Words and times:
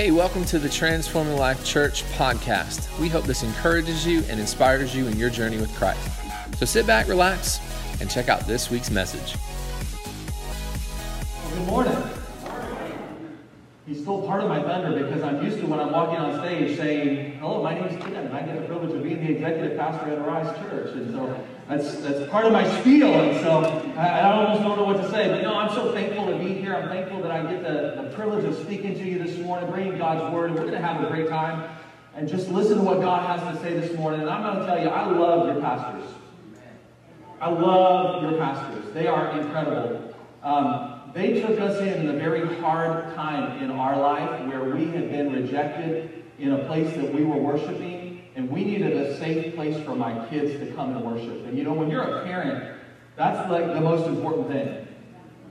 Hey, 0.00 0.12
welcome 0.12 0.46
to 0.46 0.58
the 0.58 0.70
Transforming 0.70 1.36
Life 1.36 1.62
Church 1.62 2.04
podcast. 2.12 2.88
We 2.98 3.10
hope 3.10 3.24
this 3.24 3.42
encourages 3.42 4.06
you 4.06 4.24
and 4.30 4.40
inspires 4.40 4.96
you 4.96 5.06
in 5.06 5.18
your 5.18 5.28
journey 5.28 5.58
with 5.58 5.70
Christ. 5.74 6.00
So 6.56 6.64
sit 6.64 6.86
back, 6.86 7.06
relax, 7.06 7.60
and 8.00 8.10
check 8.10 8.30
out 8.30 8.46
this 8.46 8.70
week's 8.70 8.90
message. 8.90 9.36
Good 11.52 11.66
morning. 11.66 11.98
He 13.86 13.94
stole 13.94 14.26
part 14.26 14.42
of 14.42 14.48
my 14.48 14.62
thunder 14.62 15.04
because 15.04 15.22
I'm 15.22 15.44
used 15.44 15.58
to 15.58 15.66
when 15.66 15.78
I'm 15.78 15.92
walking 15.92 16.16
on 16.16 16.38
stage 16.46 16.78
saying, 16.78 17.38
"Hello, 17.38 17.62
my 17.62 17.74
name 17.74 17.84
is 17.84 18.02
Ken, 18.02 18.14
and 18.14 18.34
I 18.34 18.40
get 18.40 18.58
the 18.58 18.66
privilege 18.66 18.96
of 18.96 19.02
being 19.02 19.20
the 19.22 19.32
executive 19.32 19.76
pastor 19.76 20.12
at 20.12 20.18
Arise 20.18 20.56
Church." 20.60 20.94
And 20.94 21.12
so 21.12 21.36
that's 21.68 21.96
that's 21.96 22.30
part 22.30 22.46
of 22.46 22.52
my 22.52 22.64
spiel. 22.80 23.12
And 23.12 23.38
so 23.42 23.89
I, 24.00 24.20
I 24.20 24.32
almost 24.32 24.62
don't 24.62 24.78
know 24.78 24.84
what 24.84 24.96
to 24.96 25.10
say. 25.10 25.28
But 25.28 25.42
no, 25.42 25.54
I'm 25.54 25.68
so 25.74 25.92
thankful 25.92 26.26
to 26.26 26.38
be 26.38 26.54
here. 26.54 26.74
I'm 26.74 26.88
thankful 26.88 27.20
that 27.20 27.30
I 27.30 27.42
get 27.42 27.62
the, 27.62 28.02
the 28.02 28.10
privilege 28.14 28.44
of 28.46 28.56
speaking 28.56 28.94
to 28.94 29.04
you 29.04 29.22
this 29.22 29.36
morning, 29.38 29.70
bringing 29.70 29.98
God's 29.98 30.32
word. 30.32 30.46
And 30.46 30.54
we're 30.54 30.66
going 30.66 30.80
to 30.80 30.86
have 30.86 31.04
a 31.04 31.08
great 31.08 31.28
time 31.28 31.68
and 32.14 32.26
just 32.26 32.48
listen 32.48 32.78
to 32.78 32.82
what 32.82 33.02
God 33.02 33.26
has 33.28 33.54
to 33.54 33.62
say 33.62 33.78
this 33.78 33.94
morning. 33.98 34.22
And 34.22 34.30
I'm 34.30 34.42
going 34.42 34.58
to 34.58 34.66
tell 34.66 34.82
you, 34.82 34.88
I 34.88 35.04
love 35.10 35.46
your 35.46 35.60
pastors. 35.60 36.04
I 37.42 37.50
love 37.50 38.22
your 38.22 38.38
pastors. 38.38 38.92
They 38.94 39.06
are 39.06 39.38
incredible. 39.38 40.14
Um, 40.42 41.02
they 41.12 41.40
took 41.42 41.60
us 41.60 41.78
in 41.80 41.88
in 41.88 42.08
a 42.08 42.18
very 42.18 42.58
hard 42.60 43.14
time 43.14 43.62
in 43.62 43.70
our 43.70 43.98
life 43.98 44.46
where 44.46 44.64
we 44.64 44.86
had 44.86 45.10
been 45.10 45.30
rejected 45.30 46.24
in 46.38 46.52
a 46.52 46.64
place 46.64 46.94
that 46.96 47.12
we 47.12 47.24
were 47.24 47.36
worshiping, 47.36 48.22
and 48.34 48.50
we 48.50 48.64
needed 48.64 48.92
a 48.92 49.18
safe 49.18 49.54
place 49.54 49.82
for 49.84 49.94
my 49.94 50.26
kids 50.28 50.52
to 50.52 50.72
come 50.74 50.96
and 50.96 51.04
worship. 51.04 51.46
And 51.46 51.58
you 51.58 51.64
know, 51.64 51.74
when 51.74 51.90
you're 51.90 52.02
a 52.02 52.24
parent, 52.24 52.79
that's 53.20 53.50
like 53.50 53.66
the 53.66 53.80
most 53.82 54.06
important 54.06 54.48
thing. 54.48 54.88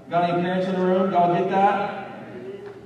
Got 0.10 0.28
any 0.28 0.42
parents 0.42 0.66
in 0.66 0.74
the 0.74 0.82
room? 0.82 1.12
Y'all 1.12 1.32
get 1.36 1.52
that? 1.52 2.18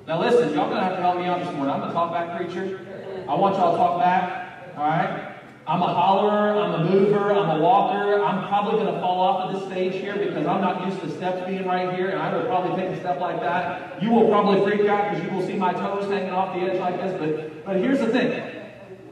Now 0.05 0.19
listen, 0.19 0.53
y'all 0.53 0.69
gonna 0.69 0.83
have 0.83 0.97
to 0.97 1.01
help 1.01 1.15
me 1.15 1.23
out 1.23 1.39
this 1.39 1.53
morning. 1.55 1.73
I'm 1.73 1.89
a 1.89 1.93
talk 1.93 2.11
back 2.11 2.35
preacher. 2.35 2.85
I 3.29 3.33
want 3.33 3.55
y'all 3.55 3.71
to 3.71 3.77
talk 3.77 4.01
back. 4.01 4.75
All 4.75 4.83
right? 4.83 5.37
I'm 5.65 5.81
a 5.81 5.85
hollerer, 5.85 6.61
I'm 6.61 6.81
a 6.81 6.89
mover, 6.91 7.31
I'm 7.31 7.61
a 7.61 7.63
walker. 7.63 8.21
I'm 8.21 8.45
probably 8.49 8.85
to 8.85 8.91
fall 8.99 9.21
off 9.21 9.45
of 9.45 9.57
this 9.57 9.71
stage 9.71 9.93
here 9.93 10.17
because 10.17 10.45
I'm 10.45 10.59
not 10.59 10.85
used 10.85 10.99
to 10.99 11.09
steps 11.11 11.47
being 11.47 11.65
right 11.65 11.95
here, 11.95 12.09
and 12.09 12.19
I 12.19 12.35
will 12.35 12.43
probably 12.47 12.75
take 12.75 12.89
a 12.91 12.99
step 12.99 13.21
like 13.21 13.39
that. 13.39 14.03
You 14.03 14.11
will 14.11 14.27
probably 14.27 14.69
freak 14.69 14.89
out 14.89 15.11
because 15.13 15.23
you 15.23 15.31
will 15.31 15.47
see 15.47 15.55
my 15.55 15.71
toes 15.71 16.11
hanging 16.11 16.31
off 16.31 16.53
the 16.53 16.59
edge 16.59 16.81
like 16.81 16.97
this. 16.97 17.17
But, 17.17 17.65
but 17.65 17.77
here's 17.77 17.99
the 17.99 18.07
thing 18.07 18.62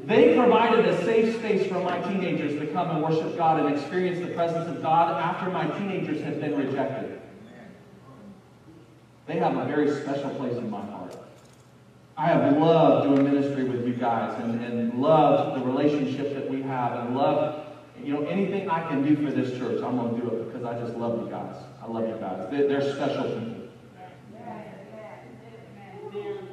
they 0.05 0.35
provided 0.35 0.85
a 0.85 1.05
safe 1.05 1.35
space 1.37 1.67
for 1.67 1.79
my 1.79 1.99
teenagers 2.01 2.59
to 2.59 2.67
come 2.67 2.89
and 2.89 3.03
worship 3.03 3.37
God 3.37 3.63
and 3.63 3.75
experience 3.75 4.19
the 4.19 4.33
presence 4.33 4.67
of 4.67 4.81
God 4.81 5.21
after 5.21 5.49
my 5.51 5.67
teenagers 5.77 6.21
had 6.21 6.39
been 6.39 6.57
rejected. 6.57 7.21
They 9.27 9.37
have 9.37 9.55
a 9.55 9.65
very 9.65 9.91
special 10.01 10.31
place 10.31 10.57
in 10.57 10.69
my 10.69 10.81
heart. 10.81 11.15
I 12.17 12.27
have 12.27 12.57
loved 12.57 13.07
doing 13.07 13.23
ministry 13.23 13.63
with 13.63 13.87
you 13.87 13.93
guys 13.93 14.39
and, 14.43 14.63
and 14.63 14.93
loved 14.99 15.59
the 15.59 15.65
relationship 15.65 16.33
that 16.35 16.49
we 16.49 16.61
have 16.63 17.05
and 17.05 17.15
love, 17.15 17.65
you 18.03 18.13
know, 18.13 18.23
anything 18.25 18.69
I 18.69 18.87
can 18.87 19.03
do 19.03 19.15
for 19.15 19.31
this 19.31 19.57
church, 19.57 19.81
I'm 19.83 19.95
going 19.95 20.15
to 20.15 20.21
do 20.21 20.27
it 20.35 20.45
because 20.47 20.65
I 20.65 20.79
just 20.79 20.95
love 20.97 21.21
you 21.21 21.29
guys. 21.29 21.55
I 21.81 21.87
love 21.87 22.07
you 22.07 22.15
guys. 22.15 22.47
They're, 22.51 22.67
they're 22.67 22.93
special 22.95 23.23
people. 23.23 23.50
All 23.50 23.50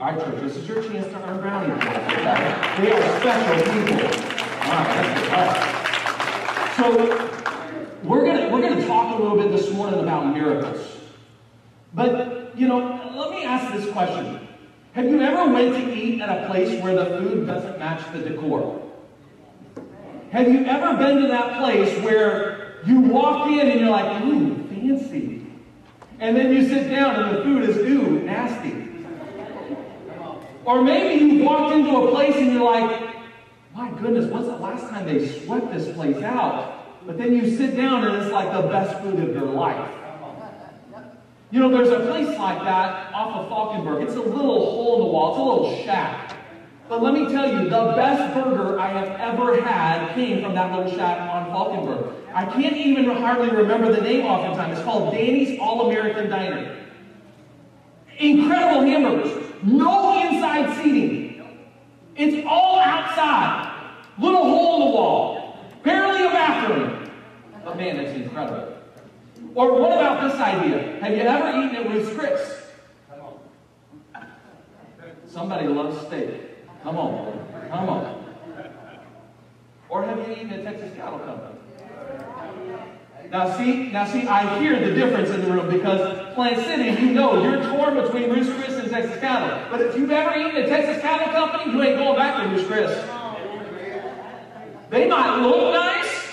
right, 0.01 0.19
church, 0.19 0.41
this 0.41 0.57
is 0.57 0.69
your 0.69 0.83
chance 0.83 1.07
to 1.07 1.29
earn 1.29 1.41
brownie 1.41 1.71
points. 1.71 2.15
They 2.79 2.93
are 2.93 3.21
special 3.21 3.57
people. 3.73 3.99
So 6.77 6.87
we're 8.05 8.25
gonna 8.25 8.49
we're 8.51 8.63
gonna 8.63 8.87
talk 8.87 9.19
a 9.19 9.23
little 9.23 9.37
bit 9.37 9.51
this 9.51 9.71
morning 9.73 10.01
about 10.01 10.33
miracles. 10.35 10.81
But 11.95 12.57
you 12.57 12.69
know, 12.69 13.13
let 13.17 13.31
me 13.31 13.45
ask 13.45 13.73
this 13.75 13.91
question. 13.93 14.47
Have 14.93 15.07
you 15.07 15.21
ever 15.21 15.53
went 15.53 15.75
to 15.75 15.95
eat 15.95 16.21
at 16.21 16.45
a 16.45 16.47
place 16.47 16.83
where 16.83 16.95
the 16.95 17.19
food 17.19 17.47
doesn't 17.47 17.79
match 17.79 18.03
the 18.13 18.21
decor? 18.21 18.83
Have 20.31 20.53
you 20.53 20.65
ever 20.67 20.97
been 20.97 21.23
to 21.23 21.29
that 21.29 21.61
place 21.61 22.03
where 22.03 22.59
you 22.87 23.01
walk 23.01 23.49
in 23.49 23.69
and 23.69 23.81
you're 23.81 23.91
like, 23.91 24.23
ooh, 24.25 24.67
fancy. 24.69 25.47
And 26.21 26.37
then 26.37 26.53
you 26.53 26.69
sit 26.69 26.89
down 26.91 27.17
and 27.17 27.37
the 27.37 27.43
food 27.43 27.69
is, 27.69 27.77
ooh, 27.77 28.21
nasty. 28.21 28.78
Or 30.69 30.83
maybe 30.83 31.25
you 31.25 31.45
walked 31.45 31.75
into 31.75 31.97
a 31.97 32.11
place 32.11 32.37
and 32.37 32.53
you're 32.53 32.63
like, 32.63 33.09
my 33.75 33.89
goodness, 33.93 34.31
when's 34.31 34.49
the 34.49 34.57
last 34.57 34.91
time 34.91 35.07
they 35.07 35.27
swept 35.27 35.73
this 35.73 35.91
place 35.95 36.23
out? 36.23 37.07
But 37.07 37.17
then 37.17 37.35
you 37.35 37.57
sit 37.57 37.75
down 37.75 38.05
and 38.07 38.23
it's 38.23 38.31
like 38.31 38.53
the 38.53 38.69
best 38.69 39.01
food 39.01 39.19
of 39.19 39.35
your 39.35 39.47
life. 39.47 39.91
You 41.51 41.61
know, 41.61 41.71
there's 41.71 41.89
a 41.89 42.01
place 42.01 42.39
like 42.39 42.63
that 42.65 43.15
off 43.15 43.35
of 43.35 43.49
Falkenburg. 43.49 44.03
It's 44.03 44.17
a 44.17 44.21
little 44.21 44.71
hole 44.71 44.97
in 44.97 45.01
the 45.01 45.07
wall, 45.07 45.31
it's 45.31 45.39
a 45.39 45.43
little 45.43 45.85
shack. 45.87 46.37
But 46.87 47.03
let 47.03 47.15
me 47.15 47.33
tell 47.33 47.51
you, 47.51 47.71
the 47.71 47.95
best 47.97 48.35
burger 48.35 48.79
I 48.79 48.89
have 48.89 49.09
ever 49.21 49.63
had 49.63 50.15
came 50.15 50.43
from 50.43 50.55
that 50.55 50.77
little 50.77 50.95
shack 50.95 51.19
on 51.31 51.47
Falkenburg. 51.47 52.15
I 52.35 52.45
can't 52.45 52.77
even 52.77 53.07
hardly 53.07 53.49
remember 53.49 53.91
the 53.91 54.03
name 54.03 54.27
oftentimes. 54.27 54.77
It's 54.77 54.85
called 54.85 55.15
Danny's 55.15 55.59
All 55.61 55.89
American 55.89 56.29
Diner. 56.29 56.77
Incredible 58.19 58.83
hamburgers. 58.83 59.48
No 59.63 60.29
inside 60.29 60.83
seating. 60.83 61.43
It's 62.17 62.47
all 62.47 62.79
outside. 62.79 63.93
Little 64.19 64.45
hole 64.45 64.75
in 64.75 64.89
the 64.89 64.95
wall. 64.95 65.59
Barely 65.83 66.27
a 66.27 66.31
bathroom. 66.31 67.11
But 67.65 67.77
man, 67.77 67.97
that's 67.97 68.17
incredible. 68.17 68.75
Or 69.55 69.81
what 69.81 69.93
about 69.93 70.31
this 70.31 70.41
idea? 70.41 71.01
Have 71.01 71.13
you 71.13 71.23
ever 71.23 71.59
eaten 71.59 71.77
at 71.77 71.91
Ruth's 71.91 72.17
Chris? 72.17 72.63
Somebody 75.27 75.69
loves 75.69 76.07
steak. 76.07 76.65
Come 76.83 76.97
on. 76.97 77.49
Come 77.71 77.89
on. 77.89 78.25
Or 79.89 80.05
have 80.05 80.19
you 80.19 80.35
eaten 80.35 80.51
at 80.51 80.65
Texas 80.65 80.97
Cattle 80.97 81.19
Company? 81.21 81.55
Now 83.31 83.57
see, 83.57 83.91
now 83.93 84.07
see, 84.07 84.27
I 84.27 84.59
hear 84.59 84.79
the 84.81 84.95
difference 84.95 85.29
in 85.31 85.43
the 85.43 85.51
room 85.53 85.71
because 85.71 86.35
Plant 86.35 86.65
City, 86.65 87.03
you 87.03 87.13
know, 87.13 87.43
you're 87.43 87.63
torn 87.63 87.95
between 87.95 88.31
Ruth's 88.31 88.51
Chris 88.55 88.78
Texas 88.91 89.19
Cattle. 89.21 89.69
But 89.71 89.81
if 89.81 89.97
you've 89.97 90.11
ever 90.11 90.39
eaten 90.39 90.63
at 90.63 90.69
Texas 90.69 91.01
Cattle 91.03 91.33
Company, 91.33 91.73
you 91.73 91.83
ain't 91.83 91.99
going 91.99 92.17
back 92.17 92.43
to 92.43 92.49
Ruth's 92.49 92.67
Chris. 92.67 92.91
They 94.91 95.07
might 95.09 95.41
look 95.43 95.75
nice, 95.75 96.25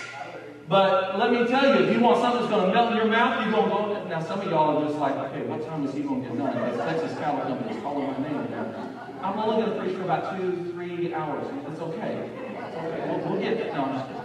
but 0.69 1.19
let 1.19 1.31
me 1.31 1.45
tell 1.45 1.75
you, 1.75 1.85
if 1.85 1.93
you 1.93 2.01
want 2.01 2.21
something 2.21 2.41
that's 2.41 2.51
going 2.51 2.67
to 2.67 2.73
melt 2.73 2.91
in 2.91 2.97
your 2.97 3.07
mouth, 3.07 3.43
you're 3.43 3.51
going 3.51 3.69
to 3.69 4.01
go. 4.01 4.07
Now, 4.07 4.21
some 4.21 4.39
of 4.39 4.47
y'all 4.47 4.77
are 4.77 4.87
just 4.87 4.97
like, 4.97 5.15
okay, 5.15 5.45
what 5.45 5.65
time 5.67 5.85
is 5.85 5.93
he 5.93 6.01
going 6.01 6.23
to 6.23 6.29
get 6.29 6.37
done? 6.37 6.53
Because 6.53 6.77
Texas 6.79 7.17
Cattle 7.19 7.41
Company 7.41 7.75
is 7.75 7.83
calling 7.83 8.07
my 8.07 8.17
name. 8.17 8.99
I'm 9.21 9.39
only 9.39 9.63
going 9.63 9.75
to 9.75 9.83
preach 9.83 9.97
for 9.97 10.03
about 10.03 10.37
two, 10.37 10.71
three 10.71 11.13
hours. 11.13 11.45
It's 11.69 11.81
okay. 11.81 12.29
It's 12.29 12.77
okay. 12.77 13.09
We'll, 13.09 13.31
we'll 13.31 13.41
get 13.41 13.53
it. 13.53 13.73
No, 13.73 13.85
I'm 13.85 13.93
just 13.95 14.07
kidding. 14.07 14.21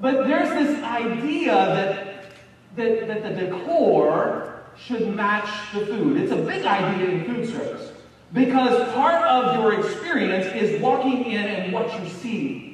But 0.00 0.26
there's 0.28 0.50
this 0.50 0.82
idea 0.84 1.54
that, 1.54 2.24
that, 2.76 3.08
that 3.08 3.22
the 3.22 3.46
decor 3.46 4.57
should 4.80 5.14
match 5.14 5.48
the 5.72 5.86
food. 5.86 6.16
It's 6.16 6.32
a 6.32 6.36
big 6.36 6.64
idea 6.64 7.08
in 7.08 7.24
food 7.24 7.48
service. 7.48 7.92
Because 8.32 8.92
part 8.94 9.24
of 9.26 9.56
your 9.56 9.80
experience 9.80 10.46
is 10.54 10.80
walking 10.82 11.24
in 11.24 11.44
and 11.44 11.72
what 11.72 11.92
you 12.00 12.08
see. 12.08 12.68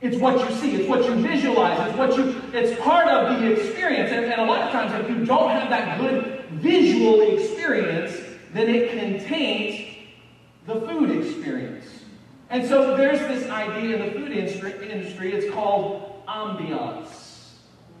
It's 0.00 0.16
what 0.18 0.38
you 0.38 0.56
see, 0.56 0.76
it's 0.76 0.88
what 0.88 1.04
you 1.04 1.14
visualize, 1.16 1.88
it's 1.88 1.96
what 1.96 2.16
you 2.16 2.40
it's 2.52 2.78
part 2.80 3.08
of 3.08 3.40
the 3.40 3.50
experience. 3.50 4.12
And, 4.12 4.26
and 4.26 4.40
a 4.40 4.44
lot 4.44 4.62
of 4.62 4.70
times 4.70 4.92
if 4.92 5.08
you 5.08 5.24
don't 5.24 5.50
have 5.50 5.70
that 5.70 5.98
good 5.98 6.44
visual 6.52 7.22
experience, 7.22 8.20
then 8.52 8.68
it 8.68 8.90
can 8.90 9.24
taint 9.26 9.98
the 10.66 10.80
food 10.82 11.24
experience. 11.24 11.86
And 12.50 12.66
so 12.66 12.96
there's 12.96 13.20
this 13.20 13.50
idea 13.50 13.96
in 13.96 14.06
the 14.06 14.20
food 14.20 14.32
industry, 14.32 15.32
it's 15.32 15.52
called 15.52 16.24
ambiance. 16.26 17.52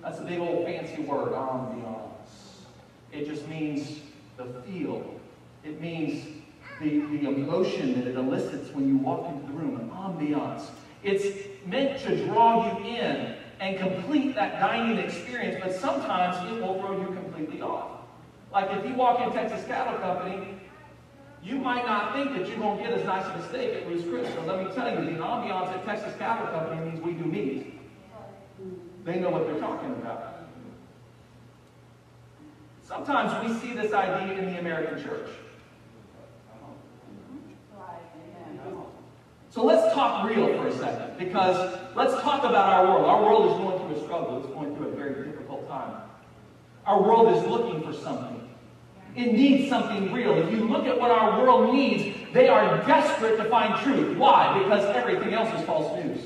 That's 0.02 0.20
a 0.20 0.22
big 0.22 0.38
old 0.38 0.64
fancy 0.66 1.02
word, 1.02 1.32
ambiance. 1.32 1.95
It 3.12 3.26
just 3.26 3.46
means 3.48 4.00
the 4.36 4.44
feel. 4.62 5.20
It 5.64 5.80
means 5.80 6.24
the, 6.80 7.00
the 7.00 7.28
emotion 7.28 7.98
that 7.98 8.06
it 8.06 8.16
elicits 8.16 8.74
when 8.74 8.88
you 8.88 8.98
walk 8.98 9.28
into 9.28 9.46
the 9.46 9.52
room, 9.52 9.80
an 9.80 9.90
ambiance. 9.90 10.66
It's 11.02 11.48
meant 11.66 12.00
to 12.02 12.26
draw 12.26 12.78
you 12.78 12.86
in 12.86 13.36
and 13.60 13.78
complete 13.78 14.34
that 14.34 14.60
dining 14.60 14.98
experience, 14.98 15.56
but 15.62 15.74
sometimes 15.74 16.36
it 16.50 16.60
will 16.60 16.78
throw 16.80 17.00
you 17.00 17.06
completely 17.06 17.62
off. 17.62 18.00
Like 18.52 18.70
if 18.70 18.86
you 18.86 18.94
walk 18.94 19.20
in 19.20 19.32
Texas 19.32 19.66
Cattle 19.66 19.98
Company, 19.98 20.58
you 21.42 21.56
might 21.58 21.86
not 21.86 22.12
think 22.14 22.32
that 22.32 22.48
you're 22.48 22.58
going 22.58 22.78
to 22.78 22.82
get 22.82 22.92
as 22.92 23.04
nice 23.04 23.24
of 23.26 23.36
a 23.36 23.48
steak 23.48 23.74
at 23.74 23.86
Ruth's 23.86 24.08
Chris. 24.08 24.28
Let 24.46 24.66
me 24.66 24.74
tell 24.74 24.90
you, 24.90 25.04
the 25.04 25.22
ambiance 25.22 25.68
at 25.68 25.84
Texas 25.84 26.14
Cattle 26.18 26.48
Company 26.48 26.90
means 26.90 27.00
we 27.00 27.12
do 27.12 27.24
meat. 27.24 27.78
They 29.04 29.20
know 29.20 29.30
what 29.30 29.46
they're 29.46 29.60
talking 29.60 29.92
about. 29.92 30.35
Sometimes 32.86 33.32
we 33.42 33.52
see 33.58 33.74
this 33.74 33.92
idea 33.92 34.38
in 34.38 34.46
the 34.46 34.60
American 34.60 35.02
church. 35.02 35.28
So 39.50 39.64
let's 39.64 39.92
talk 39.92 40.28
real 40.28 40.46
for 40.56 40.68
a 40.68 40.72
second, 40.72 41.18
because 41.18 41.78
let's 41.96 42.12
talk 42.22 42.44
about 42.44 42.74
our 42.74 42.86
world. 42.86 43.06
Our 43.06 43.22
world 43.22 43.50
is 43.50 43.58
going 43.58 43.78
through 43.80 44.02
a 44.02 44.04
struggle. 44.04 44.38
It's 44.38 44.46
going 44.54 44.76
through 44.76 44.88
a 44.88 44.92
very 44.92 45.26
difficult 45.26 45.66
time. 45.68 46.02
Our 46.84 47.02
world 47.02 47.36
is 47.36 47.42
looking 47.50 47.82
for 47.82 47.92
something. 47.92 48.48
it 49.16 49.32
needs 49.32 49.68
something 49.68 50.12
real. 50.12 50.34
If 50.34 50.52
you 50.52 50.68
look 50.68 50.86
at 50.86 51.00
what 51.00 51.10
our 51.10 51.42
world 51.42 51.74
needs, 51.74 52.16
they 52.32 52.48
are 52.48 52.76
desperate 52.86 53.38
to 53.38 53.44
find 53.46 53.82
truth. 53.82 54.16
Why? 54.16 54.62
Because 54.62 54.84
everything 54.94 55.32
else 55.32 55.52
is 55.58 55.66
false 55.66 56.04
news. 56.04 56.20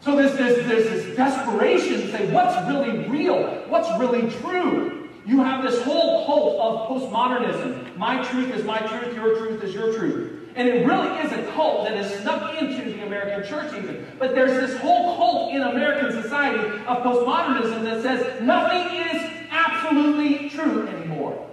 So 0.00 0.14
there's, 0.16 0.36
there's, 0.36 0.66
there's 0.66 0.84
this 0.84 1.16
desperation 1.16 2.00
to 2.02 2.12
say, 2.12 2.30
what's 2.32 2.54
really 2.68 3.08
real? 3.08 3.42
What's 3.68 3.88
really 3.98 4.30
true? 4.40 5.01
You 5.24 5.40
have 5.42 5.62
this 5.62 5.82
whole 5.82 6.26
cult 6.26 6.58
of 6.58 6.88
postmodernism. 6.88 7.96
My 7.96 8.22
truth 8.24 8.54
is 8.54 8.64
my 8.64 8.78
truth, 8.78 9.14
your 9.14 9.36
truth 9.38 9.62
is 9.62 9.74
your 9.74 9.94
truth. 9.94 10.50
And 10.54 10.68
it 10.68 10.86
really 10.86 11.08
is 11.20 11.32
a 11.32 11.50
cult 11.52 11.84
that 11.84 11.96
has 11.96 12.20
snuck 12.20 12.60
into 12.60 12.84
the 12.84 13.06
American 13.06 13.48
church, 13.48 13.72
even. 13.72 14.06
But 14.18 14.34
there's 14.34 14.52
this 14.52 14.78
whole 14.80 15.16
cult 15.16 15.52
in 15.52 15.62
American 15.62 16.22
society 16.22 16.60
of 16.86 17.02
postmodernism 17.02 17.82
that 17.84 18.02
says 18.02 18.42
nothing 18.42 19.16
is 19.16 19.30
absolutely 19.50 20.50
true 20.50 20.86
anymore. 20.88 21.48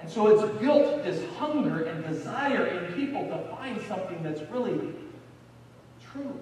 And 0.00 0.10
so 0.10 0.28
it's 0.28 0.58
built 0.58 1.04
this 1.04 1.22
hunger 1.36 1.84
and 1.84 2.04
desire 2.04 2.66
in 2.66 2.92
people 2.94 3.28
to 3.28 3.38
find 3.54 3.80
something 3.86 4.20
that's 4.22 4.42
really 4.50 4.94
true. 6.12 6.40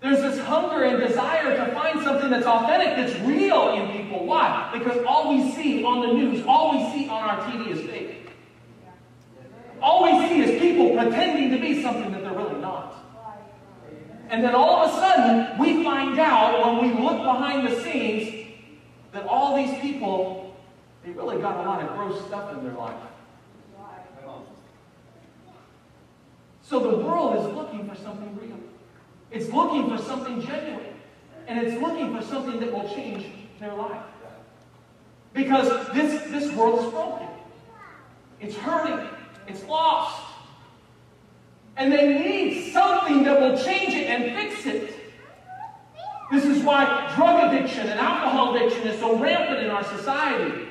There's 0.00 0.20
this 0.20 0.38
hunger 0.46 0.84
and 0.84 1.00
desire 1.06 1.56
to 1.56 1.72
find 1.74 2.00
something 2.02 2.30
that's 2.30 2.46
authentic, 2.46 2.96
that's 2.96 3.18
real 3.26 3.74
in 3.74 3.90
people. 3.90 4.24
Why? 4.26 4.70
Because 4.72 5.04
all 5.04 5.34
we 5.34 5.50
see 5.52 5.82
on 5.82 6.00
the 6.00 6.12
news, 6.12 6.44
all 6.46 6.72
we 6.72 6.92
see 6.92 7.08
on 7.08 7.22
our 7.22 7.40
TV 7.50 7.72
is 7.72 7.80
fake. 7.80 8.30
All 9.82 10.04
we 10.04 10.28
see 10.28 10.40
is 10.40 10.60
people 10.60 10.90
pretending 10.96 11.50
to 11.50 11.60
be 11.60 11.82
something 11.82 12.12
that 12.12 12.22
they're 12.22 12.32
really 12.32 12.60
not. 12.60 12.94
And 14.30 14.44
then 14.44 14.54
all 14.54 14.84
of 14.84 14.90
a 14.90 14.94
sudden, 14.94 15.58
we 15.58 15.82
find 15.82 16.18
out 16.18 16.80
when 16.80 16.88
we 16.88 17.02
look 17.02 17.18
behind 17.18 17.66
the 17.66 17.82
scenes 17.82 18.46
that 19.12 19.26
all 19.26 19.56
these 19.56 19.76
people, 19.80 20.54
they 21.04 21.10
really 21.10 21.40
got 21.40 21.64
a 21.64 21.68
lot 21.68 21.82
of 21.82 21.96
gross 21.96 22.24
stuff 22.26 22.52
in 22.52 22.62
their 22.62 22.74
life. 22.74 22.94
So 26.62 26.78
the 26.80 26.98
world 26.98 27.38
is 27.38 27.56
looking 27.56 27.88
for 27.88 27.94
something 27.96 28.38
real. 28.38 28.58
It's 29.30 29.52
looking 29.52 29.88
for 29.88 30.02
something 30.02 30.40
genuine. 30.42 30.94
And 31.46 31.66
it's 31.66 31.80
looking 31.80 32.14
for 32.14 32.22
something 32.24 32.60
that 32.60 32.72
will 32.72 32.88
change 32.94 33.26
their 33.58 33.74
life. 33.74 34.02
Because 35.32 35.88
this, 35.94 36.22
this 36.30 36.52
world 36.54 36.84
is 36.84 36.90
broken. 36.90 37.28
It's 38.40 38.56
hurting. 38.56 39.08
It's 39.46 39.64
lost. 39.64 40.22
And 41.76 41.92
they 41.92 42.18
need 42.18 42.72
something 42.72 43.22
that 43.24 43.40
will 43.40 43.56
change 43.56 43.94
it 43.94 44.08
and 44.08 44.36
fix 44.36 44.66
it. 44.66 44.94
This 46.30 46.44
is 46.44 46.62
why 46.62 47.10
drug 47.16 47.52
addiction 47.52 47.86
and 47.88 47.98
alcohol 47.98 48.54
addiction 48.54 48.86
is 48.86 48.98
so 49.00 49.16
rampant 49.18 49.60
in 49.60 49.70
our 49.70 49.84
society. 49.84 50.68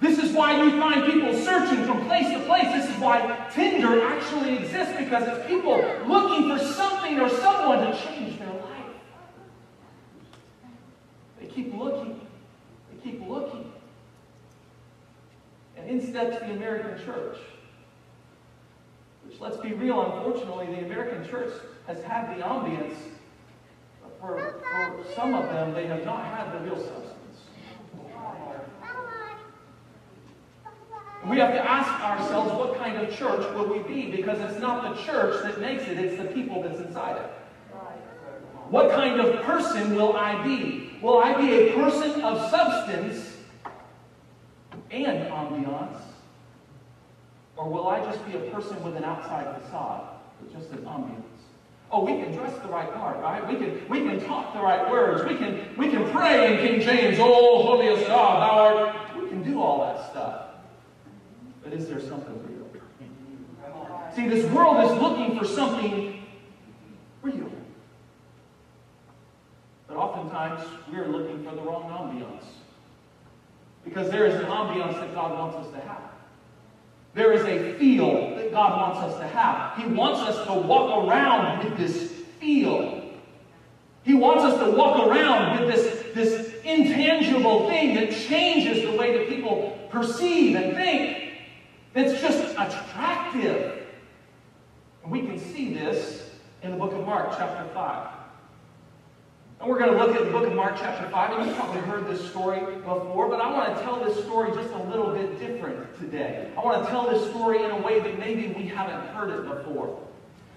This 0.00 0.18
is 0.18 0.32
why 0.32 0.62
you 0.62 0.80
find 0.80 1.04
people 1.04 1.34
searching 1.34 1.84
from 1.84 2.06
place 2.06 2.28
to 2.28 2.40
place. 2.46 2.64
This 2.72 2.88
is 2.88 2.96
why 2.96 3.48
Tinder 3.52 4.02
actually 4.06 4.56
exists 4.56 4.94
because 4.96 5.28
it's 5.28 5.46
people 5.46 5.76
looking 6.06 6.48
for 6.48 6.64
something 6.64 7.20
or 7.20 7.28
someone 7.28 7.86
to 7.86 7.98
change 7.98 8.38
their 8.38 8.48
life. 8.48 8.94
They 11.38 11.46
keep 11.46 11.74
looking. 11.74 12.18
They 12.90 13.10
keep 13.10 13.28
looking. 13.28 13.70
And 15.76 15.90
in 15.90 16.06
steps 16.06 16.38
the 16.38 16.52
American 16.52 17.04
church. 17.04 17.36
Which, 19.26 19.38
let's 19.38 19.58
be 19.58 19.74
real, 19.74 20.00
unfortunately, 20.00 20.66
the 20.76 20.86
American 20.86 21.28
church 21.28 21.52
has 21.86 22.02
had 22.02 22.34
the 22.34 22.42
ambience. 22.42 22.96
For, 24.18 24.62
for 24.68 25.14
some 25.14 25.34
of 25.34 25.44
them, 25.50 25.74
they 25.74 25.86
have 25.86 26.04
not 26.06 26.24
had 26.24 26.52
the 26.54 26.64
real 26.64 26.76
substance. 26.76 27.19
We 31.28 31.36
have 31.38 31.52
to 31.52 31.70
ask 31.70 32.02
ourselves 32.02 32.52
what 32.52 32.78
kind 32.78 32.96
of 32.96 33.14
church 33.14 33.40
will 33.54 33.66
we 33.66 33.80
be 33.80 34.10
because 34.10 34.40
it's 34.40 34.58
not 34.58 34.96
the 34.96 35.02
church 35.02 35.42
that 35.42 35.60
makes 35.60 35.82
it, 35.84 35.98
it's 35.98 36.16
the 36.16 36.28
people 36.28 36.62
that's 36.62 36.80
inside 36.80 37.16
it. 37.16 37.30
What 38.70 38.90
kind 38.92 39.20
of 39.20 39.42
person 39.42 39.96
will 39.96 40.16
I 40.16 40.42
be? 40.44 40.92
Will 41.02 41.18
I 41.18 41.38
be 41.40 41.52
a 41.52 41.74
person 41.74 42.22
of 42.22 42.50
substance 42.50 43.36
and 44.90 45.28
ambiance? 45.30 46.00
Or 47.56 47.68
will 47.68 47.88
I 47.88 48.00
just 48.04 48.24
be 48.26 48.36
a 48.38 48.50
person 48.50 48.82
with 48.82 48.96
an 48.96 49.04
outside 49.04 49.60
facade, 49.60 50.08
just 50.52 50.70
an 50.70 50.78
ambiance? 50.78 51.24
Oh, 51.92 52.04
we 52.04 52.22
can 52.22 52.32
dress 52.32 52.56
the 52.60 52.68
right 52.68 52.92
part, 52.94 53.18
right? 53.18 53.46
We 53.46 53.56
can, 53.56 53.88
we 53.88 53.98
can 53.98 54.24
talk 54.24 54.54
the 54.54 54.60
right 54.60 54.88
words. 54.88 55.28
We 55.28 55.36
can, 55.36 55.74
we 55.76 55.90
can 55.90 56.08
pray 56.10 56.52
in 56.52 56.66
King 56.66 56.80
James, 56.80 57.18
Oh, 57.20 57.64
holiest 57.64 58.06
God, 58.06 58.40
thou 58.40 58.84
art. 58.86 59.16
We 59.20 59.28
can 59.28 59.42
do 59.42 59.60
all 59.60 59.80
that 59.84 60.10
stuff. 60.10 60.39
But 61.70 61.78
is 61.78 61.88
there 61.88 62.00
something 62.00 62.34
real? 62.48 62.66
See, 64.16 64.28
this 64.28 64.44
world 64.50 64.90
is 64.90 65.00
looking 65.00 65.38
for 65.38 65.44
something 65.44 66.20
real. 67.22 67.50
But 69.86 69.96
oftentimes, 69.96 70.68
we're 70.92 71.06
looking 71.06 71.44
for 71.44 71.54
the 71.54 71.62
wrong 71.62 71.84
ambiance. 71.84 72.44
Because 73.84 74.10
there 74.10 74.26
is 74.26 74.34
an 74.34 74.46
ambiance 74.46 74.94
that 74.94 75.14
God 75.14 75.38
wants 75.38 75.64
us 75.64 75.72
to 75.74 75.80
have. 75.86 76.02
There 77.14 77.32
is 77.32 77.42
a 77.42 77.78
feel 77.78 78.34
that 78.34 78.50
God 78.50 78.76
wants 78.76 79.14
us 79.14 79.20
to 79.20 79.28
have. 79.28 79.78
He 79.78 79.86
wants 79.86 80.20
us 80.20 80.44
to 80.46 80.54
walk 80.54 81.06
around 81.06 81.64
with 81.64 81.78
this 81.78 82.10
feel. 82.40 83.12
He 84.02 84.14
wants 84.14 84.42
us 84.42 84.58
to 84.58 84.72
walk 84.72 85.06
around 85.06 85.60
with 85.60 85.72
this, 85.72 86.14
this 86.14 86.52
intangible 86.64 87.68
thing 87.68 87.94
that 87.94 88.10
changes 88.10 88.90
the 88.90 88.96
way 88.96 89.16
that 89.16 89.28
people 89.28 89.88
perceive 89.88 90.56
and 90.56 90.74
think. 90.74 91.19
That's 91.92 92.20
just 92.20 92.52
attractive. 92.52 93.86
And 95.02 95.10
we 95.10 95.22
can 95.22 95.38
see 95.38 95.74
this 95.74 96.30
in 96.62 96.72
the 96.72 96.76
book 96.76 96.92
of 96.92 97.04
Mark, 97.04 97.32
chapter 97.36 97.68
5. 97.74 98.08
And 99.60 99.68
we're 99.68 99.78
going 99.78 99.92
to 99.92 99.98
look 99.98 100.16
at 100.16 100.24
the 100.24 100.30
book 100.30 100.46
of 100.46 100.54
Mark, 100.54 100.76
chapter 100.78 101.08
5. 101.10 101.38
And 101.38 101.46
you've 101.46 101.56
probably 101.56 101.80
heard 101.82 102.06
this 102.06 102.30
story 102.30 102.60
before, 102.76 103.28
but 103.28 103.40
I 103.40 103.52
want 103.52 103.76
to 103.76 103.82
tell 103.82 104.02
this 104.02 104.22
story 104.24 104.52
just 104.54 104.72
a 104.72 104.82
little 104.84 105.12
bit 105.12 105.38
different 105.38 105.98
today. 105.98 106.50
I 106.56 106.64
want 106.64 106.84
to 106.84 106.90
tell 106.90 107.10
this 107.10 107.28
story 107.30 107.62
in 107.62 107.70
a 107.70 107.78
way 107.82 108.00
that 108.00 108.18
maybe 108.18 108.48
we 108.48 108.66
haven't 108.66 109.06
heard 109.08 109.30
it 109.30 109.48
before. 109.48 109.98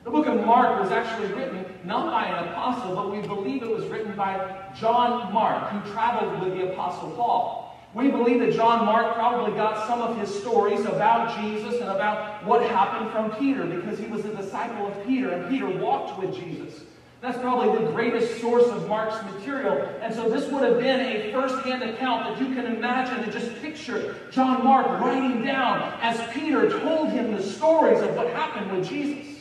The 0.03 0.09
book 0.11 0.27
of 0.27 0.45
Mark 0.45 0.81
was 0.81 0.91
actually 0.91 1.33
written 1.33 1.65
not 1.85 2.11
by 2.11 2.27
an 2.27 2.49
apostle, 2.49 2.95
but 2.95 3.11
we 3.11 3.21
believe 3.25 3.63
it 3.63 3.69
was 3.69 3.85
written 3.85 4.15
by 4.15 4.69
John 4.75 5.33
Mark, 5.33 5.69
who 5.69 5.91
traveled 5.93 6.41
with 6.43 6.57
the 6.57 6.71
apostle 6.71 7.11
Paul. 7.11 7.62
We 7.93 8.09
believe 8.09 8.39
that 8.39 8.53
John 8.53 8.85
Mark 8.85 9.13
probably 9.13 9.53
got 9.55 9.87
some 9.87 10.01
of 10.01 10.17
his 10.17 10.33
stories 10.41 10.83
about 10.85 11.39
Jesus 11.39 11.79
and 11.79 11.89
about 11.89 12.43
what 12.43 12.63
happened 12.63 13.11
from 13.11 13.31
Peter 13.39 13.65
because 13.65 13.99
he 13.99 14.07
was 14.07 14.25
a 14.25 14.35
disciple 14.35 14.87
of 14.87 15.05
Peter 15.05 15.31
and 15.31 15.49
Peter 15.49 15.69
walked 15.69 16.19
with 16.19 16.33
Jesus. 16.33 16.81
That's 17.21 17.37
probably 17.37 17.85
the 17.85 17.91
greatest 17.91 18.41
source 18.41 18.65
of 18.65 18.89
Mark's 18.89 19.23
material. 19.33 19.87
And 20.01 20.13
so 20.13 20.27
this 20.27 20.51
would 20.51 20.63
have 20.63 20.79
been 20.79 20.99
a 20.99 21.31
first-hand 21.31 21.83
account 21.83 22.25
that 22.25 22.41
you 22.41 22.53
can 22.53 22.65
imagine 22.65 23.23
and 23.23 23.31
just 23.31 23.61
picture 23.61 24.15
John 24.31 24.63
Mark 24.63 24.87
writing 24.99 25.41
down 25.43 25.97
as 26.01 26.19
Peter 26.33 26.69
told 26.81 27.11
him 27.11 27.31
the 27.31 27.41
stories 27.41 28.01
of 28.01 28.15
what 28.15 28.27
happened 28.31 28.75
with 28.75 28.89
Jesus. 28.89 29.32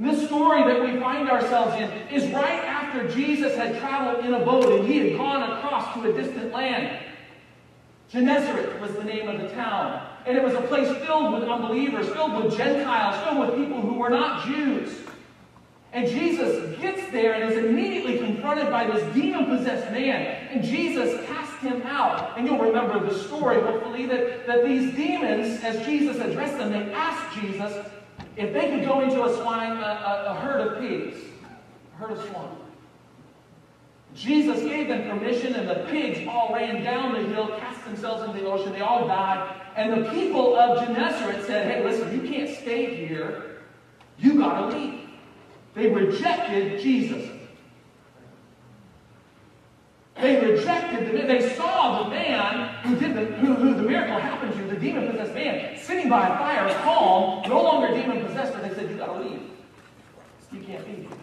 And 0.00 0.08
this 0.08 0.26
story 0.28 0.62
that 0.62 0.80
we 0.80 0.98
find 0.98 1.28
ourselves 1.28 1.74
in 1.74 1.90
is 2.08 2.32
right 2.32 2.64
after 2.64 3.06
Jesus 3.08 3.54
had 3.54 3.78
traveled 3.80 4.24
in 4.24 4.32
a 4.32 4.42
boat 4.42 4.64
and 4.64 4.88
he 4.88 5.10
had 5.10 5.18
gone 5.18 5.42
across 5.42 5.92
to 5.94 6.10
a 6.10 6.12
distant 6.14 6.52
land. 6.52 7.04
Gennesaret 8.08 8.80
was 8.80 8.92
the 8.94 9.04
name 9.04 9.28
of 9.28 9.42
the 9.42 9.48
town. 9.48 10.08
And 10.24 10.38
it 10.38 10.42
was 10.42 10.54
a 10.54 10.62
place 10.62 10.88
filled 11.04 11.34
with 11.34 11.42
unbelievers, 11.46 12.08
filled 12.08 12.42
with 12.42 12.56
Gentiles, 12.56 13.22
filled 13.24 13.46
with 13.46 13.58
people 13.58 13.82
who 13.82 13.98
were 13.98 14.08
not 14.08 14.46
Jews. 14.46 14.96
And 15.92 16.08
Jesus 16.08 16.78
gets 16.80 17.10
there 17.12 17.34
and 17.34 17.52
is 17.52 17.58
immediately 17.58 18.18
confronted 18.18 18.70
by 18.70 18.86
this 18.86 19.14
demon 19.14 19.54
possessed 19.54 19.92
man. 19.92 20.48
And 20.50 20.64
Jesus 20.64 21.26
casts 21.26 21.62
him 21.62 21.82
out. 21.82 22.38
And 22.38 22.46
you'll 22.46 22.58
remember 22.58 23.06
the 23.06 23.18
story, 23.18 23.60
hopefully, 23.60 24.06
that, 24.06 24.46
that 24.46 24.64
these 24.64 24.94
demons, 24.94 25.62
as 25.62 25.84
Jesus 25.84 26.16
addressed 26.20 26.56
them, 26.56 26.72
they 26.72 26.90
asked 26.90 27.38
Jesus, 27.38 27.86
if 28.36 28.52
they 28.52 28.70
could 28.70 28.84
go 28.84 29.00
into 29.00 29.24
a 29.24 29.36
swine, 29.36 29.72
a, 29.72 29.80
a, 29.80 30.24
a 30.30 30.34
herd 30.40 30.66
of 30.66 30.80
pigs, 30.80 31.16
a 31.94 31.96
herd 31.96 32.12
of 32.12 32.28
swine. 32.28 32.56
Jesus 34.14 34.60
gave 34.62 34.88
them 34.88 35.08
permission, 35.08 35.54
and 35.54 35.68
the 35.68 35.86
pigs 35.88 36.26
all 36.28 36.52
ran 36.52 36.82
down 36.82 37.12
the 37.12 37.28
hill, 37.32 37.48
cast 37.60 37.84
themselves 37.84 38.22
into 38.24 38.40
the 38.40 38.50
ocean. 38.50 38.72
They 38.72 38.80
all 38.80 39.06
died. 39.06 39.60
And 39.76 40.04
the 40.04 40.10
people 40.10 40.56
of 40.56 40.84
Gennesaret 40.84 41.46
said, 41.46 41.70
Hey, 41.70 41.84
listen, 41.84 42.12
you 42.12 42.28
can't 42.28 42.50
stay 42.50 43.06
here. 43.06 43.60
You 44.18 44.38
got 44.38 44.70
to 44.70 44.76
leave. 44.76 45.08
They 45.74 45.88
rejected 45.88 46.80
Jesus. 46.80 47.30
They 50.20 50.40
rejected 50.40 51.06
the 51.06 51.26
They 51.26 51.54
saw 51.54 52.04
the 52.04 52.10
man 52.10 52.74
who 52.84 52.96
did 52.96 53.14
the 53.14 53.24
who, 53.36 53.54
who 53.54 53.74
the 53.74 53.82
miracle 53.82 54.18
happened 54.18 54.52
to, 54.54 54.74
the 54.74 54.80
demon 54.80 55.08
possessed 55.08 55.34
man, 55.34 55.78
sitting 55.78 56.08
by 56.08 56.26
a 56.26 56.38
fire, 56.38 56.74
calm, 56.82 57.48
no 57.48 57.62
longer 57.62 57.94
demon 57.94 58.24
possessed, 58.26 58.52
but 58.52 58.62
they 58.62 58.74
said, 58.74 58.90
You 58.90 58.96
gotta 58.96 59.20
leave. 59.20 59.42
You 60.52 60.60
can't 60.60 60.84
be 60.84 61.02
here. 61.02 61.18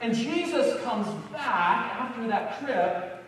And 0.00 0.14
Jesus 0.14 0.82
comes 0.82 1.06
back 1.30 1.94
after 1.94 2.26
that 2.28 2.58
trip, 2.60 3.24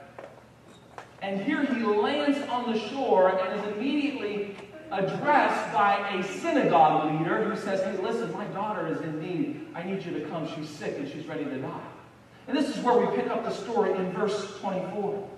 And 1.20 1.40
here 1.40 1.64
he 1.64 1.84
lands 1.84 2.38
on 2.48 2.72
the 2.72 2.78
shore 2.88 3.38
and 3.38 3.60
is 3.60 3.72
immediately 3.74 4.56
addressed 4.90 5.72
by 5.72 6.16
a 6.16 6.22
synagogue 6.40 7.12
leader 7.12 7.44
who 7.44 7.56
says, 7.56 7.82
Hey, 7.82 7.96
listen, 8.02 8.32
my 8.32 8.44
daughter 8.46 8.88
is 8.88 9.00
in 9.00 9.20
need. 9.20 9.68
I 9.74 9.82
need 9.82 10.04
you 10.04 10.12
to 10.18 10.26
come. 10.26 10.46
She's 10.54 10.68
sick 10.68 10.96
and 10.98 11.08
she's 11.08 11.26
ready 11.26 11.44
to 11.44 11.58
die. 11.58 11.80
And 12.48 12.56
this 12.56 12.76
is 12.76 12.82
where 12.84 12.98
we 12.98 13.16
pick 13.16 13.30
up 13.30 13.44
the 13.44 13.50
story 13.50 13.94
in 13.96 14.12
verse 14.12 14.58
24. 14.60 15.28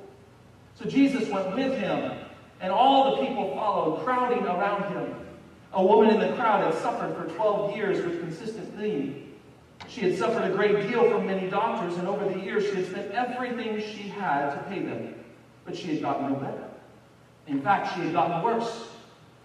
So 0.77 0.85
Jesus 0.87 1.29
went 1.29 1.55
with 1.55 1.79
him, 1.79 2.13
and 2.61 2.73
all 2.73 3.17
the 3.17 3.27
people 3.27 3.55
followed, 3.55 4.05
crowding 4.05 4.45
around 4.45 4.93
him. 4.93 5.15
A 5.73 5.85
woman 5.85 6.11
in 6.11 6.21
the 6.21 6.35
crowd 6.37 6.65
had 6.65 6.75
suffered 6.83 7.17
for 7.17 7.33
12 7.35 7.77
years 7.77 8.05
with 8.05 8.21
consistent 8.21 8.77
bleeding. 8.77 9.33
She 9.89 10.01
had 10.03 10.17
suffered 10.17 10.51
a 10.51 10.55
great 10.55 10.89
deal 10.89 11.09
from 11.11 11.27
many 11.27 11.49
doctors, 11.51 11.97
and 11.99 12.09
over 12.09 12.25
the 12.33 12.41
years 12.41 12.65
she 12.65 12.77
had 12.77 12.87
spent 12.87 13.11
everything 13.13 13.81
she 13.81 14.09
had 14.09 14.55
to 14.55 14.63
pay 14.69 14.81
them. 14.81 15.15
But 15.65 15.77
she 15.77 15.95
had 15.95 16.03
gotten 16.03 16.33
no 16.33 16.39
better. 16.39 16.65
In 17.47 17.61
fact, 17.61 17.95
she 17.95 18.01
had 18.01 18.13
gotten 18.13 18.43
worse. 18.43 18.89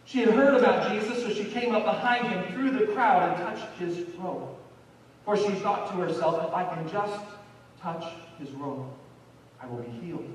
She 0.06 0.20
had 0.20 0.30
heard 0.30 0.56
about 0.56 0.92
Jesus, 0.92 1.22
so 1.22 1.30
she 1.30 1.46
came 1.46 1.76
up 1.76 1.84
behind 1.84 2.28
him 2.28 2.54
through 2.54 2.72
the 2.72 2.92
crowd 2.94 3.30
and 3.30 3.44
touched 3.44 3.72
his 3.78 4.00
robe. 4.18 4.50
For 5.26 5.38
she 5.38 5.52
thought 5.60 5.92
to 5.92 5.98
herself, 5.98 6.48
if 6.48 6.54
I 6.54 6.64
can 6.64 6.90
just 6.90 7.20
touch 7.82 8.06
his 8.38 8.52
robe, 8.52 8.86
I 9.62 9.68
will 9.68 9.82
be 9.82 9.92
healed. 10.06 10.28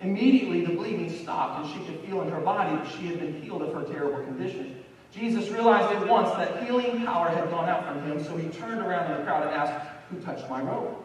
Immediately 0.00 0.66
the 0.66 0.74
bleeding 0.74 1.10
stopped, 1.10 1.64
and 1.64 1.72
she 1.72 1.86
could 1.86 2.00
feel 2.04 2.22
in 2.22 2.28
her 2.28 2.40
body 2.40 2.76
that 2.76 2.86
she 2.96 3.06
had 3.06 3.20
been 3.20 3.40
healed 3.42 3.62
of 3.62 3.72
her 3.74 3.84
terrible 3.84 4.22
condition. 4.24 4.84
Jesus 5.12 5.48
realized 5.50 5.94
at 5.96 6.08
once 6.08 6.30
that 6.36 6.64
healing 6.64 7.04
power 7.04 7.28
had 7.28 7.48
gone 7.50 7.68
out 7.68 7.86
from 7.86 8.02
him, 8.02 8.22
so 8.22 8.36
he 8.36 8.48
turned 8.48 8.80
around 8.80 9.10
in 9.10 9.18
the 9.18 9.24
crowd 9.24 9.44
and 9.44 9.54
asked, 9.54 9.86
Who 10.10 10.18
touched 10.20 10.48
my 10.50 10.60
robe? 10.60 10.96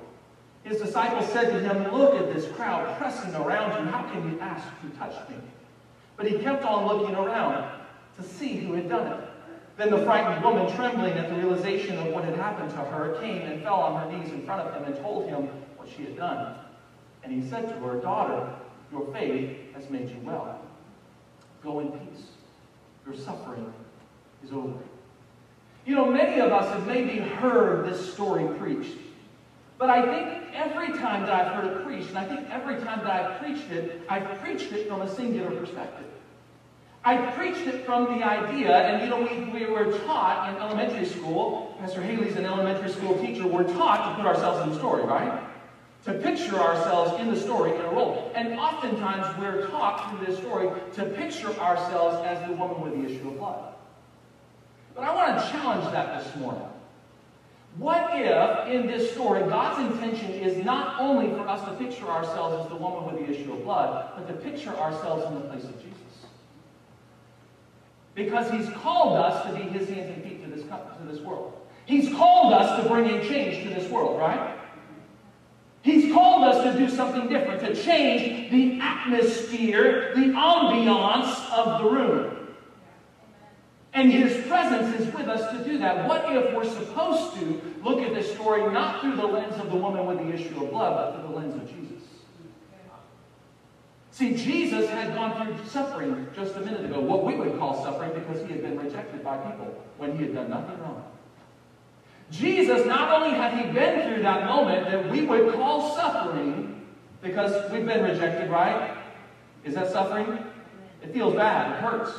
His 0.63 0.81
disciples 0.81 1.31
said 1.31 1.51
to 1.51 1.59
him, 1.59 1.93
Look 1.93 2.15
at 2.15 2.33
this 2.33 2.51
crowd 2.53 2.97
pressing 2.97 3.33
around 3.35 3.85
you. 3.85 3.91
How 3.91 4.03
can 4.11 4.31
you 4.31 4.39
ask 4.39 4.67
who 4.81 4.89
touched 4.89 5.29
me? 5.29 5.37
But 6.17 6.27
he 6.27 6.39
kept 6.39 6.65
on 6.65 6.85
looking 6.87 7.15
around 7.15 7.71
to 8.17 8.23
see 8.23 8.57
who 8.57 8.73
had 8.73 8.89
done 8.89 9.07
it. 9.07 9.28
Then 9.79 9.91
the 9.91 9.99
frightened 9.99 10.43
woman, 10.43 10.69
trembling 10.75 11.13
at 11.13 11.29
the 11.29 11.35
realization 11.35 11.97
of 11.99 12.07
what 12.07 12.25
had 12.25 12.35
happened 12.35 12.69
to 12.71 12.75
her, 12.75 13.17
came 13.21 13.43
and 13.43 13.63
fell 13.63 13.75
on 13.75 14.03
her 14.03 14.11
knees 14.11 14.29
in 14.33 14.43
front 14.45 14.67
of 14.67 14.73
him 14.73 14.83
and 14.83 15.01
told 15.01 15.29
him 15.29 15.47
what 15.77 15.87
she 15.87 16.03
had 16.03 16.17
done. 16.17 16.57
And 17.23 17.31
he 17.31 17.49
said 17.49 17.69
to 17.69 17.75
her, 17.75 17.95
Daughter, 18.01 18.53
your 18.91 19.09
faith 19.13 19.73
has 19.73 19.89
made 19.89 20.09
you 20.09 20.17
well. 20.21 20.59
Go 21.63 21.79
in 21.79 21.91
peace. 21.91 22.23
Your 23.05 23.15
suffering 23.15 23.73
is 24.43 24.51
over. 24.51 24.79
You 25.85 25.95
know, 25.95 26.11
many 26.11 26.41
of 26.41 26.51
us 26.51 26.69
have 26.73 26.85
maybe 26.85 27.19
heard 27.19 27.85
this 27.85 28.13
story 28.13 28.53
preached. 28.59 28.97
But 29.77 29.89
I 29.89 30.01
think 30.01 30.53
every 30.53 30.89
time 30.99 31.25
that 31.25 31.31
I've 31.31 31.53
heard 31.53 31.77
it 31.77 31.85
preached, 31.85 32.09
and 32.09 32.17
I 32.17 32.25
think 32.25 32.49
every 32.49 32.75
time 32.83 32.99
that 33.05 33.11
I've 33.11 33.39
preached 33.39 33.71
it, 33.71 34.01
I've 34.09 34.41
preached 34.41 34.73
it 34.73 34.89
from 34.89 35.03
a 35.03 35.15
singular 35.15 35.51
perspective. 35.51 36.08
I 37.03 37.17
preached 37.31 37.65
it 37.65 37.85
from 37.85 38.05
the 38.05 38.25
idea, 38.25 38.75
and 38.75 39.01
you 39.01 39.09
know, 39.09 39.21
we, 39.21 39.65
we 39.65 39.71
were 39.71 39.97
taught 39.99 40.49
in 40.49 40.61
elementary 40.61 41.05
school, 41.05 41.75
Pastor 41.79 42.01
Haley's 42.01 42.35
an 42.35 42.45
elementary 42.45 42.91
school 42.91 43.17
teacher, 43.19 43.47
we're 43.47 43.63
taught 43.63 44.09
to 44.09 44.21
put 44.21 44.25
ourselves 44.25 44.63
in 44.63 44.69
the 44.69 44.75
story, 44.77 45.03
right? 45.03 45.41
To 46.05 46.13
picture 46.13 46.57
ourselves 46.59 47.19
in 47.21 47.33
the 47.33 47.39
story 47.39 47.73
in 47.73 47.81
a 47.81 47.89
role. 47.89 48.31
And 48.35 48.59
oftentimes 48.59 49.37
we're 49.39 49.67
taught 49.67 50.09
through 50.09 50.25
this 50.25 50.37
story 50.39 50.69
to 50.95 51.05
picture 51.05 51.51
ourselves 51.59 52.17
as 52.25 52.45
the 52.47 52.55
woman 52.55 52.81
with 52.81 53.01
the 53.01 53.09
issue 53.09 53.29
of 53.29 53.37
blood. 53.37 53.73
But 54.95 55.03
I 55.03 55.15
want 55.15 55.39
to 55.39 55.51
challenge 55.51 55.89
that 55.93 56.21
this 56.21 56.35
morning. 56.35 56.67
What 57.77 58.09
if, 58.13 58.67
in 58.67 58.87
this 58.87 59.11
story, 59.11 59.41
God's 59.41 59.93
intention 59.93 60.31
is 60.31 60.63
not 60.65 60.99
only 60.99 61.29
for 61.29 61.47
us 61.47 61.63
to 61.63 61.73
picture 61.75 62.07
ourselves 62.07 62.65
as 62.65 62.69
the 62.69 62.75
woman 62.75 63.05
with 63.05 63.25
the 63.25 63.33
issue 63.33 63.53
of 63.53 63.63
blood, 63.63 64.11
but 64.15 64.27
to 64.27 64.33
picture 64.33 64.75
ourselves 64.75 65.25
in 65.27 65.35
the 65.35 65.47
place 65.47 65.63
of 65.63 65.81
Jesus? 65.81 65.88
Because 68.15 68.51
he's 68.51 68.69
called 68.77 69.17
us 69.17 69.45
to 69.45 69.53
be 69.53 69.69
his 69.69 69.87
hands 69.89 70.09
and 70.13 70.23
feet 70.23 70.43
to 70.43 70.49
this, 70.49 70.63
to 70.63 71.07
this 71.07 71.19
world. 71.21 71.53
He's 71.85 72.13
called 72.13 72.53
us 72.53 72.81
to 72.81 72.89
bring 72.89 73.09
a 73.09 73.27
change 73.27 73.63
to 73.63 73.69
this 73.69 73.89
world, 73.89 74.19
right? 74.19 74.57
He's 75.81 76.13
called 76.13 76.43
us 76.43 76.63
to 76.63 76.77
do 76.77 76.89
something 76.89 77.29
different, 77.29 77.61
to 77.61 77.73
change 77.73 78.51
the 78.51 78.79
atmosphere, 78.81 80.11
the 80.13 80.25
ambiance 80.25 81.49
of 81.51 81.81
the 81.81 81.89
room. 81.89 82.35
And 83.93 84.11
his 84.11 84.45
presence 84.47 84.99
is 84.99 85.11
with 85.13 85.27
us 85.27 85.51
to 85.51 85.63
do 85.63 85.77
that. 85.79 86.07
What 86.07 86.31
if 86.35 86.53
we're 86.53 86.63
supposed 86.63 87.33
to 87.39 87.61
look 87.83 88.01
at 88.01 88.13
this 88.13 88.31
story 88.33 88.71
not 88.71 89.01
through 89.01 89.15
the 89.15 89.25
lens 89.25 89.59
of 89.59 89.71
the 89.71 89.77
woman 89.77 90.05
with 90.05 90.19
the 90.19 90.31
issue 90.31 90.63
of 90.63 90.69
blood, 90.69 90.95
but 90.95 91.13
through 91.13 91.29
the 91.29 91.35
lens 91.35 91.55
of 91.55 91.67
Jesus? 91.67 91.98
See, 94.19 94.35
Jesus 94.35 94.89
had 94.89 95.15
gone 95.15 95.47
through 95.47 95.65
suffering 95.65 96.27
just 96.35 96.53
a 96.57 96.59
minute 96.59 96.83
ago, 96.83 96.99
what 96.99 97.23
we 97.23 97.35
would 97.35 97.57
call 97.57 97.81
suffering 97.81 98.11
because 98.13 98.45
he 98.45 98.51
had 98.51 98.61
been 98.61 98.77
rejected 98.77 99.23
by 99.23 99.37
people 99.37 99.81
when 99.97 100.17
he 100.17 100.23
had 100.23 100.33
done 100.33 100.49
nothing 100.49 100.77
wrong. 100.81 101.05
Jesus, 102.29 102.85
not 102.85 103.13
only 103.13 103.29
had 103.29 103.53
he 103.53 103.71
been 103.71 104.09
through 104.09 104.21
that 104.23 104.45
moment 104.45 104.91
that 104.91 105.09
we 105.09 105.21
would 105.21 105.53
call 105.53 105.95
suffering 105.95 106.85
because 107.21 107.71
we've 107.71 107.85
been 107.85 108.03
rejected, 108.03 108.51
right? 108.51 108.97
Is 109.63 109.75
that 109.75 109.89
suffering? 109.89 110.37
It 111.01 111.13
feels 111.13 111.35
bad, 111.35 111.77
it 111.77 111.81
hurts. 111.81 112.11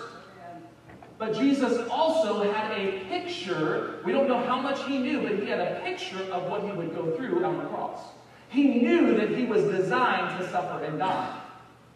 But 1.19 1.35
Jesus 1.35 1.87
also 1.91 2.51
had 2.51 2.79
a 2.79 3.01
picture. 3.11 4.01
We 4.07 4.13
don't 4.13 4.27
know 4.27 4.43
how 4.43 4.59
much 4.59 4.83
he 4.85 4.97
knew, 4.97 5.21
but 5.21 5.33
he 5.33 5.51
had 5.51 5.61
a 5.61 5.81
picture 5.85 6.23
of 6.33 6.51
what 6.51 6.63
he 6.63 6.73
would 6.73 6.95
go 6.95 7.15
through 7.15 7.45
on 7.45 7.59
the 7.59 7.65
cross. 7.65 8.01
He 8.49 8.81
knew 8.81 9.15
that 9.19 9.29
he 9.37 9.45
was 9.45 9.65
designed 9.65 10.41
to 10.41 10.51
suffer 10.51 10.83
and 10.83 10.99
die. 10.99 11.40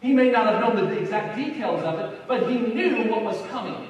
He 0.01 0.13
may 0.13 0.29
not 0.29 0.45
have 0.45 0.61
known 0.61 0.75
the 0.75 0.97
exact 0.99 1.35
details 1.35 1.83
of 1.83 1.99
it, 1.99 2.27
but 2.27 2.49
he 2.49 2.57
knew 2.57 3.09
what 3.09 3.23
was 3.23 3.41
coming. 3.47 3.87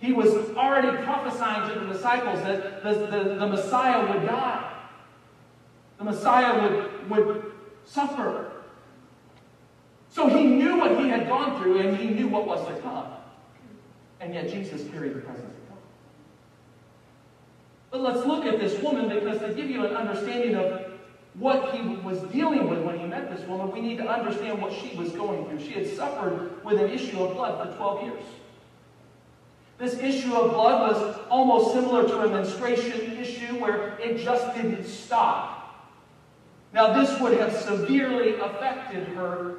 He 0.00 0.12
was 0.12 0.32
already 0.56 0.96
prophesying 1.02 1.72
to 1.72 1.80
the 1.80 1.92
disciples 1.92 2.40
that 2.42 2.82
the, 2.82 2.94
the, 2.94 3.34
the 3.34 3.46
Messiah 3.46 4.06
would 4.12 4.26
die. 4.26 4.72
The 5.98 6.04
Messiah 6.04 6.62
would, 6.62 7.10
would 7.10 7.52
suffer. 7.84 8.52
So 10.10 10.28
he 10.28 10.44
knew 10.44 10.78
what 10.78 10.98
he 10.98 11.08
had 11.08 11.28
gone 11.28 11.60
through 11.60 11.80
and 11.80 11.96
he 11.96 12.08
knew 12.08 12.28
what 12.28 12.46
was 12.46 12.64
to 12.68 12.80
come. 12.80 13.06
And 14.20 14.34
yet 14.34 14.48
Jesus 14.48 14.88
carried 14.90 15.14
the 15.14 15.20
presence 15.20 15.46
of 15.46 15.68
God. 15.68 15.78
But 17.90 18.00
let's 18.00 18.26
look 18.26 18.44
at 18.44 18.58
this 18.58 18.80
woman 18.82 19.08
because 19.08 19.40
to 19.40 19.52
give 19.54 19.70
you 19.70 19.84
an 19.86 19.96
understanding 19.96 20.54
of 20.54 20.87
what 21.38 21.74
he 21.74 21.82
was 21.98 22.20
dealing 22.32 22.68
with 22.68 22.80
when 22.80 22.98
he 22.98 23.06
met 23.06 23.34
this 23.34 23.46
woman, 23.46 23.70
we 23.70 23.80
need 23.80 23.98
to 23.98 24.08
understand 24.08 24.60
what 24.60 24.72
she 24.72 24.96
was 24.96 25.12
going 25.12 25.46
through. 25.46 25.60
She 25.60 25.72
had 25.72 25.86
suffered 25.86 26.64
with 26.64 26.80
an 26.80 26.90
issue 26.90 27.22
of 27.22 27.34
blood 27.34 27.70
for 27.70 27.76
12 27.76 28.02
years. 28.04 28.24
This 29.78 29.94
issue 29.98 30.34
of 30.34 30.52
blood 30.52 30.90
was 30.90 31.18
almost 31.30 31.72
similar 31.72 32.02
to 32.08 32.22
a 32.22 32.28
menstruation 32.28 33.16
issue 33.16 33.60
where 33.60 33.96
it 33.98 34.18
just 34.18 34.52
didn't 34.56 34.84
stop. 34.84 35.54
Now, 36.72 36.92
this 36.92 37.20
would 37.20 37.38
have 37.38 37.52
severely 37.54 38.34
affected 38.40 39.06
her 39.08 39.54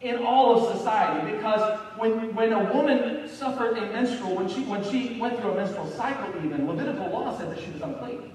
in 0.00 0.24
all 0.24 0.56
of 0.56 0.76
society 0.76 1.32
because 1.32 1.78
when, 1.98 2.34
when 2.34 2.52
a 2.54 2.72
woman 2.72 3.28
suffered 3.28 3.76
a 3.76 3.92
menstrual, 3.92 4.34
when 4.36 4.48
she, 4.48 4.62
when 4.62 4.82
she 4.82 5.18
went 5.20 5.38
through 5.38 5.52
a 5.52 5.54
menstrual 5.54 5.86
cycle 5.86 6.28
even, 6.42 6.66
Levitical 6.66 7.10
law 7.10 7.36
said 7.36 7.50
that 7.50 7.62
she 7.62 7.70
was 7.70 7.82
unclean 7.82 8.32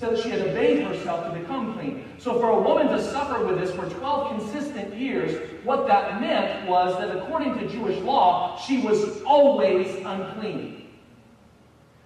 said 0.00 0.16
that 0.16 0.22
she 0.22 0.30
had 0.30 0.40
obeyed 0.40 0.82
herself 0.82 1.30
to 1.30 1.38
become 1.38 1.74
clean. 1.74 2.04
So 2.16 2.40
for 2.40 2.48
a 2.48 2.60
woman 2.60 2.88
to 2.88 3.02
suffer 3.02 3.44
with 3.44 3.60
this 3.60 3.70
for 3.70 3.84
12 3.84 4.38
consistent 4.38 4.96
years, 4.96 5.60
what 5.62 5.86
that 5.88 6.22
meant 6.22 6.66
was 6.66 6.96
that 6.98 7.14
according 7.14 7.58
to 7.58 7.68
Jewish 7.68 7.98
law, 7.98 8.58
she 8.58 8.80
was 8.80 9.20
always 9.22 9.94
unclean. 10.06 10.88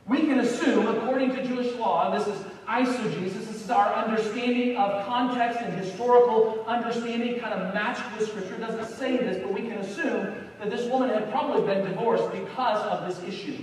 We 0.08 0.22
can 0.22 0.40
assume, 0.40 0.88
according 0.88 1.36
to 1.36 1.46
Jewish 1.46 1.72
law, 1.76 2.10
and 2.10 2.20
this 2.20 2.26
is 2.26 2.44
eisegesis, 2.68 3.32
this 3.32 3.62
is 3.62 3.70
our 3.70 3.94
understanding 3.94 4.76
of 4.76 5.06
context 5.06 5.60
and 5.60 5.72
historical 5.72 6.64
understanding, 6.66 7.38
kind 7.38 7.54
of 7.54 7.72
matched 7.72 8.02
with 8.18 8.28
Scripture. 8.28 8.56
It 8.56 8.60
doesn't 8.60 8.98
say 8.98 9.18
this, 9.18 9.38
but 9.38 9.52
we 9.54 9.62
can 9.62 9.78
assume 9.78 10.34
that 10.58 10.68
this 10.68 10.90
woman 10.90 11.10
had 11.10 11.30
probably 11.30 11.64
been 11.64 11.84
divorced 11.84 12.30
because 12.32 12.82
of 12.86 13.08
this 13.08 13.22
issue. 13.32 13.56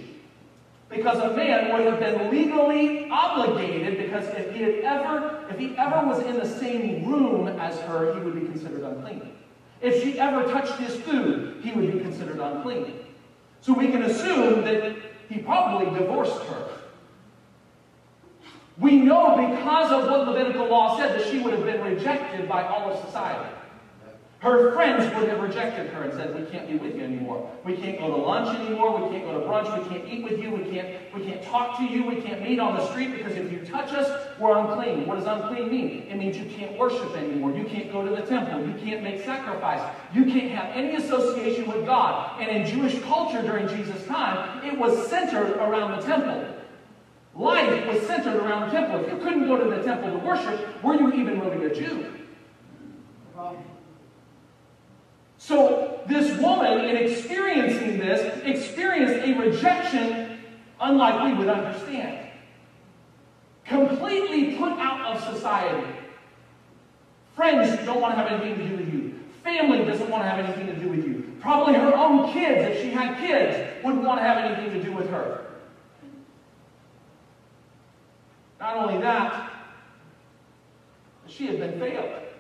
Because 0.92 1.20
a 1.20 1.34
man 1.34 1.72
would 1.72 1.86
have 1.86 2.02
been 2.02 2.30
legally 2.30 3.10
obligated, 3.10 3.98
because 3.98 4.28
if 4.36 4.54
he 4.54 4.62
had 4.62 4.76
ever, 4.80 5.46
if 5.50 5.58
he 5.58 5.76
ever 5.78 6.06
was 6.06 6.22
in 6.24 6.38
the 6.38 6.46
same 6.46 7.10
room 7.10 7.48
as 7.48 7.80
her, 7.80 8.14
he 8.14 8.20
would 8.20 8.36
be 8.36 8.46
considered 8.46 8.84
unclean. 8.84 9.32
If 9.80 10.04
she 10.04 10.20
ever 10.20 10.44
touched 10.52 10.74
his 10.74 10.98
food, 10.98 11.62
he 11.64 11.72
would 11.72 11.94
be 11.94 12.00
considered 12.02 12.40
unclean. 12.40 13.06
So 13.62 13.74
we 13.74 13.88
can 13.88 14.04
assume 14.04 14.66
that 14.66 14.98
he 15.30 15.40
probably 15.40 15.98
divorced 15.98 16.44
her. 16.44 16.68
We 18.78 18.98
know 18.98 19.38
because 19.38 19.92
of 19.92 20.10
what 20.10 20.28
Levitical 20.28 20.68
law 20.68 20.98
said 20.98 21.18
that 21.18 21.28
she 21.30 21.40
would 21.40 21.54
have 21.54 21.64
been 21.64 21.82
rejected 21.84 22.50
by 22.50 22.64
all 22.64 22.92
of 22.92 23.06
society. 23.06 23.50
Her 24.42 24.74
friends 24.74 25.04
would 25.16 25.30
have 25.30 25.40
rejected 25.40 25.92
her 25.92 26.02
and 26.02 26.14
said, 26.14 26.34
We 26.34 26.50
can't 26.50 26.68
be 26.68 26.76
with 26.76 26.96
you 26.96 27.04
anymore. 27.04 27.48
We 27.64 27.78
can't 27.78 28.00
go 28.00 28.08
to 28.08 28.16
lunch 28.16 28.58
anymore. 28.60 29.00
We 29.00 29.16
can't 29.16 29.24
go 29.24 29.40
to 29.40 29.46
brunch. 29.46 29.72
We 29.78 29.88
can't 29.88 30.12
eat 30.12 30.24
with 30.24 30.40
you. 30.40 30.50
We 30.50 30.64
can't, 30.64 30.98
we 31.14 31.24
can't 31.24 31.44
talk 31.44 31.78
to 31.78 31.84
you. 31.84 32.08
We 32.08 32.16
can't 32.16 32.42
meet 32.42 32.60
on 32.60 32.76
the 32.76 32.90
street 32.90 33.16
because 33.16 33.34
if 33.34 33.52
you 33.52 33.60
touch 33.60 33.94
us, 33.94 34.10
we're 34.40 34.58
unclean. 34.58 35.06
What 35.06 35.20
does 35.20 35.28
unclean 35.28 35.70
mean? 35.70 36.08
It 36.10 36.16
means 36.16 36.38
you 36.38 36.46
can't 36.46 36.76
worship 36.76 37.16
anymore. 37.16 37.56
You 37.56 37.66
can't 37.66 37.92
go 37.92 38.04
to 38.04 38.10
the 38.16 38.24
temple. 38.24 38.66
You 38.68 38.74
can't 38.84 39.04
make 39.04 39.24
sacrifice. 39.24 39.82
You 40.12 40.26
can't 40.26 40.50
have 40.50 40.76
any 40.76 40.96
association 40.96 41.68
with 41.68 41.86
God. 41.86 42.42
And 42.42 42.50
in 42.50 42.66
Jewish 42.66 43.00
culture 43.04 43.44
during 43.44 43.68
Jesus' 43.68 44.08
time, 44.08 44.66
it 44.66 44.76
was 44.76 45.08
centered 45.08 45.56
around 45.58 46.02
the 46.02 46.08
temple. 46.08 46.48
Life 47.36 47.86
was 47.86 48.08
centered 48.08 48.38
around 48.38 48.72
the 48.72 48.76
temple. 48.76 49.02
If 49.02 49.12
you 49.12 49.20
couldn't 49.20 49.46
go 49.46 49.64
to 49.64 49.70
the 49.70 49.84
temple 49.84 50.20
to 50.20 50.26
worship, 50.26 50.84
were 50.84 50.96
you 50.96 51.14
even 51.14 51.40
really 51.40 51.64
a 51.68 51.76
Jew? 51.76 52.12
So 55.44 56.00
this 56.06 56.40
woman, 56.40 56.86
in 56.86 56.96
experiencing 56.98 57.98
this, 57.98 58.44
experienced 58.44 59.26
a 59.26 59.34
rejection 59.34 60.40
unlike 60.80 61.24
we 61.24 61.34
would 61.34 61.50
understand. 61.50 62.28
Completely 63.66 64.56
put 64.58 64.74
out 64.74 65.16
of 65.16 65.36
society. 65.36 65.88
Friends 67.36 67.76
don't 67.86 68.00
want 68.00 68.14
to 68.14 68.22
have 68.22 68.32
anything 68.40 68.60
to 68.60 68.70
do 68.70 68.78
with 68.78 68.94
you. 68.94 69.20
Family 69.44 69.84
doesn't 69.84 70.12
want 70.12 70.24
to 70.24 70.30
have 70.30 70.46
anything 70.46 70.68
to 70.68 70.80
do 70.80 70.90
with 70.90 71.04
you. 71.04 71.36
Probably 71.40 71.74
her 71.74 71.96
own 71.96 72.32
kids, 72.32 72.78
if 72.78 72.84
she 72.84 72.92
had 72.92 73.18
kids, 73.18 73.84
wouldn't 73.84 74.04
want 74.04 74.20
to 74.20 74.24
have 74.24 74.38
anything 74.38 74.80
to 74.80 74.88
do 74.88 74.96
with 74.96 75.10
her. 75.10 75.48
Not 78.60 78.78
only 78.78 79.02
that, 79.02 79.52
she 81.26 81.48
had 81.48 81.58
been 81.58 81.80
failed. 81.80 82.31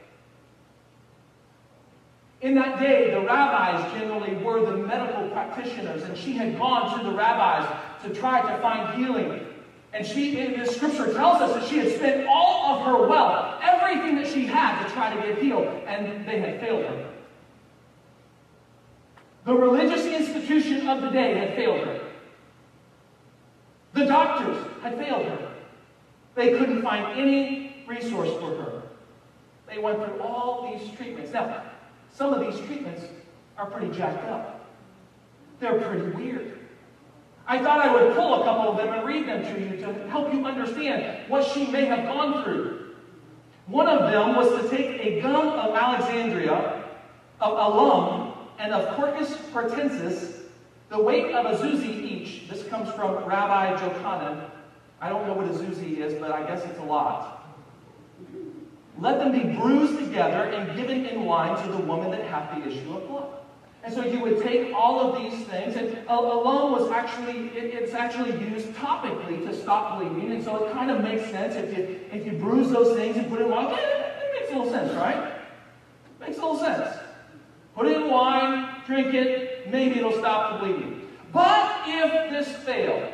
In 2.42 2.56
that 2.56 2.80
day, 2.80 3.12
the 3.12 3.22
rabbis 3.22 3.94
generally 3.94 4.36
were 4.44 4.66
the 4.66 4.76
medical 4.76 5.30
practitioners, 5.30 6.02
and 6.04 6.18
she 6.18 6.34
had 6.34 6.58
gone 6.58 6.98
to 6.98 7.06
the 7.06 7.16
rabbis 7.16 7.68
to 8.04 8.14
try 8.14 8.42
to 8.42 8.62
find 8.62 8.98
healing. 9.00 9.46
And 9.94 10.06
she, 10.06 10.40
in 10.40 10.66
scripture 10.66 11.14
tells 11.14 11.42
us 11.42 11.54
that 11.54 11.70
she 11.70 11.78
had 11.78 11.96
spent 11.96 12.26
all 12.28 12.76
of 12.76 12.86
her 12.86 13.08
wealth, 13.08 13.62
everything 13.62 14.16
that 14.16 14.28
she 14.28 14.46
had 14.46 14.84
to 14.84 14.92
try 14.92 15.14
to 15.14 15.22
get 15.22 15.38
healed, 15.38 15.68
and 15.86 16.28
they 16.28 16.40
had 16.40 16.60
failed 16.60 16.86
her. 16.86 17.08
The 19.46 19.54
religious 19.54 20.06
institution 20.06 20.88
of 20.88 21.02
the 21.02 21.10
day 21.10 21.36
had 21.38 21.56
failed 21.56 21.86
her. 21.86 22.00
The 23.94 24.06
doctors 24.06 24.66
had 24.82 24.98
failed 24.98 25.26
her. 25.26 25.52
They 26.36 26.58
couldn't 26.58 26.82
find 26.82 27.20
any 27.20 27.84
resource 27.88 28.30
for 28.40 28.56
her. 28.56 28.82
They 29.68 29.78
went 29.78 30.04
through 30.04 30.22
all 30.22 30.72
these 30.72 30.98
treatments. 30.98 31.34
Now, 31.34 31.71
some 32.14 32.34
of 32.34 32.40
these 32.42 32.60
treatments 32.68 33.04
are 33.58 33.70
pretty 33.70 33.96
jacked 33.96 34.26
up. 34.28 34.70
They're 35.60 35.80
pretty 35.80 36.10
weird. 36.12 36.60
I 37.48 37.62
thought 37.62 37.80
I 37.80 37.94
would 37.94 38.16
pull 38.16 38.42
a 38.42 38.46
couple 38.46 38.72
of 38.72 38.78
them 38.78 38.94
and 38.94 39.06
read 39.06 39.28
them 39.28 39.44
to 39.44 39.60
you 39.60 39.82
to 39.82 40.10
help 40.10 40.34
you 40.34 40.46
understand 40.46 41.30
what 41.30 41.46
she 41.46 41.68
may 41.68 41.86
have 41.86 42.06
gone 42.06 42.44
through. 42.44 42.96
One 43.68 43.88
of 43.88 44.12
them 44.12 44.36
was 44.36 44.62
to 44.62 44.70
take 44.70 45.00
a 45.02 45.22
gum 45.22 45.48
of 45.48 45.76
Alexandria, 45.76 46.84
of 47.40 47.52
alum, 47.54 48.34
and 48.60 48.74
of 48.74 48.96
Corpus 48.96 49.36
pratensis, 49.54 50.42
the 50.90 51.02
weight 51.02 51.34
of 51.34 51.46
a 51.46 51.58
zuzi 51.58 51.90
each. 51.90 52.50
This 52.50 52.64
comes 52.68 52.90
from 52.94 53.24
Rabbi 53.26 53.76
Jochanan. 53.78 54.50
I 55.00 55.10
don't 55.10 55.26
know 55.26 55.34
what 55.34 55.48
a 55.48 55.50
zuzi 55.50 55.98
is, 55.98 56.14
but 56.16 56.32
I 56.32 56.44
guess 56.44 56.64
it's 56.66 56.80
a 56.80 56.84
lot. 56.84 57.41
Let 59.02 59.18
them 59.18 59.32
be 59.32 59.44
bruised 59.60 59.98
together 59.98 60.44
and 60.44 60.78
given 60.78 61.08
in 61.08 61.26
wine 61.26 61.60
to 61.66 61.72
the 61.72 61.80
woman 61.80 62.12
that 62.12 62.24
hath 62.26 62.56
the 62.56 62.70
issue 62.70 62.96
of 62.96 63.08
blood. 63.08 63.30
And 63.84 63.92
so 63.92 64.06
you 64.06 64.20
would 64.20 64.44
take 64.44 64.76
all 64.76 65.00
of 65.00 65.24
these 65.24 65.44
things, 65.48 65.76
and 65.76 66.06
alum 66.08 66.72
was 66.72 66.92
actually, 66.92 67.48
it, 67.58 67.74
it's 67.74 67.96
actually 67.96 68.40
used 68.48 68.68
topically 68.76 69.44
to 69.48 69.60
stop 69.60 69.98
bleeding, 69.98 70.32
and 70.32 70.44
so 70.44 70.64
it 70.64 70.74
kind 70.74 70.92
of 70.92 71.02
makes 71.02 71.28
sense 71.32 71.56
if 71.56 71.76
you, 71.76 72.00
if 72.12 72.24
you 72.28 72.34
bruise 72.34 72.70
those 72.70 72.96
things 72.96 73.18
and 73.18 73.28
put 73.28 73.42
it 73.42 73.46
in 73.46 73.50
wine. 73.50 73.74
It 73.74 74.40
makes 74.40 74.54
a 74.54 74.56
little 74.56 74.72
sense, 74.72 74.94
right? 74.94 75.34
Makes 76.20 76.38
a 76.38 76.42
little 76.42 76.60
sense. 76.60 76.96
Put 77.74 77.88
it 77.88 77.98
in 77.98 78.08
wine, 78.08 78.84
drink 78.86 79.16
it, 79.16 79.72
maybe 79.72 79.98
it'll 79.98 80.20
stop 80.20 80.62
the 80.62 80.68
bleeding. 80.68 81.08
But 81.34 81.82
if 81.88 82.30
this 82.30 82.56
failed, 82.58 83.12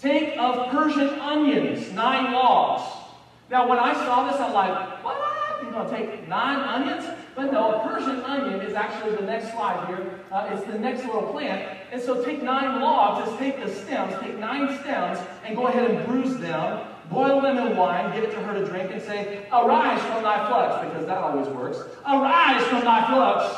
take 0.00 0.36
of 0.36 0.68
Persian 0.72 1.10
onions, 1.20 1.92
nine 1.92 2.32
logs, 2.32 3.07
now, 3.50 3.68
when 3.68 3.78
I 3.78 3.94
saw 3.94 4.30
this, 4.30 4.40
I'm 4.40 4.52
like, 4.52 5.04
what? 5.04 5.38
You're 5.62 5.72
going 5.72 5.88
to 5.88 5.96
take 5.96 6.28
nine 6.28 6.60
onions? 6.60 7.04
But 7.34 7.52
no, 7.52 7.80
a 7.80 7.88
Persian 7.88 8.20
onion 8.22 8.60
is 8.60 8.74
actually 8.74 9.16
the 9.16 9.22
next 9.22 9.52
slide 9.52 9.86
here. 9.88 10.20
Uh, 10.30 10.50
it's 10.52 10.64
the 10.66 10.78
next 10.78 11.04
little 11.04 11.30
plant. 11.32 11.78
And 11.92 12.00
so 12.00 12.24
take 12.24 12.42
nine 12.42 12.80
logs, 12.80 13.26
just 13.26 13.38
take 13.38 13.62
the 13.62 13.72
stems, 13.72 14.14
take 14.20 14.38
nine 14.38 14.78
stems, 14.80 15.18
and 15.44 15.56
go 15.56 15.66
ahead 15.66 15.90
and 15.90 16.06
bruise 16.06 16.36
them, 16.38 16.86
boil 17.10 17.40
them 17.40 17.58
in 17.58 17.76
wine, 17.76 18.14
give 18.14 18.24
it 18.24 18.32
to 18.32 18.40
her 18.40 18.54
to 18.54 18.66
drink, 18.66 18.90
and 18.92 19.02
say, 19.02 19.46
Arise 19.52 20.00
from 20.02 20.22
thy 20.22 20.46
flux, 20.48 20.86
because 20.86 21.06
that 21.06 21.18
always 21.18 21.48
works. 21.48 21.78
Arise 22.06 22.62
from 22.66 22.84
thy 22.84 23.06
flux, 23.08 23.54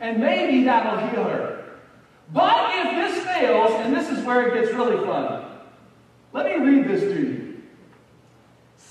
and 0.00 0.18
maybe 0.18 0.64
that'll 0.64 1.08
heal 1.08 1.24
her. 1.24 1.64
But 2.32 2.74
if 2.74 3.14
this 3.14 3.24
fails, 3.24 3.72
and 3.72 3.94
this 3.94 4.08
is 4.10 4.24
where 4.24 4.48
it 4.48 4.54
gets 4.54 4.74
really 4.74 5.04
fun, 5.06 5.44
let 6.32 6.46
me 6.46 6.64
read 6.64 6.88
this 6.88 7.00
to 7.00 7.20
you. 7.20 7.39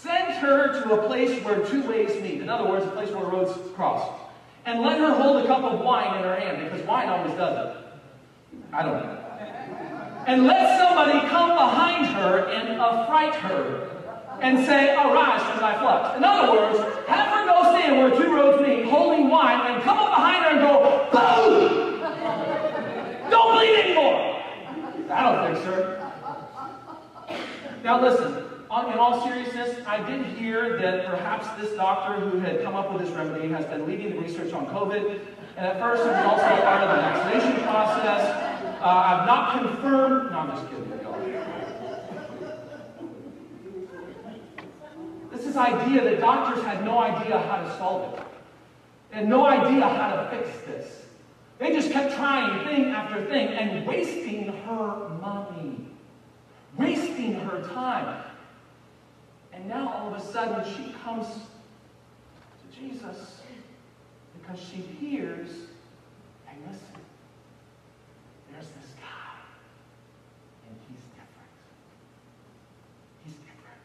Send 0.10 0.34
her 0.38 0.82
to 0.82 1.00
a 1.00 1.06
place 1.06 1.40
where 1.44 1.64
two 1.68 1.84
ways 1.84 2.20
meet. 2.20 2.42
In 2.42 2.50
other 2.50 2.68
words, 2.68 2.84
a 2.84 2.90
place 2.90 3.12
where 3.12 3.26
roads 3.26 3.54
cross. 3.76 4.20
And 4.66 4.82
let 4.82 4.98
her 4.98 5.14
hold 5.14 5.44
a 5.44 5.46
cup 5.46 5.62
of 5.62 5.82
wine 5.82 6.18
in 6.18 6.24
her 6.24 6.36
hand, 6.36 6.64
because 6.64 6.84
wine 6.88 7.10
always 7.10 7.36
does 7.36 7.68
it. 7.68 7.78
I 8.74 8.82
don't 8.82 8.94
know. 8.94 9.18
And 10.26 10.48
let 10.48 10.80
somebody 10.80 11.20
come 11.28 11.50
behind 11.50 12.08
her 12.08 12.50
and 12.50 12.82
affright 12.82 13.36
her 13.36 13.88
and 14.42 14.66
say, 14.66 14.96
Arise 14.96 15.44
from 15.44 15.60
thy 15.60 15.78
flux. 15.80 16.18
In 16.18 16.24
other 16.24 16.54
words, 16.54 16.80
have 17.08 17.28
her 17.28 17.46
go 17.46 17.62
stand 17.72 18.00
where 18.00 18.10
two 18.10 18.36
roads 18.36 18.68
meet, 18.68 18.86
holding 18.86 19.30
wine, 19.30 19.72
and 19.72 19.84
come 19.84 20.00
up 20.00 20.10
behind 20.10 20.44
her 20.44 20.50
and 20.54 20.60
go, 20.60 21.08
Boom! 21.12 22.00
Don't 23.30 23.56
bleed 23.56 23.80
anymore! 23.80 24.42
I 25.12 25.22
don't 25.22 25.54
think, 25.54 25.66
sir. 25.66 26.12
Now 27.84 28.02
listen, 28.02 28.59
in 28.70 29.00
all 29.00 29.24
seriousness, 29.24 29.84
I 29.88 30.02
did 30.04 30.26
hear 30.38 30.78
that 30.78 31.08
perhaps 31.08 31.48
this 31.60 31.76
doctor 31.76 32.20
who 32.20 32.40
had 32.40 32.62
come 32.64 32.76
up 32.76 32.94
with 32.94 33.02
this 33.02 33.12
remedy 33.16 33.50
has 33.50 33.66
been 33.66 33.88
leading 33.88 34.12
the 34.12 34.20
research 34.20 34.54
on 34.54 34.68
COVID. 34.68 35.22
And 35.58 35.66
at 35.66 35.80
first, 35.80 36.04
it 36.04 36.10
was 36.10 36.26
also 36.26 36.62
part 36.62 36.84
of 36.84 36.96
the 36.96 37.02
vaccination 37.02 37.64
process. 37.64 38.50
Uh, 38.80 38.86
I've 38.86 39.26
not 39.26 39.60
confirmed. 39.60 40.32
No, 40.32 40.38
I'm 40.38 40.50
just 40.52 40.70
kidding. 40.70 40.90
This 45.32 45.48
is 45.48 45.58
idea 45.58 46.04
that 46.04 46.20
doctors 46.20 46.64
had 46.64 46.84
no 46.84 47.00
idea 47.00 47.40
how 47.40 47.64
to 47.64 47.78
solve 47.78 48.14
it. 48.14 48.24
They 49.10 49.18
had 49.18 49.28
no 49.28 49.46
idea 49.46 49.88
how 49.88 50.16
to 50.16 50.30
fix 50.30 50.50
this. 50.66 51.06
They 51.58 51.72
just 51.72 51.92
kept 51.92 52.14
trying 52.16 52.66
thing 52.66 52.86
after 52.88 53.26
thing 53.26 53.48
and 53.48 53.86
wasting 53.88 54.48
her 54.48 55.10
money, 55.22 55.88
wasting 56.78 57.34
her 57.36 57.62
time. 57.74 58.29
And 59.60 59.68
now 59.68 59.92
all 59.94 60.08
of 60.08 60.14
a 60.14 60.26
sudden 60.26 60.64
she 60.74 60.94
comes 61.04 61.28
to 61.28 62.80
Jesus 62.80 63.42
because 64.40 64.58
she 64.58 64.78
hears, 64.78 65.50
hey, 66.46 66.56
listen, 66.66 67.02
there's 68.50 68.68
this 68.68 68.94
guy, 69.02 69.36
and 70.66 70.78
he's 70.88 71.02
different. 71.12 71.52
He's 73.26 73.34
different. 73.34 73.82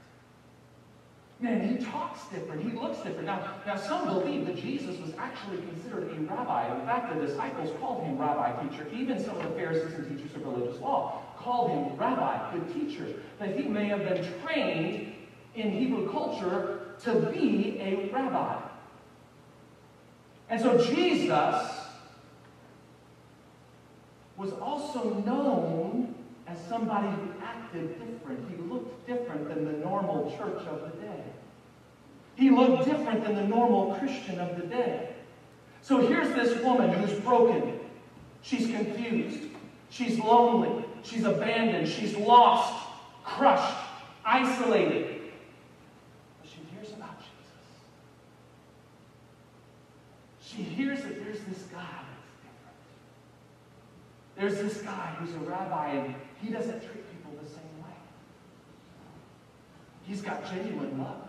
Man, 1.41 1.77
he 1.77 1.85
talks 1.85 2.21
different. 2.29 2.63
He 2.63 2.79
looks 2.79 2.99
different. 2.99 3.25
Now, 3.25 3.55
now, 3.67 3.75
some 3.77 4.05
believe 4.05 4.47
that 4.47 4.57
Jesus 4.57 4.97
was 5.01 5.13
actually 5.19 5.57
considered 5.57 6.17
a 6.17 6.21
rabbi. 6.21 6.73
In 6.73 6.87
fact, 6.87 7.13
the 7.13 7.27
disciples 7.27 7.73
called 7.81 8.05
him 8.05 8.17
rabbi 8.17 8.65
teacher. 8.69 8.87
Even 8.95 9.19
some 9.19 9.37
of 9.39 9.43
the 9.43 9.51
Pharisees 9.51 9.93
and 9.95 10.17
teachers 10.17 10.37
of 10.37 10.47
religious 10.47 10.81
law 10.81 11.21
called 11.37 11.73
him 11.73 11.97
rabbi, 11.97 12.53
good 12.55 12.73
teacher. 12.73 13.13
That 13.41 13.59
he 13.59 13.65
may 13.65 13.87
have 13.87 14.05
been 14.05 14.25
trained 14.41 15.14
in 15.55 15.71
Hebrew 15.71 16.11
culture 16.11 16.95
to 17.05 17.15
be 17.33 17.79
a 17.81 18.11
rabbi. 18.13 18.61
And 20.51 20.61
so 20.61 20.85
Jesus 20.85 21.71
was 24.37 24.53
also 24.61 25.15
known 25.27 26.15
as 26.47 26.59
somebody 26.69 27.09
who 27.09 27.29
acted 27.43 27.99
different. 27.99 28.51
He 28.51 28.57
looked 28.57 29.07
different 29.07 29.49
than 29.49 29.65
the 29.65 29.79
normal 29.85 30.31
church 30.37 30.67
of 30.67 30.83
the 30.83 30.97
day. 31.01 31.23
He 32.37 32.51
looked 32.51 32.85
different 32.85 33.25
than 33.25 33.37
the 33.37 33.47
normal 33.47 33.95
Christian 33.95 34.41
of 34.41 34.57
the 34.57 34.67
day. 34.67 35.11
So 35.83 36.07
here's 36.07 36.35
this 36.35 36.63
woman 36.63 36.91
who's 36.91 37.19
broken. 37.21 37.79
She's 38.43 38.67
confused. 38.67 39.51
She's 39.91 40.19
lonely. 40.19 40.85
She's 41.03 41.25
abandoned. 41.25 41.89
She's 41.89 42.17
lost, 42.17 42.89
crushed, 43.23 43.77
isolated. 44.25 45.14
She 50.55 50.63
hears 50.63 51.03
that 51.03 51.25
there's 51.25 51.41
this 51.41 51.63
guy 51.73 52.05
There's 54.37 54.57
this 54.57 54.83
guy 54.83 55.15
who's 55.19 55.35
a 55.35 55.39
rabbi, 55.39 55.91
and 55.91 56.15
he 56.43 56.51
doesn't 56.51 56.81
treat 56.81 57.11
people 57.13 57.33
the 57.41 57.49
same 57.49 57.83
way. 57.83 57.95
He's 60.07 60.23
got 60.23 60.45
genuine 60.51 60.99
love. 60.99 61.29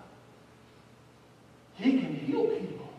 He 1.75 1.99
can 1.99 2.15
heal 2.15 2.45
people. 2.47 2.89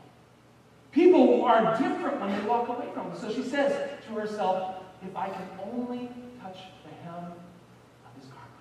People 0.93 1.45
are 1.45 1.77
different 1.79 2.21
when 2.21 2.31
they 2.33 2.47
walk 2.47 2.69
away 2.69 2.87
from 2.95 3.11
him. 3.11 3.19
So 3.19 3.33
she 3.33 3.43
says 3.43 3.91
to 4.07 4.15
herself, 4.15 4.77
if 5.05 5.15
I 5.17 5.29
can 5.29 5.49
only 5.73 6.09
touch 6.41 6.59
the 6.85 6.95
hem 7.05 7.25
of 7.25 8.21
his 8.21 8.31
garment. 8.31 8.53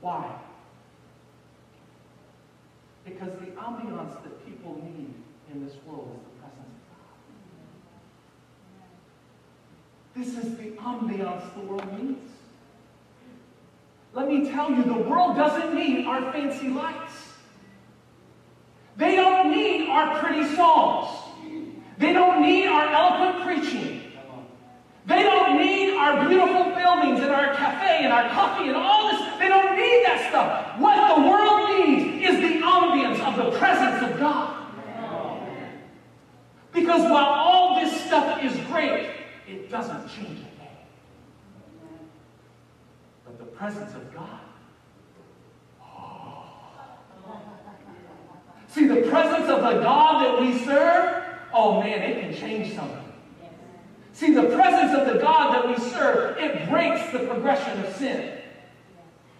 Why? 0.00 0.32
Because 3.04 3.32
the 3.40 3.46
ambiance 3.46 4.22
that 4.22 4.46
people 4.46 4.80
need 4.82 5.12
in 5.52 5.64
this 5.64 5.74
world 5.86 6.08
is 6.16 6.22
the 6.24 6.40
presence 6.40 6.74
of 10.14 10.34
God. 10.34 10.34
This 10.34 10.44
is 10.44 10.56
the 10.56 10.68
ambiance 10.80 11.54
the 11.54 11.60
world 11.60 12.02
needs. 12.02 12.30
Let 14.14 14.28
me 14.28 14.50
tell 14.50 14.70
you, 14.70 14.82
the 14.82 15.08
world 15.08 15.36
doesn't 15.36 15.74
need 15.74 16.06
our 16.06 16.32
fancy 16.32 16.68
lights. 16.68 17.12
They 18.96 19.16
don't 19.16 19.50
need 19.50 19.88
our 19.88 20.18
pretty 20.20 20.54
songs. 20.54 21.18
They 21.98 22.12
don't 22.12 22.42
need 22.42 22.66
our 22.66 22.86
eloquent 22.86 23.44
preaching. 23.44 24.00
They 25.06 25.22
don't 25.22 25.58
need 25.58 25.94
our 25.94 26.28
beautiful 26.28 26.64
buildings 26.74 27.20
and 27.20 27.30
our 27.30 27.54
cafe 27.54 28.04
and 28.04 28.12
our 28.12 28.28
coffee 28.30 28.68
and 28.68 28.76
all 28.76 29.10
this. 29.10 29.20
They 29.38 29.48
don't 29.48 29.76
need 29.76 30.04
that 30.06 30.26
stuff. 30.28 30.78
What 30.78 31.16
the 31.16 31.22
world 31.28 31.86
needs 31.86 32.22
is 32.22 32.36
the 32.36 32.60
ambience 32.64 33.20
of 33.20 33.36
the 33.36 33.58
presence 33.58 34.10
of 34.10 34.18
God. 34.18 34.61
Because 36.92 37.10
while 37.10 37.24
all 37.24 37.80
this 37.80 38.04
stuff 38.04 38.44
is 38.44 38.54
great, 38.66 39.08
it 39.48 39.70
doesn't 39.70 40.08
change 40.08 40.40
a 40.40 40.58
thing. 40.58 40.76
But 43.24 43.38
the 43.38 43.46
presence 43.46 43.94
of 43.94 44.14
God. 44.14 44.40
Oh. 45.80 46.44
See, 48.68 48.86
the 48.86 49.08
presence 49.08 49.48
of 49.48 49.62
the 49.62 49.80
God 49.80 50.22
that 50.22 50.40
we 50.42 50.58
serve, 50.66 51.24
oh 51.54 51.80
man, 51.80 52.02
it 52.02 52.20
can 52.20 52.34
change 52.34 52.74
something. 52.74 52.98
See, 54.12 54.34
the 54.34 54.54
presence 54.54 54.92
of 54.92 55.14
the 55.14 55.18
God 55.18 55.54
that 55.54 55.68
we 55.68 55.82
serve, 55.92 56.36
it 56.36 56.68
breaks 56.68 57.10
the 57.10 57.20
progression 57.20 57.82
of 57.82 57.96
sin. 57.96 58.36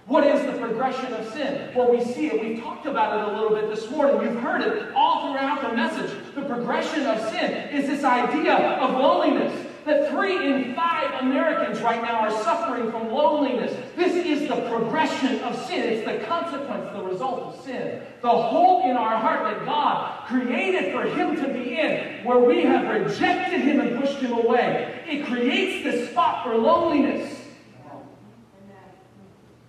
What 0.07 0.27
is 0.27 0.41
the 0.47 0.59
progression 0.59 1.13
of 1.13 1.31
sin? 1.35 1.71
Well, 1.75 1.91
we 1.91 2.03
see 2.03 2.29
it. 2.29 2.41
We've 2.41 2.63
talked 2.63 2.87
about 2.87 3.19
it 3.19 3.35
a 3.35 3.39
little 3.39 3.55
bit 3.55 3.69
this 3.69 3.91
morning. 3.91 4.23
You've 4.23 4.41
heard 4.41 4.63
it 4.63 4.95
all 4.95 5.31
throughout 5.31 5.61
the 5.61 5.77
message. 5.77 6.22
The 6.35 6.43
progression 6.43 7.07
of 7.07 7.21
sin 7.31 7.53
is 7.71 7.89
this 7.89 8.05
idea 8.05 8.55
of 8.55 8.99
loneliness. 8.99 9.69
That 9.85 10.11
three 10.11 10.47
in 10.47 10.75
five 10.77 11.23
Americans 11.23 11.81
right 11.81 12.01
now 12.01 12.21
are 12.21 12.31
suffering 12.31 12.91
from 12.93 13.11
loneliness. 13.11 13.77
This 13.97 14.15
is 14.15 14.49
the 14.49 14.55
progression 14.71 15.41
of 15.41 15.61
sin. 15.67 15.81
It's 15.81 16.07
the 16.07 16.25
consequence, 16.27 16.89
the 16.93 17.03
result 17.03 17.41
of 17.41 17.65
sin. 17.65 18.01
The 18.23 18.29
hole 18.29 18.89
in 18.89 18.97
our 18.97 19.19
heart 19.19 19.43
that 19.43 19.67
God 19.67 20.27
created 20.29 20.93
for 20.93 21.03
Him 21.03 21.35
to 21.35 21.49
be 21.53 21.81
in, 21.81 22.25
where 22.25 22.39
we 22.39 22.63
have 22.63 22.89
rejected 22.89 23.61
Him 23.61 23.81
and 23.81 24.01
pushed 24.01 24.19
Him 24.19 24.33
away. 24.33 25.03
It 25.07 25.27
creates 25.27 25.83
this 25.83 26.11
spot 26.11 26.45
for 26.45 26.57
loneliness. 26.57 27.41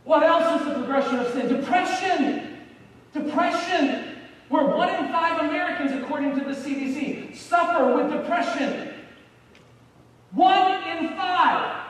What 0.04 0.22
else 0.22 0.62
is 0.62 0.68
the 0.68 0.74
progression 0.76 1.20
of 1.20 1.32
sin? 1.34 1.48
Depression. 1.48 2.60
Depression. 3.14 4.13
Where 4.54 4.66
one 4.66 4.90
in 4.90 5.12
five 5.12 5.40
Americans, 5.40 5.94
according 5.94 6.38
to 6.38 6.46
the 6.46 6.52
CDC, 6.52 7.36
suffer 7.36 7.96
with 7.96 8.12
depression. 8.12 8.94
One 10.30 10.74
in 10.90 11.16
five 11.16 11.88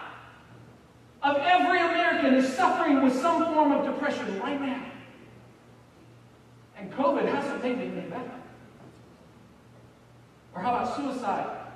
of 1.23 1.35
every 1.39 1.79
American 1.79 2.35
is 2.35 2.55
suffering 2.55 3.03
with 3.03 3.19
some 3.19 3.43
form 3.53 3.73
of 3.73 3.83
depression 3.83 4.39
right 4.39 4.61
now. 4.61 4.81
And 6.77 6.89
COVID 6.93 7.25
hasn't 7.25 7.61
made 7.61 7.79
it 7.79 7.97
any 7.97 8.09
better. 8.09 8.31
Or 10.55 10.61
how 10.61 10.69
about 10.73 10.95
suicide? 10.95 11.67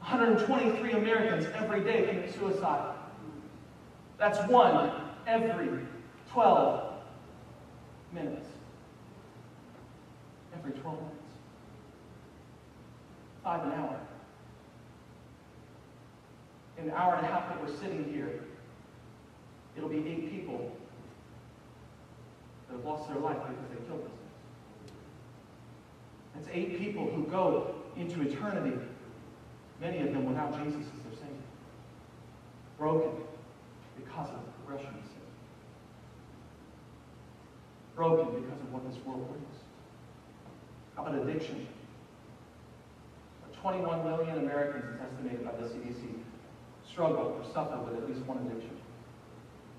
123 0.00 0.92
Americans 0.94 1.46
every 1.54 1.84
day 1.84 2.08
commit 2.08 2.34
suicide. 2.34 2.96
That's 4.18 4.40
one 4.50 4.90
every 5.28 5.86
12 6.32 6.92
minutes. 8.12 8.55
Every 10.58 10.72
12 10.72 10.98
minutes. 10.98 11.16
Five 13.44 13.64
an 13.64 13.72
hour. 13.72 14.00
In 16.78 16.86
the 16.86 16.94
hour 16.96 17.14
and 17.14 17.26
a 17.26 17.28
half 17.28 17.48
that 17.48 17.62
we're 17.62 17.74
sitting 17.76 18.04
here, 18.12 18.44
it'll 19.76 19.88
be 19.88 19.98
eight 19.98 20.30
people 20.30 20.76
that 22.68 22.76
have 22.76 22.84
lost 22.84 23.08
their 23.08 23.18
life 23.18 23.36
because 23.48 23.70
they 23.70 23.86
killed 23.86 24.00
themselves. 24.00 24.16
That's 26.34 26.48
eight 26.52 26.78
people 26.78 27.06
who 27.06 27.24
go 27.24 27.74
into 27.96 28.20
eternity, 28.22 28.76
many 29.80 30.00
of 30.00 30.12
them 30.12 30.26
without 30.26 30.52
Jesus 30.64 30.82
as 30.82 31.02
their 31.04 31.12
Savior. 31.12 31.46
Broken 32.78 33.12
because 33.96 34.28
of 34.28 34.44
the 34.44 34.52
progression 34.64 34.94
of 34.98 35.04
sin. 35.06 35.26
Broken 37.94 38.42
because 38.42 38.60
of 38.60 38.72
what 38.72 38.86
this 38.90 39.02
world 39.06 39.26
brings. 39.28 39.55
How 40.96 41.04
about 41.04 41.14
addiction? 41.14 41.66
21 43.66 44.04
million 44.04 44.38
Americans, 44.38 44.84
is 44.94 45.00
estimated 45.00 45.44
by 45.44 45.50
the 45.60 45.66
CDC, 45.66 45.98
struggle 46.88 47.36
or 47.36 47.52
suffer 47.52 47.76
with 47.78 48.00
at 48.00 48.08
least 48.08 48.24
one 48.26 48.38
addiction. 48.46 48.70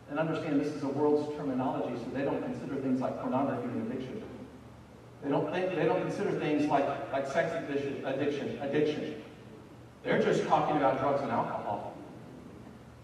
And 0.09 0.19
understand 0.19 0.59
this 0.59 0.73
is 0.73 0.83
a 0.83 0.87
world's 0.87 1.33
terminology, 1.37 1.97
so 1.97 2.09
they 2.13 2.23
don't 2.23 2.41
consider 2.43 2.75
things 2.75 2.99
like 2.99 3.19
pornography 3.21 3.63
an 3.69 3.89
addiction. 3.89 4.23
They 5.23 5.29
don't 5.29 5.51
think, 5.51 5.73
they 5.75 5.85
don't 5.85 6.01
consider 6.01 6.31
things 6.39 6.69
like, 6.69 6.85
like 7.11 7.27
sex 7.27 7.53
addiction, 7.53 8.05
addiction, 8.05 8.59
addiction. 8.61 9.23
They're 10.03 10.21
just 10.21 10.45
talking 10.47 10.77
about 10.77 10.99
drugs 10.99 11.21
and 11.21 11.31
alcohol. 11.31 11.93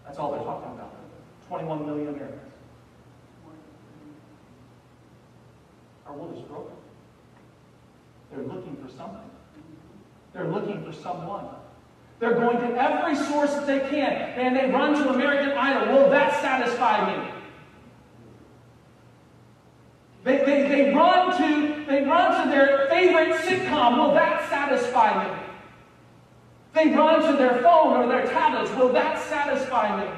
That's 0.04 0.18
all 0.18 0.32
they're 0.32 0.44
talking 0.44 0.72
about. 0.72 0.94
21 1.48 1.86
million 1.86 2.08
Americans. 2.08 2.40
Our 6.06 6.12
world 6.14 6.36
is 6.36 6.42
broken. 6.42 6.76
They're 8.34 8.44
looking 8.44 8.76
for 8.76 8.88
something. 8.96 9.30
They're 10.32 10.48
looking 10.48 10.84
for 10.84 10.92
someone. 10.92 11.46
They're 12.18 12.34
going 12.34 12.58
to 12.58 12.80
every 12.80 13.16
source 13.16 13.52
that 13.54 13.66
they 13.66 13.80
can, 13.80 14.12
and 14.12 14.56
they 14.56 14.70
run 14.70 14.94
to 14.94 15.10
American 15.10 15.56
Idol. 15.56 15.94
Will 15.94 16.10
that 16.10 16.40
satisfy 16.40 17.16
me? 17.16 17.30
They, 20.24 20.38
they, 20.38 20.68
they, 20.68 20.94
run 20.94 21.36
to, 21.36 21.84
they 21.84 22.02
run 22.04 22.44
to 22.44 22.50
their 22.50 22.88
favorite 22.88 23.36
sitcom. 23.42 23.98
Will 23.98 24.14
that 24.14 24.48
satisfy 24.48 25.22
me? 25.22 25.42
They 26.72 26.88
run 26.88 27.22
to 27.30 27.36
their 27.36 27.62
phone 27.62 27.96
or 27.98 28.08
their 28.08 28.26
tablets. 28.26 28.70
Will 28.76 28.92
that 28.94 29.22
satisfy 29.28 30.02
me? 30.02 30.10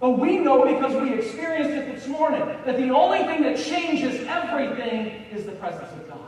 But 0.00 0.18
we 0.18 0.38
know 0.38 0.64
because 0.66 0.94
we 1.00 1.14
experienced 1.14 1.70
it 1.70 1.94
this 1.94 2.06
morning 2.06 2.42
that 2.66 2.76
the 2.76 2.90
only 2.90 3.20
thing 3.20 3.42
that 3.42 3.56
changes 3.56 4.26
everything 4.28 5.24
is 5.32 5.46
the 5.46 5.52
presence 5.52 5.90
of 5.92 6.08
God. 6.08 6.20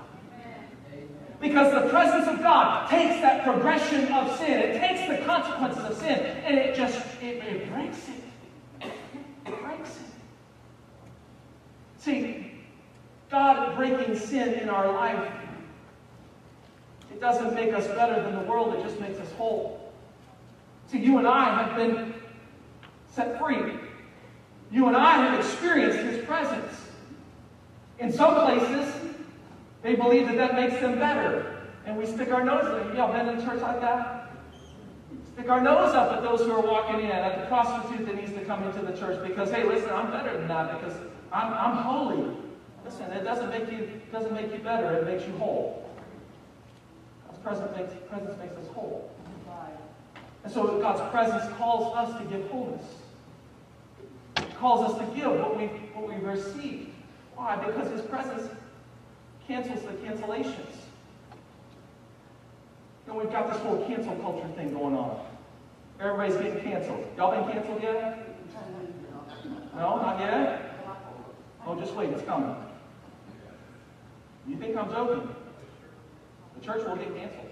Because 1.40 1.72
the 1.72 1.88
presence 1.90 2.26
of 2.26 2.42
God 2.42 2.88
takes 2.88 3.20
that 3.20 3.44
progression 3.44 4.10
of 4.12 4.36
sin, 4.38 4.58
it 4.58 4.80
takes 4.80 5.08
the 5.08 5.24
consequences 5.24 5.84
of 5.84 5.96
sin, 5.96 6.18
and 6.18 6.56
it 6.58 6.74
just 6.74 6.98
it, 7.22 7.44
it 7.44 7.72
breaks 7.72 8.08
it. 8.08 8.88
It 9.46 9.62
breaks 9.62 9.90
it. 9.90 10.02
See, 11.98 12.52
God 13.30 13.76
breaking 13.76 14.18
sin 14.18 14.54
in 14.54 14.68
our 14.68 14.92
life, 14.92 15.32
it 17.12 17.20
doesn't 17.20 17.54
make 17.54 17.72
us 17.72 17.86
better 17.88 18.20
than 18.22 18.34
the 18.34 18.50
world, 18.50 18.74
it 18.74 18.82
just 18.82 18.98
makes 18.98 19.20
us 19.20 19.30
whole. 19.32 19.92
See, 20.90 20.98
you 20.98 21.18
and 21.18 21.26
I 21.26 21.62
have 21.62 21.76
been 21.76 22.14
set 23.18 23.36
free. 23.36 23.74
You 24.70 24.86
and 24.86 24.96
I 24.96 25.24
have 25.24 25.40
experienced 25.40 25.98
His 25.98 26.24
presence. 26.24 26.72
In 27.98 28.12
some 28.12 28.34
places, 28.34 28.94
they 29.82 29.96
believe 29.96 30.28
that 30.28 30.36
that 30.36 30.54
makes 30.54 30.80
them 30.80 31.00
better. 31.00 31.66
And 31.84 31.96
we 31.96 32.06
stick 32.06 32.30
our 32.30 32.44
nose 32.44 32.86
in. 32.86 32.96
Y'all 32.96 33.12
been 33.12 33.28
in 33.28 33.44
church 33.44 33.60
like 33.60 33.80
that? 33.80 34.30
Stick 35.32 35.48
our 35.48 35.60
nose 35.60 35.94
up 35.94 36.12
at 36.12 36.22
those 36.22 36.40
who 36.40 36.52
are 36.52 36.62
walking 36.62 37.00
in, 37.00 37.10
at 37.10 37.40
the 37.40 37.46
prostitute 37.46 38.06
that 38.06 38.14
needs 38.14 38.32
to 38.32 38.44
come 38.44 38.62
into 38.62 38.82
the 38.82 38.96
church 38.96 39.20
because, 39.26 39.50
hey, 39.50 39.64
listen, 39.64 39.90
I'm 39.90 40.12
better 40.12 40.36
than 40.38 40.46
that 40.46 40.80
because 40.80 40.96
I'm, 41.32 41.52
I'm 41.52 41.76
holy. 41.78 42.36
Listen, 42.84 43.10
it 43.10 43.24
doesn't 43.24 43.50
make 43.50 43.70
you 43.70 44.00
doesn't 44.12 44.32
make 44.32 44.52
you 44.52 44.58
better, 44.58 44.94
it 44.94 45.06
makes 45.06 45.26
you 45.26 45.36
whole. 45.38 45.90
God's 47.26 47.38
presence 47.40 47.76
makes, 47.76 48.08
presence 48.08 48.38
makes 48.38 48.56
us 48.56 48.66
whole. 48.74 49.10
And 50.44 50.52
so 50.52 50.78
God's 50.80 51.10
presence 51.10 51.52
calls 51.58 51.94
us 51.96 52.16
to 52.18 52.24
give 52.24 52.48
wholeness. 52.50 52.84
Calls 54.58 54.90
us 54.90 54.98
to 54.98 55.04
give 55.14 55.30
what 55.30 55.56
we 55.56 55.66
what 55.94 56.08
we 56.08 56.16
received. 56.26 56.90
Why? 57.36 57.56
Because 57.56 57.90
his 57.90 58.02
presence 58.02 58.50
cancels 59.46 59.82
the 59.82 59.92
cancellations. 59.92 60.74
You 63.06 63.12
know, 63.12 63.20
we've 63.20 63.30
got 63.30 63.50
this 63.52 63.60
whole 63.62 63.86
cancel 63.86 64.16
culture 64.16 64.48
thing 64.56 64.72
going 64.72 64.96
on. 64.96 65.24
Everybody's 66.00 66.36
getting 66.36 66.60
canceled. 66.60 67.06
Y'all 67.16 67.30
been 67.30 67.52
canceled 67.52 67.82
yet? 67.82 68.28
No, 69.74 69.96
not 69.96 70.18
yet? 70.20 70.74
Oh, 71.66 71.78
just 71.78 71.94
wait, 71.94 72.10
it's 72.10 72.22
coming. 72.22 72.54
You 74.46 74.56
think 74.56 74.76
I'm 74.76 74.90
joking? 74.90 75.28
The 76.58 76.64
church 76.64 76.86
will 76.86 76.96
get 76.96 77.14
canceled. 77.16 77.46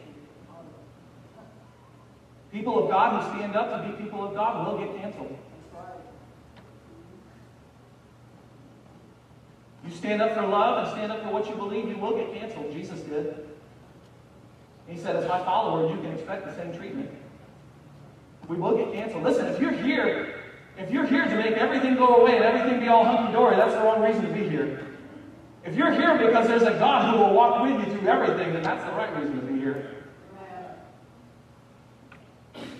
People 2.52 2.84
of 2.84 2.90
God 2.90 3.22
who 3.22 3.38
stand 3.38 3.54
up 3.54 3.70
to 3.70 3.88
be 3.88 4.02
people 4.02 4.26
of 4.26 4.34
God 4.34 4.66
will 4.66 4.78
get 4.78 4.96
canceled. 4.96 5.36
You 9.86 9.94
stand 9.94 10.20
up 10.20 10.34
for 10.34 10.46
love 10.46 10.84
and 10.84 10.96
stand 10.96 11.12
up 11.12 11.22
for 11.22 11.30
what 11.30 11.48
you 11.48 11.54
believe, 11.54 11.88
you 11.88 11.96
will 11.96 12.16
get 12.16 12.32
canceled. 12.34 12.72
Jesus 12.72 13.00
did. 13.00 13.46
He 14.88 14.96
said, 14.96 15.16
as 15.16 15.28
my 15.28 15.38
follower, 15.44 15.90
you 15.90 15.96
can 16.00 16.12
expect 16.12 16.44
the 16.44 16.54
same 16.54 16.76
treatment. 16.76 17.10
We 18.48 18.56
will 18.56 18.76
get 18.76 18.92
canceled. 18.92 19.24
Listen, 19.24 19.46
if 19.46 19.60
you're 19.60 19.72
here, 19.72 20.40
if 20.78 20.90
you're 20.90 21.06
here 21.06 21.24
to 21.24 21.36
make 21.36 21.52
everything 21.52 21.96
go 21.96 22.16
away 22.16 22.36
and 22.36 22.44
everything 22.44 22.80
be 22.80 22.88
all 22.88 23.04
hunky-dory, 23.04 23.56
that's 23.56 23.74
the 23.74 23.80
wrong 23.80 24.02
reason 24.02 24.22
to 24.26 24.32
be 24.32 24.48
here. 24.48 24.86
If 25.64 25.74
you're 25.74 25.92
here 25.92 26.16
because 26.18 26.46
there's 26.46 26.62
a 26.62 26.78
God 26.78 27.12
who 27.12 27.22
will 27.22 27.34
walk 27.34 27.62
with 27.62 27.72
you 27.72 27.96
through 27.96 28.08
everything, 28.08 28.52
then 28.52 28.62
that's 28.62 28.84
the 28.84 28.92
right 28.92 29.14
reason 29.16 29.40
to 29.40 29.46
be 29.46 29.58
here. 29.58 29.90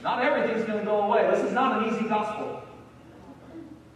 Not 0.03 0.23
everything's 0.23 0.65
going 0.65 0.79
to 0.79 0.85
go 0.85 1.03
away. 1.03 1.29
This 1.33 1.43
is 1.43 1.53
not 1.53 1.83
an 1.83 1.93
easy 1.93 2.09
gospel. 2.09 2.63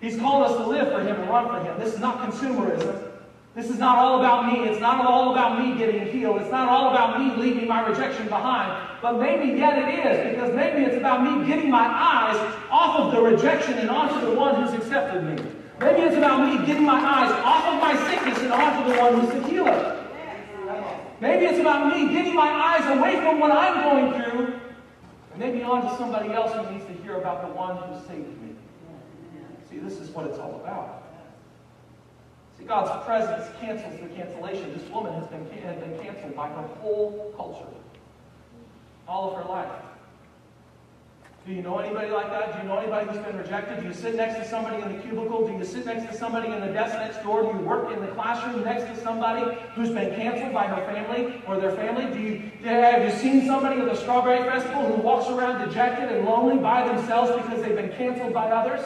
He's 0.01 0.19
called 0.19 0.45
us 0.45 0.57
to 0.57 0.67
live 0.67 0.89
for 0.93 1.01
Him 1.01 1.21
and 1.21 1.29
run 1.29 1.49
for 1.49 1.63
Him. 1.63 1.79
This 1.79 1.95
is 1.95 2.01
not 2.01 2.19
consumerism. 2.19 3.09
This 3.55 3.69
is 3.69 3.79
not 3.79 3.99
all 3.99 4.21
about 4.21 4.47
me. 4.53 4.69
It's 4.69 4.81
not 4.81 5.05
all 5.05 5.33
about 5.33 5.61
me 5.61 5.77
getting 5.77 6.07
healed. 6.07 6.41
It's 6.41 6.51
not 6.51 6.69
all 6.69 6.91
about 6.91 7.21
me 7.21 7.43
leaving 7.43 7.69
my 7.69 7.87
rejection 7.87 8.29
behind. 8.29 8.89
But 9.03 9.19
maybe 9.19 9.59
yet 9.59 9.77
it 9.77 10.07
is, 10.07 10.35
because 10.35 10.55
maybe 10.55 10.85
it's 10.85 10.97
about 10.97 11.23
me 11.23 11.47
getting 11.47 11.71
my 11.71 11.87
eyes 11.87 12.37
off 12.71 13.01
of 13.01 13.13
the 13.13 13.21
rejection 13.21 13.75
and 13.75 13.91
onto 13.91 14.25
the 14.25 14.35
one 14.35 14.63
who's 14.63 14.73
accepted 14.73 15.25
me. 15.25 15.43
Maybe 15.81 16.03
it's 16.03 16.17
about 16.17 16.47
me 16.47 16.65
getting 16.67 16.85
my 16.85 17.01
eyes 17.01 17.33
off 17.45 17.67
of 17.67 17.81
my 17.81 17.97
sickness 18.09 18.39
and 18.39 18.53
onto 18.53 18.93
the 18.93 18.99
one 18.99 19.21
who's 19.21 19.33
the 19.33 19.49
healer. 19.49 19.97
Maybe 21.21 21.47
it's 21.47 21.59
about 21.59 21.95
me 21.95 22.13
getting 22.15 22.35
my 22.35 22.49
eyes 22.49 22.99
away 22.99 23.17
from 23.17 23.41
what 23.41 23.51
I'm 23.51 23.83
going 23.83 24.23
through 24.23 24.61
and 25.33 25.39
maybe 25.39 25.63
onto 25.63 25.95
somebody 25.97 26.33
else 26.33 26.53
who 26.55 26.73
needs 26.73 26.85
to 26.87 26.93
hear 27.03 27.19
about 27.19 27.47
the 27.47 27.55
one 27.55 27.77
who 27.77 27.95
saved 28.07 28.43
me. 28.43 28.50
See, 29.71 29.79
this 29.79 29.99
is 29.99 30.11
what 30.11 30.27
it's 30.27 30.39
all 30.39 30.57
about. 30.57 31.05
See, 32.59 32.65
God's 32.65 33.05
presence 33.05 33.47
cancels 33.61 34.01
the 34.01 34.09
cancellation. 34.09 34.73
This 34.77 34.89
woman 34.91 35.15
has 35.15 35.27
been, 35.29 35.49
has 35.63 35.77
been 35.77 35.99
canceled 36.01 36.35
by 36.35 36.49
her 36.49 36.67
whole 36.81 37.33
culture, 37.37 37.71
all 39.07 39.31
of 39.31 39.43
her 39.43 39.49
life. 39.49 39.71
Do 41.47 41.55
you 41.55 41.63
know 41.63 41.79
anybody 41.79 42.11
like 42.11 42.29
that? 42.31 42.53
Do 42.53 42.59
you 42.59 42.69
know 42.69 42.79
anybody 42.79 43.07
who's 43.07 43.25
been 43.25 43.39
rejected? 43.39 43.81
Do 43.81 43.87
you 43.89 43.95
sit 43.95 44.15
next 44.15 44.37
to 44.37 44.47
somebody 44.47 44.83
in 44.83 44.95
the 44.95 45.03
cubicle? 45.03 45.47
Do 45.47 45.55
you 45.55 45.65
sit 45.65 45.87
next 45.87 46.07
to 46.11 46.17
somebody 46.17 46.53
in 46.53 46.61
the 46.61 46.67
desk 46.67 46.95
next 46.97 47.23
door? 47.23 47.43
Do 47.43 47.59
you 47.59 47.65
work 47.65 47.91
in 47.91 48.01
the 48.05 48.13
classroom 48.13 48.63
next 48.63 48.85
to 48.85 49.03
somebody 49.03 49.57
who's 49.75 49.89
been 49.89 50.15
canceled 50.15 50.53
by 50.53 50.67
her 50.67 50.85
family 50.93 51.43
or 51.47 51.59
their 51.59 51.73
family? 51.73 52.13
Do 52.13 52.21
you 52.21 52.69
have 52.69 53.03
you 53.03 53.11
seen 53.19 53.47
somebody 53.47 53.81
at 53.81 53.87
the 53.87 53.97
Strawberry 53.97 54.49
Festival 54.51 54.85
who 54.85 55.01
walks 55.01 55.31
around 55.31 55.67
dejected 55.67 56.13
and 56.15 56.27
lonely 56.27 56.59
by 56.59 56.87
themselves 56.87 57.33
because 57.43 57.63
they've 57.63 57.77
been 57.77 57.93
canceled 57.93 58.35
by 58.35 58.51
others? 58.51 58.85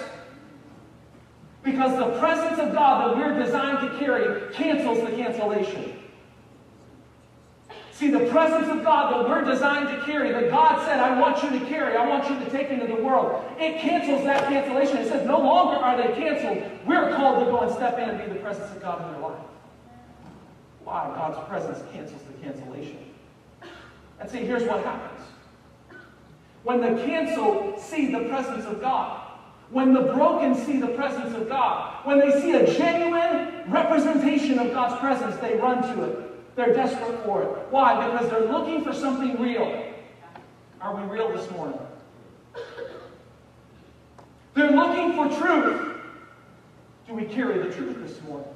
Because 1.64 1.96
the 1.96 2.18
presence 2.20 2.58
of 2.60 2.74
God 2.74 3.10
that 3.10 3.16
we're 3.16 3.42
designed 3.42 3.90
to 3.90 3.98
carry 3.98 4.52
cancels 4.52 5.00
the 5.00 5.16
cancellation. 5.16 5.98
See, 7.92 8.10
the 8.10 8.26
presence 8.26 8.68
of 8.68 8.84
God 8.84 9.14
that 9.14 9.28
we're 9.28 9.44
designed 9.50 9.88
to 9.88 10.04
carry, 10.04 10.32
that 10.32 10.50
God 10.50 10.84
said, 10.84 10.98
I 11.00 11.18
want 11.18 11.42
you 11.42 11.58
to 11.58 11.64
carry, 11.66 11.96
I 11.96 12.06
want 12.06 12.28
you 12.28 12.38
to 12.44 12.50
take 12.50 12.68
into 12.68 12.86
the 12.86 13.02
world, 13.02 13.44
it 13.58 13.78
cancels 13.78 14.24
that 14.24 14.48
cancellation. 14.48 14.98
It 14.98 15.08
says, 15.08 15.26
no 15.26 15.38
longer 15.38 15.76
are 15.76 15.96
they 15.96 16.12
canceled. 16.14 16.70
We're 16.86 17.14
called 17.14 17.44
to 17.44 17.50
go 17.50 17.60
and 17.60 17.72
step 17.72 17.98
in 17.98 18.10
and 18.10 18.18
be 18.18 18.26
the 18.26 18.40
presence 18.40 18.70
of 18.72 18.82
God 18.82 19.00
in 19.06 19.12
their 19.12 19.20
life. 19.22 19.40
Why? 20.84 21.06
God's 21.14 21.48
presence 21.48 21.82
cancels 21.92 22.20
the 22.22 22.44
cancellation. 22.44 22.98
And 24.20 24.28
see, 24.28 24.38
here's 24.38 24.64
what 24.64 24.84
happens. 24.84 25.20
When 26.64 26.80
the 26.80 27.00
canceled 27.04 27.80
see 27.80 28.10
the 28.10 28.24
presence 28.28 28.66
of 28.66 28.80
God, 28.80 29.23
when 29.70 29.92
the 29.92 30.02
broken 30.02 30.54
see 30.54 30.78
the 30.78 30.88
presence 30.88 31.34
of 31.34 31.48
God, 31.48 32.06
when 32.06 32.18
they 32.18 32.40
see 32.40 32.52
a 32.52 32.74
genuine 32.76 33.70
representation 33.70 34.58
of 34.58 34.72
God's 34.72 34.98
presence, 35.00 35.36
they 35.36 35.56
run 35.56 35.82
to 35.82 36.04
it. 36.04 36.56
They're 36.56 36.72
desperate 36.74 37.24
for 37.24 37.42
it. 37.42 37.48
Why? 37.70 38.08
Because 38.08 38.30
they're 38.30 38.52
looking 38.52 38.84
for 38.84 38.92
something 38.92 39.40
real. 39.40 39.92
Are 40.80 40.94
we 40.94 41.02
real 41.02 41.34
this 41.34 41.50
morning? 41.50 41.78
They're 44.54 44.70
looking 44.70 45.14
for 45.14 45.28
truth. 45.40 45.96
Do 47.08 47.14
we 47.14 47.24
carry 47.24 47.58
the 47.58 47.74
truth 47.74 47.96
this 48.06 48.22
morning? 48.22 48.48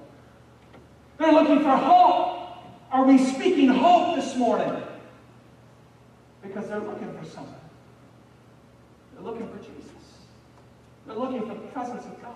They're 1.18 1.32
looking 1.32 1.60
for 1.60 1.76
hope. 1.76 2.36
Are 2.92 3.04
we 3.04 3.18
speaking 3.18 3.68
hope 3.68 4.16
this 4.16 4.36
morning? 4.36 4.82
Because 6.42 6.68
they're 6.68 6.78
looking 6.78 7.12
for 7.18 7.24
something. 7.24 7.54
They're 9.14 9.24
looking 9.24 9.48
for 9.48 9.58
Jesus. 9.58 9.97
They're 11.08 11.16
looking 11.16 11.40
for 11.40 11.54
the 11.54 11.66
presence 11.72 12.04
of 12.04 12.22
God. 12.22 12.34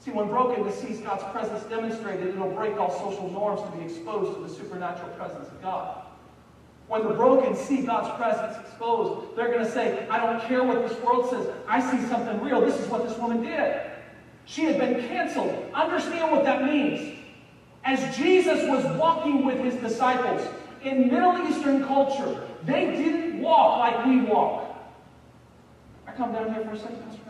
See, 0.00 0.10
when 0.10 0.28
brokenness 0.28 0.80
sees 0.80 0.98
God's 1.00 1.22
presence 1.30 1.62
demonstrated, 1.64 2.28
it'll 2.28 2.50
break 2.50 2.76
all 2.76 2.90
social 2.90 3.30
norms 3.30 3.60
to 3.62 3.76
be 3.76 3.84
exposed 3.84 4.34
to 4.34 4.42
the 4.42 4.48
supernatural 4.48 5.10
presence 5.10 5.46
of 5.46 5.62
God. 5.62 6.06
When 6.88 7.04
the 7.04 7.14
broken 7.14 7.54
see 7.54 7.82
God's 7.82 8.08
presence 8.16 8.56
exposed, 8.66 9.36
they're 9.36 9.52
going 9.52 9.64
to 9.64 9.70
say, 9.70 10.08
I 10.08 10.18
don't 10.18 10.42
care 10.48 10.64
what 10.64 10.88
this 10.88 10.98
world 11.02 11.30
says. 11.30 11.46
I 11.68 11.80
see 11.80 12.04
something 12.08 12.40
real. 12.40 12.60
This 12.60 12.80
is 12.80 12.88
what 12.88 13.06
this 13.06 13.16
woman 13.18 13.42
did. 13.42 13.82
She 14.46 14.64
had 14.64 14.78
been 14.78 15.06
canceled. 15.06 15.70
Understand 15.72 16.32
what 16.32 16.44
that 16.44 16.64
means. 16.64 17.18
As 17.84 18.16
Jesus 18.16 18.68
was 18.68 18.84
walking 18.98 19.44
with 19.44 19.58
his 19.60 19.74
disciples 19.76 20.46
in 20.82 21.08
Middle 21.08 21.38
Eastern 21.48 21.84
culture, 21.84 22.48
they 22.64 22.86
didn't 22.86 23.40
walk 23.40 23.78
like 23.78 24.06
we 24.06 24.20
walk. 24.22 24.76
I 26.06 26.12
come 26.12 26.32
down 26.32 26.52
here 26.52 26.64
for 26.64 26.72
a 26.72 26.78
second, 26.78 27.02
Pastor. 27.04 27.21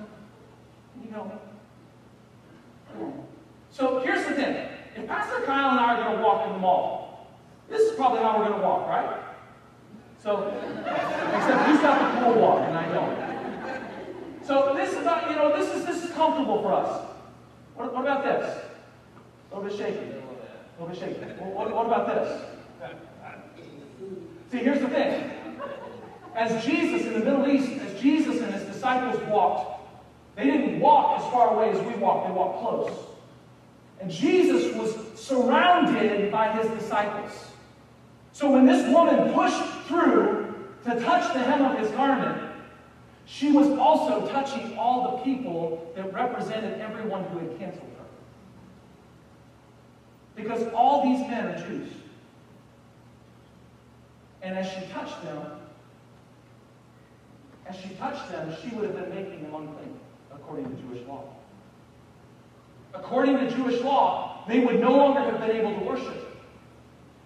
So 3.70 4.00
here's 4.00 4.26
the 4.26 4.34
thing. 4.34 4.68
If 4.94 5.06
Pastor 5.06 5.42
Kyle 5.46 5.70
and 5.70 5.80
I 5.80 5.96
are 5.96 6.04
going 6.04 6.16
to 6.18 6.22
walk 6.22 6.46
in 6.46 6.52
the 6.52 6.58
mall, 6.58 7.26
this 7.68 7.80
is 7.80 7.96
probably 7.96 8.20
how 8.20 8.38
we're 8.38 8.48
going 8.48 8.60
to 8.60 8.66
walk, 8.66 8.86
right? 8.88 9.22
So, 10.22 10.48
except 10.86 11.68
he's 11.68 11.80
got 11.80 12.14
the 12.14 12.24
pool 12.24 12.40
walk 12.40 12.60
and 12.68 12.76
I 12.76 12.92
don't. 12.92 14.46
So 14.46 14.74
this 14.76 14.92
is 14.92 15.04
not, 15.04 15.30
you 15.30 15.36
know, 15.36 15.56
this 15.56 15.74
is 15.74 15.84
this 15.84 16.04
is 16.04 16.10
comfortable 16.10 16.62
for 16.62 16.72
us. 16.72 17.08
What, 17.74 17.92
what 17.94 18.02
about 18.02 18.24
this? 18.24 18.64
A 19.50 19.56
little 19.56 19.70
bit 19.70 19.78
shaky. 19.78 19.98
A 19.98 20.82
little 20.82 20.88
bit 20.88 20.98
shaky. 20.98 21.20
What, 21.42 21.74
what 21.74 21.86
about 21.86 22.06
this? 22.06 22.42
See, 24.50 24.58
here's 24.58 24.80
the 24.80 24.88
thing. 24.88 25.30
As 26.34 26.64
Jesus 26.64 27.06
in 27.06 27.14
the 27.14 27.20
Middle 27.20 27.48
East, 27.48 27.72
as 27.80 28.00
Jesus 28.00 28.40
and 28.42 28.52
his 28.54 28.64
disciples 28.64 29.22
walked, 29.28 29.81
they 30.36 30.44
didn't 30.44 30.80
walk 30.80 31.20
as 31.20 31.30
far 31.30 31.54
away 31.54 31.70
as 31.70 31.78
we 31.86 31.94
walk, 32.00 32.26
they 32.26 32.32
walked 32.32 32.60
close. 32.60 33.06
And 34.00 34.10
Jesus 34.10 34.74
was 34.74 34.96
surrounded 35.18 36.32
by 36.32 36.52
his 36.52 36.68
disciples. 36.70 37.32
So 38.32 38.50
when 38.50 38.66
this 38.66 38.88
woman 38.92 39.32
pushed 39.32 39.62
through 39.86 40.54
to 40.84 41.00
touch 41.00 41.32
the 41.34 41.38
hem 41.38 41.64
of 41.64 41.78
his 41.78 41.90
garment, 41.90 42.50
she 43.26 43.52
was 43.52 43.68
also 43.78 44.26
touching 44.28 44.76
all 44.76 45.16
the 45.16 45.22
people 45.22 45.92
that 45.94 46.12
represented 46.12 46.80
everyone 46.80 47.24
who 47.24 47.38
had 47.38 47.58
canceled 47.58 47.92
her. 47.98 48.04
Because 50.34 50.66
all 50.74 51.04
these 51.04 51.20
men 51.28 51.46
are 51.46 51.58
Jews. 51.58 51.88
And 54.40 54.58
as 54.58 54.66
she 54.66 54.80
touched 54.92 55.22
them, 55.22 55.46
as 57.66 57.76
she 57.76 57.90
touched 57.90 58.28
them, 58.32 58.56
she 58.60 58.74
would 58.74 58.86
have 58.86 58.96
been 58.96 59.14
making 59.14 59.44
them 59.44 59.54
unclean 59.54 60.00
according 60.52 60.76
to 60.76 60.82
Jewish 60.82 61.08
law. 61.08 61.24
According 62.94 63.38
to 63.38 63.50
Jewish 63.50 63.80
law, 63.80 64.44
they 64.46 64.60
would 64.60 64.80
no 64.80 64.94
longer 64.94 65.20
have 65.20 65.40
been 65.40 65.56
able 65.56 65.78
to 65.78 65.84
worship. 65.84 66.44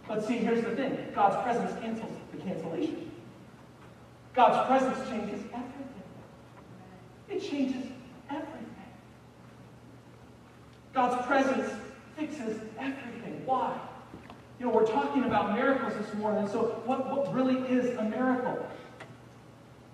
But 0.06 0.24
see, 0.24 0.38
here's 0.38 0.64
the 0.64 0.76
thing 0.76 1.08
God's 1.14 1.36
presence 1.42 1.72
cancels 1.80 2.12
the 2.32 2.38
cancellation. 2.38 3.10
God's 4.34 4.66
presence 4.68 5.08
changes 5.08 5.42
everything. 5.52 5.88
It 7.28 7.40
changes 7.40 7.90
everything. 8.30 8.52
God's 10.92 11.26
presence 11.26 11.72
fixes 12.16 12.60
everything. 12.78 13.42
Why? 13.44 13.76
You 14.60 14.66
know, 14.66 14.72
we're 14.72 14.86
talking 14.86 15.24
about 15.24 15.54
miracles 15.54 15.94
this 15.94 16.14
morning, 16.14 16.48
so 16.48 16.80
what, 16.84 17.10
what 17.10 17.34
really 17.34 17.56
is 17.68 17.96
a 17.98 18.04
miracle? 18.04 18.66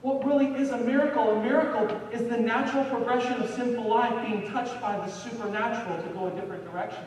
What 0.02 0.26
really 0.26 0.46
is 0.60 0.70
a 0.70 0.78
miracle? 0.78 1.30
A 1.30 1.42
miracle 1.42 1.88
is 2.10 2.28
the 2.28 2.36
natural 2.36 2.84
progression 2.86 3.40
of 3.40 3.48
sinful 3.50 3.88
life 3.88 4.26
being 4.26 4.50
touched 4.50 4.80
by 4.80 4.96
the 4.96 5.08
supernatural 5.08 6.02
to 6.02 6.08
go 6.08 6.26
a 6.26 6.30
different 6.32 6.64
direction. 6.70 7.04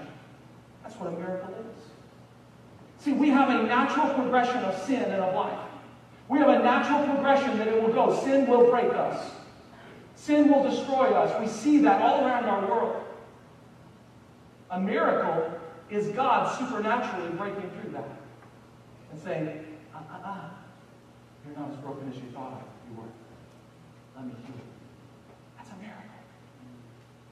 That's 0.82 0.96
what 0.96 1.12
a 1.12 1.18
miracle 1.18 1.54
is. 1.76 3.04
See, 3.04 3.12
we 3.12 3.30
have 3.30 3.50
a 3.50 3.64
natural 3.64 4.14
progression 4.14 4.64
of 4.64 4.82
sin 4.84 5.04
and 5.04 5.22
of 5.22 5.36
life. 5.36 5.60
We 6.30 6.40
have 6.40 6.48
a 6.48 6.60
natural 6.60 7.06
progression 7.06 7.58
that 7.58 7.68
it 7.68 7.84
will 7.84 7.92
go. 7.92 8.18
Sin 8.24 8.48
will 8.48 8.72
break 8.72 8.92
us. 8.94 9.30
Sin 10.16 10.50
will 10.50 10.64
destroy 10.64 11.12
us. 11.12 11.38
We 11.42 11.48
see 11.48 11.80
that 11.80 12.02
all 12.02 12.26
around 12.26 12.46
our 12.46 12.66
world. 12.66 13.04
A 14.72 14.80
miracle 14.80 15.52
is 15.90 16.08
God 16.16 16.58
supernaturally 16.58 17.30
breaking 17.32 17.70
through 17.72 17.92
that 17.92 18.10
and 19.12 19.22
saying, 19.22 19.66
ah, 19.94 20.02
ah, 20.10 20.22
ah, 20.24 20.52
you're 21.46 21.60
not 21.60 21.72
as 21.72 21.78
broken 21.78 22.10
as 22.10 22.16
you 22.16 22.30
thought 22.34 22.64
you 22.90 22.98
were. 22.98 23.10
Let 24.16 24.26
me 24.26 24.34
heal 24.46 24.56
you. 24.56 24.62
That's 25.58 25.70
a 25.72 25.76
miracle. 25.76 26.20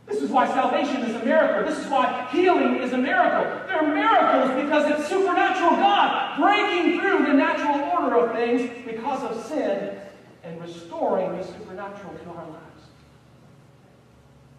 This 0.07 0.21
is 0.21 0.29
why 0.29 0.47
salvation 0.47 1.01
is 1.03 1.15
a 1.15 1.25
miracle. 1.25 1.69
This 1.69 1.83
is 1.83 1.89
why 1.89 2.27
healing 2.31 2.75
is 2.77 2.93
a 2.93 2.97
miracle. 2.97 3.67
They're 3.67 3.93
miracles 3.93 4.63
because 4.63 4.91
it's 4.91 5.09
supernatural 5.09 5.71
God 5.71 6.39
breaking 6.39 6.99
through 6.99 7.25
the 7.25 7.33
natural 7.33 7.89
order 7.91 8.17
of 8.17 8.35
things 8.35 8.69
because 8.85 9.23
of 9.23 9.45
sin 9.45 9.97
and 10.43 10.61
restoring 10.61 11.37
the 11.37 11.43
supernatural 11.43 12.13
to 12.13 12.29
our 12.31 12.47
lives. 12.47 12.59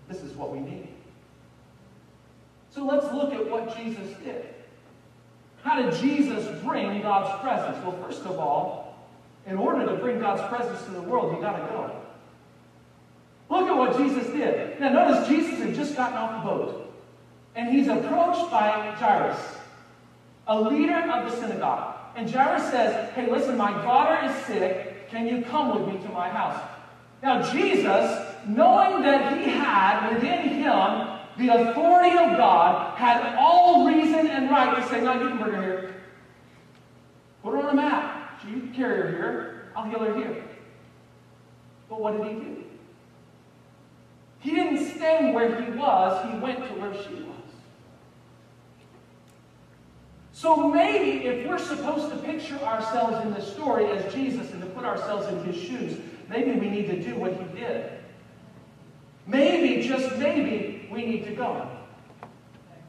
This 0.09 0.22
is 0.22 0.37
what 0.37 0.52
we 0.52 0.61
need. 0.61 0.88
So 2.70 2.85
let's 2.85 3.12
look 3.14 3.33
at 3.33 3.48
what 3.48 3.76
Jesus 3.76 4.09
did. 4.24 4.46
How 5.62 5.80
did 5.80 5.94
Jesus 5.94 6.46
bring 6.62 7.00
God's 7.02 7.40
presence? 7.40 7.83
Well, 7.85 7.96
first 8.02 8.22
of 8.22 8.38
all, 8.38 8.84
in 9.46 9.57
order 9.57 9.87
to 9.87 9.94
bring 9.96 10.20
God's 10.20 10.42
presence 10.48 10.85
to 10.87 10.90
the 10.92 11.02
world, 11.02 11.35
you 11.35 11.40
got 11.40 11.57
to 11.57 11.72
go. 11.72 12.00
Look 13.50 13.68
at 13.68 13.76
what 13.76 13.96
Jesus 13.96 14.26
did. 14.33 14.80
Now, 14.80 14.90
notice 14.90 15.28
Jesus 15.28 15.59
had 15.59 15.74
just 15.74 15.96
gotten 15.96 16.16
off 16.16 16.42
the 16.42 16.50
boat, 16.50 16.94
and 17.54 17.68
he's 17.72 17.88
approached 17.88 18.50
by 18.50 18.94
Jairus, 18.98 19.38
a 20.46 20.61
leader 20.61 20.96
of 20.96 21.30
the 21.30 21.37
synagogue. 21.38 21.94
And 22.16 22.30
Jairus 22.30 22.70
says, 22.70 23.12
Hey, 23.14 23.30
listen, 23.30 23.57
my 23.57 23.70
daughter 23.83 24.26
is 24.26 24.46
sick. 24.46 25.09
Can 25.11 25.26
you 25.26 25.42
come 25.42 25.78
with 25.78 25.94
me 25.94 26.00
to 26.02 26.09
my 26.12 26.28
house? 26.28 26.61
Now, 27.22 27.42
Jesus, 27.52 28.26
knowing 28.46 29.02
that 29.02 29.37
he 29.37 29.50
had 29.50 30.12
within 30.12 30.48
him 30.48 31.14
the 31.37 31.48
authority 31.48 32.16
of 32.16 32.37
God, 32.37 32.96
had 32.96 33.37
all 33.37 33.87
reason 33.87 34.26
and 34.26 34.50
right 34.50 34.76
to 34.76 34.88
say, 34.88 35.00
No, 35.00 35.12
you 35.20 35.28
can 35.28 35.38
bring 35.38 35.54
her 35.54 35.62
here. 35.62 35.94
Put 37.42 37.52
her 37.52 37.59
on 37.59 37.70
a 37.70 37.74
map. 37.74 38.13
Can 38.44 38.72
carry 38.74 39.02
her 39.02 39.11
here. 39.11 39.72
I'll 39.76 39.88
heal 39.88 40.00
her 40.00 40.14
here. 40.14 40.44
But 41.88 42.00
what 42.00 42.16
did 42.16 42.26
he 42.28 42.35
do? 42.35 42.64
He 44.40 44.50
didn't 44.50 44.94
stay 44.94 45.33
where 45.33 45.61
he 45.62 45.70
was, 45.70 46.30
he 46.30 46.38
went 46.38 46.59
to 46.59 46.74
where 46.74 46.92
she 46.92 47.14
was. 47.14 47.35
So 50.33 50.68
maybe 50.68 51.26
if 51.26 51.48
we're 51.48 51.59
supposed 51.59 52.11
to 52.11 52.18
picture 52.18 52.59
ourselves 52.59 53.24
in 53.24 53.33
this 53.33 53.50
story 53.50 53.87
as 53.87 54.12
Jesus 54.12 54.50
and 54.52 54.61
to 54.61 54.66
put 54.68 54.85
ourselves 54.85 55.26
in 55.28 55.42
his 55.44 55.57
shoes, 55.57 55.98
maybe 56.28 56.52
we 56.52 56.68
need 56.68 56.87
to 56.88 57.00
do 57.00 57.14
what 57.14 57.33
he 57.33 57.44
did. 57.59 57.92
Maybe, 59.26 59.83
just 59.83 60.18
maybe, 60.18 60.87
we 60.92 61.07
need 61.07 61.24
to 61.24 61.35
go. 61.35 61.66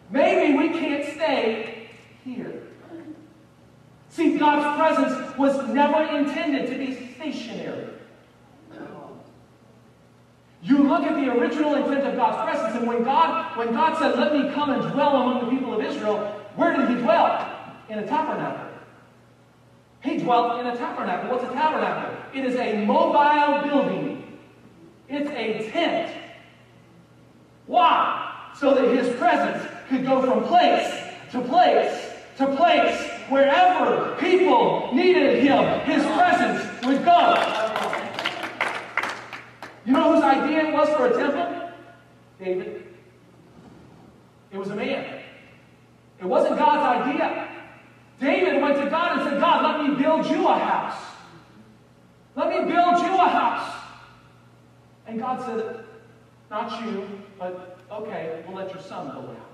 Maybe 0.10 0.58
we 0.58 0.70
can't 0.78 1.06
stay 1.13 1.88
here. 2.26 2.64
See, 4.15 4.38
God's 4.38 4.78
presence 4.80 5.38
was 5.38 5.58
never 5.73 6.01
intended 6.17 6.69
to 6.69 6.78
be 6.78 7.13
stationary. 7.15 7.89
You 10.63 10.88
look 10.88 11.04
at 11.04 11.15
the 11.15 11.30
original 11.34 11.75
intent 11.75 12.08
of 12.08 12.15
God's 12.15 12.49
presence, 12.49 12.78
and 12.78 12.88
when 12.88 13.04
God, 13.04 13.58
when 13.58 13.73
God 13.73 13.99
said, 13.99 14.17
Let 14.17 14.34
me 14.34 14.49
come 14.54 14.69
and 14.69 14.82
dwell 14.93 15.17
among 15.17 15.43
the 15.43 15.51
people 15.51 15.78
of 15.78 15.86
Israel, 15.86 16.17
where 16.56 16.78
did 16.78 16.88
he 16.88 16.95
dwell? 16.95 17.45
In 17.89 17.99
a 17.99 18.08
tabernacle. 18.08 18.69
He 20.01 20.17
dwelt 20.19 20.62
in 20.62 20.67
a 20.67 20.78
tabernacle. 20.78 21.32
What's 21.32 21.43
a 21.43 21.54
tabernacle? 21.54 22.15
It 22.34 22.45
is 22.45 22.56
a 22.56 22.86
mobile 22.86 23.67
building. 23.67 24.39
It's 25.10 25.30
a 25.30 25.69
tent. 25.71 26.17
Why? 27.67 28.51
So 28.58 28.73
that 28.75 28.95
his 28.95 29.13
presence 29.17 29.69
could 29.89 30.06
go 30.06 30.21
from 30.21 30.45
place 30.45 31.04
to 31.32 31.41
place 31.41 32.12
to 32.38 32.56
place. 32.56 33.14
Wherever 33.30 34.16
people 34.18 34.92
needed 34.94 35.44
him, 35.44 35.80
his 35.82 36.04
presence 36.06 36.86
would 36.86 37.04
go. 37.04 37.76
You 39.86 39.94
know 39.94 40.14
whose 40.14 40.24
idea 40.24 40.68
it 40.68 40.74
was 40.74 40.90
for 40.90 41.08
a 41.08 41.18
temple? 41.18 41.70
David. 42.40 42.84
It 44.52 44.58
was 44.58 44.70
a 44.70 44.76
man. 44.76 45.22
It 46.20 46.26
wasn't 46.26 46.58
God's 46.58 47.08
idea. 47.08 47.50
David 48.20 48.62
went 48.62 48.78
to 48.78 48.90
God 48.90 49.18
and 49.20 49.30
said, 49.30 49.40
God, 49.40 49.64
let 49.64 49.90
me 49.90 50.02
build 50.02 50.26
you 50.28 50.48
a 50.48 50.58
house. 50.58 51.02
Let 52.36 52.50
me 52.50 52.72
build 52.72 53.00
you 53.00 53.14
a 53.16 53.30
house. 53.30 53.76
And 55.08 55.20
God 55.20 55.46
said, 55.46 55.86
Not 56.50 56.84
you, 56.84 57.08
but 57.38 57.80
okay, 57.92 58.44
we'll 58.48 58.58
let 58.58 58.74
your 58.74 58.82
son 58.82 59.12
build 59.12 59.26
a 59.26 59.28
house. 59.28 59.46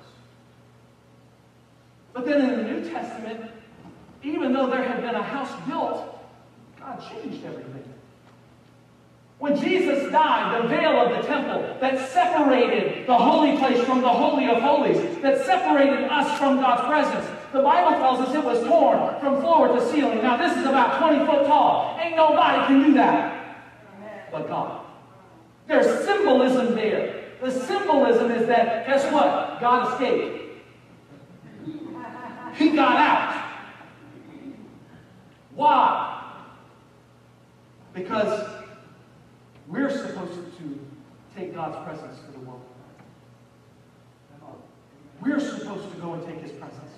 But 2.13 2.25
then 2.25 2.49
in 2.49 2.57
the 2.57 2.63
New 2.63 2.89
Testament, 2.89 3.51
even 4.23 4.53
though 4.53 4.67
there 4.67 4.83
had 4.83 5.01
been 5.01 5.15
a 5.15 5.23
house 5.23 5.51
built, 5.67 6.19
God 6.79 7.03
changed 7.09 7.45
everything. 7.45 7.83
When 9.39 9.59
Jesus 9.59 10.11
died, 10.11 10.63
the 10.63 10.67
veil 10.67 10.99
of 10.99 11.19
the 11.19 11.27
temple 11.27 11.77
that 11.81 12.09
separated 12.09 13.07
the 13.07 13.17
holy 13.17 13.57
place 13.57 13.83
from 13.85 14.01
the 14.01 14.09
Holy 14.09 14.47
of 14.47 14.61
Holies, 14.61 15.19
that 15.21 15.43
separated 15.45 16.03
us 16.11 16.37
from 16.37 16.57
God's 16.57 16.87
presence, 16.87 17.27
the 17.51 17.61
Bible 17.63 17.97
tells 17.97 18.19
us 18.19 18.35
it 18.35 18.43
was 18.43 18.63
torn 18.67 19.19
from 19.19 19.41
floor 19.41 19.67
to 19.69 19.91
ceiling. 19.91 20.21
Now, 20.21 20.37
this 20.37 20.55
is 20.55 20.65
about 20.65 20.99
20 20.99 21.25
foot 21.25 21.47
tall. 21.47 21.97
Ain't 21.99 22.15
nobody 22.15 22.67
can 22.67 22.83
do 22.83 22.93
that 22.93 23.41
but 24.31 24.47
God. 24.47 24.85
There's 25.67 26.05
symbolism 26.05 26.75
there. 26.75 27.23
The 27.41 27.51
symbolism 27.51 28.31
is 28.31 28.47
that, 28.47 28.87
guess 28.87 29.11
what? 29.11 29.59
God 29.59 29.91
escaped. 29.91 30.37
He 32.55 32.75
got 32.75 32.97
out. 32.97 33.30
Why? 35.55 36.33
Because 37.93 38.49
we're 39.67 39.89
supposed 39.89 40.57
to 40.57 40.79
take 41.35 41.53
God's 41.53 41.83
presence 41.85 42.19
to 42.25 42.31
the 42.31 42.39
world. 42.39 42.61
We're 45.21 45.39
supposed 45.39 45.91
to 45.91 45.97
go 45.97 46.13
and 46.13 46.25
take 46.25 46.41
his 46.41 46.51
presence. 46.51 46.91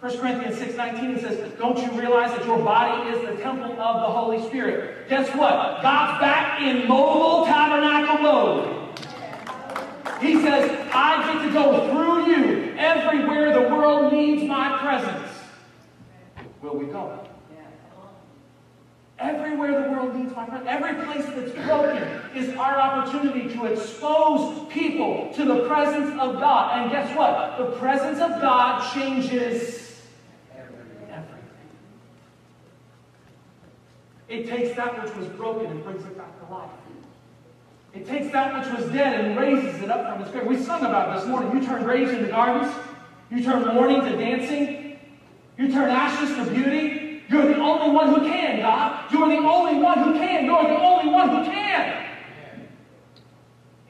1 0.00 0.18
Corinthians 0.18 0.56
6.19 0.56 1.16
it 1.16 1.20
says, 1.20 1.52
Don't 1.58 1.78
you 1.78 1.90
realize 1.98 2.30
that 2.30 2.44
your 2.44 2.58
body 2.58 3.10
is 3.10 3.20
the 3.28 3.42
temple 3.42 3.72
of 3.80 4.00
the 4.00 4.12
Holy 4.12 4.44
Spirit? 4.48 5.08
Guess 5.08 5.28
what? 5.36 5.82
God's 5.82 6.20
back 6.20 6.60
in 6.60 6.88
mobile 6.88 7.46
tabernacle 7.46 8.18
mode. 8.18 8.98
He 10.20 10.40
says, 10.40 10.88
I 10.92 11.32
get 11.32 11.46
to 11.46 11.52
go 11.52 11.90
through 11.90 12.32
you 12.32 12.74
everywhere 12.76 13.52
the 13.52 13.68
world 13.74 14.12
needs 14.12 14.42
my 14.42 14.78
presence. 14.78 15.32
Will 16.62 16.76
we 16.76 16.86
go? 16.86 17.27
Everywhere 19.18 19.82
the 19.82 19.90
world 19.90 20.14
needs 20.14 20.34
my 20.34 20.46
friend, 20.46 20.66
every 20.68 20.94
place 21.04 21.26
that's 21.26 21.50
broken 21.66 22.02
is 22.36 22.54
our 22.56 22.78
opportunity 22.78 23.52
to 23.52 23.64
expose 23.64 24.68
people 24.68 25.32
to 25.34 25.44
the 25.44 25.66
presence 25.66 26.10
of 26.20 26.38
God. 26.38 26.78
And 26.78 26.90
guess 26.92 27.16
what? 27.16 27.58
The 27.58 27.76
presence 27.78 28.20
of 28.20 28.40
God 28.40 28.94
changes 28.94 30.00
everything. 30.56 31.26
It 34.28 34.48
takes 34.48 34.76
that 34.76 35.02
which 35.02 35.14
was 35.16 35.26
broken 35.28 35.66
and 35.66 35.82
brings 35.82 36.04
it 36.04 36.16
back 36.16 36.46
to 36.46 36.54
life. 36.54 36.70
It 37.94 38.06
takes 38.06 38.30
that 38.32 38.56
which 38.56 38.78
was 38.78 38.88
dead 38.92 39.24
and 39.24 39.36
raises 39.36 39.82
it 39.82 39.90
up 39.90 40.12
from 40.12 40.22
its 40.22 40.30
grave. 40.30 40.46
We 40.46 40.62
sung 40.62 40.84
about 40.84 41.18
this 41.18 41.26
morning. 41.26 41.60
You 41.60 41.66
turn 41.66 41.82
graves 41.82 42.12
into 42.12 42.28
gardens. 42.28 42.72
You 43.32 43.42
turn 43.42 43.74
mourning 43.74 44.02
to 44.02 44.16
dancing. 44.16 45.00
You 45.56 45.72
turn 45.72 45.90
ashes 45.90 46.36
to 46.36 46.54
beauty. 46.54 46.97
You're 47.28 47.46
the 47.46 47.58
only 47.58 47.90
one 47.90 48.14
who 48.14 48.26
can, 48.26 48.60
God. 48.60 49.12
You're 49.12 49.28
the 49.28 49.46
only 49.46 49.80
one 49.80 49.98
who 49.98 50.12
can. 50.14 50.46
You're 50.46 50.62
the 50.62 50.80
only 50.80 51.12
one 51.12 51.28
who 51.28 51.44
can. 51.44 52.06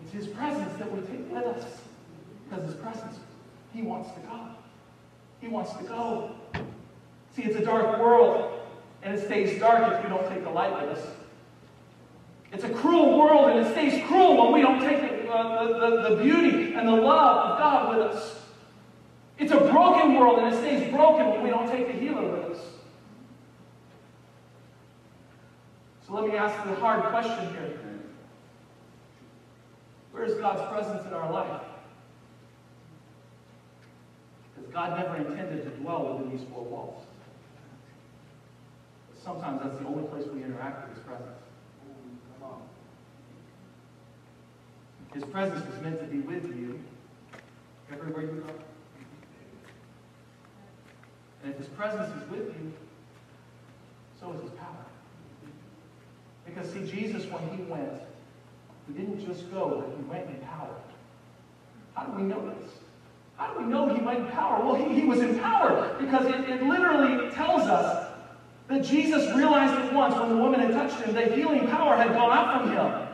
It's 0.03 0.13
His 0.13 0.27
presence 0.27 0.77
that 0.79 0.91
we 0.91 1.01
take 1.03 1.31
with 1.31 1.45
us. 1.45 1.81
Because 2.49 2.65
His 2.65 2.75
presence, 2.75 3.17
He 3.73 3.83
wants 3.83 4.11
to 4.13 4.21
go. 4.21 4.41
He 5.41 5.47
wants 5.47 5.73
to 5.75 5.85
go. 5.85 6.35
See, 7.37 7.43
it's 7.43 7.57
a 7.57 7.65
dark 7.65 8.01
world, 8.01 8.61
and 9.03 9.15
it 9.17 9.25
stays 9.25 9.61
dark 9.61 9.97
if 9.97 10.03
you 10.03 10.09
don't 10.09 10.29
take 10.29 10.43
the 10.43 10.51
light 10.51 10.73
with 10.73 10.99
us. 10.99 11.07
It's 12.53 12.65
a 12.65 12.71
cruel 12.71 13.19
world, 13.19 13.51
and 13.51 13.65
it 13.65 13.71
stays 13.71 14.05
cruel 14.09 14.43
when 14.43 14.53
we 14.53 14.63
don't 14.63 14.81
take 14.81 15.01
the, 15.01 15.31
uh, 15.31 15.65
the, 15.65 15.75
the, 15.79 16.09
the 16.17 16.23
beauty 16.23 16.75
and 16.75 16.89
the 16.89 16.93
love 16.93 17.51
of 17.51 17.59
God 17.59 17.97
with 17.97 18.07
us. 18.09 18.41
It's 19.39 19.53
a 19.53 19.61
broken 19.61 20.15
world, 20.15 20.41
and 20.41 20.53
it 20.53 20.59
stays 20.59 20.91
broken 20.93 21.29
when 21.29 21.45
we 21.45 21.51
don't 21.51 21.71
take 21.71 21.87
the 21.87 21.93
healer 21.93 22.23
with 22.23 22.57
us. 22.57 22.78
So 26.09 26.15
let 26.15 26.27
me 26.27 26.37
ask 26.39 26.57
the 26.65 26.75
hard 26.77 27.05
question 27.11 27.51
here. 27.51 27.79
Where 30.11 30.25
is 30.25 30.35
God's 30.37 30.63
presence 30.73 31.07
in 31.07 31.13
our 31.13 31.31
life? 31.31 31.61
Because 34.57 34.73
God 34.73 34.99
never 34.99 35.17
intended 35.17 35.65
to 35.65 35.71
dwell 35.83 36.15
within 36.15 36.35
these 36.37 36.47
four 36.49 36.65
walls. 36.65 37.05
sometimes 39.23 39.61
that's 39.63 39.79
the 39.79 39.87
only 39.87 40.05
place 40.09 40.25
we 40.33 40.43
interact 40.43 40.89
with 40.89 40.97
His 40.97 41.07
presence. 41.07 41.37
His 45.13 45.25
presence 45.25 45.67
was 45.67 45.83
meant 45.83 46.01
to 46.01 46.07
be 46.07 46.21
with 46.21 46.45
you 46.57 46.81
everywhere 47.93 48.23
you 48.23 48.45
go. 48.47 48.55
And 51.43 51.53
if 51.53 51.59
His 51.59 51.69
presence 51.69 52.11
is 52.23 52.31
with 52.31 52.47
you, 52.47 52.73
so 54.21 54.33
is 54.33 54.43
His 54.43 54.51
power. 54.53 54.87
Because, 56.59 56.73
see, 56.73 56.91
Jesus, 56.91 57.25
when 57.27 57.43
He 57.57 57.63
went, 57.65 57.93
He 58.87 58.93
didn't 58.95 59.25
just 59.25 59.51
go, 59.53 59.85
but 59.87 59.97
He 59.97 60.03
went 60.11 60.29
in 60.29 60.45
power. 60.47 60.75
How 61.95 62.05
do 62.05 62.13
we 62.13 62.23
know 62.23 62.45
this? 62.49 62.71
How 63.37 63.53
do 63.53 63.61
we 63.61 63.67
know 63.67 63.95
He 63.95 64.01
went 64.03 64.21
in 64.21 64.27
power? 64.27 64.65
Well, 64.65 64.75
He, 64.75 65.01
he 65.01 65.07
was 65.07 65.21
in 65.21 65.39
power 65.39 65.97
because 66.01 66.27
it, 66.27 66.49
it 66.49 66.63
literally 66.63 67.31
tells 67.33 67.63
us 67.63 68.13
that 68.69 68.85
Jesus 68.85 69.35
realized 69.37 69.75
at 69.75 69.95
once 69.95 70.15
when 70.17 70.31
the 70.31 70.37
woman 70.37 70.61
had 70.61 70.73
touched 70.73 71.01
Him 71.01 71.15
that 71.15 71.33
healing 71.33 71.69
power 71.69 71.97
had 71.97 72.09
gone 72.09 72.37
out 72.37 72.61
from 72.61 72.73
Him. 72.73 73.09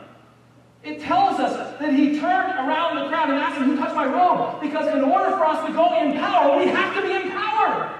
It 0.83 1.01
tells 1.01 1.39
us 1.39 1.79
that 1.79 1.93
he 1.93 2.19
turned 2.19 2.53
around 2.53 2.95
the 2.95 3.07
crowd 3.09 3.29
and 3.29 3.39
asked 3.39 3.59
them, 3.59 3.69
Who 3.69 3.75
touched 3.75 3.95
my 3.95 4.05
robe? 4.05 4.61
Because 4.61 4.87
in 4.87 5.03
order 5.03 5.31
for 5.31 5.45
us 5.45 5.65
to 5.65 5.73
go 5.73 5.99
in 5.99 6.13
power, 6.13 6.59
we 6.59 6.67
have 6.67 6.95
to 6.95 7.01
be 7.01 7.11
in 7.11 7.31
power. 7.31 7.91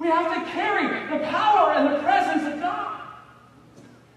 We 0.00 0.08
have 0.08 0.34
to 0.34 0.50
carry 0.50 0.88
the 1.16 1.24
power 1.26 1.72
and 1.74 1.94
the 1.94 2.00
presence 2.00 2.52
of 2.52 2.60
God. 2.60 2.93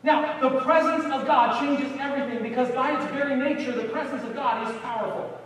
Now, 0.07 0.39
the 0.39 0.61
presence 0.61 1.03
of 1.13 1.27
God 1.27 1.59
changes 1.59 1.91
everything 1.99 2.41
because 2.41 2.73
by 2.73 2.95
its 2.95 3.03
very 3.11 3.35
nature, 3.35 3.73
the 3.73 3.89
presence 3.89 4.23
of 4.23 4.33
God 4.33 4.65
is 4.65 4.81
powerful. 4.81 5.37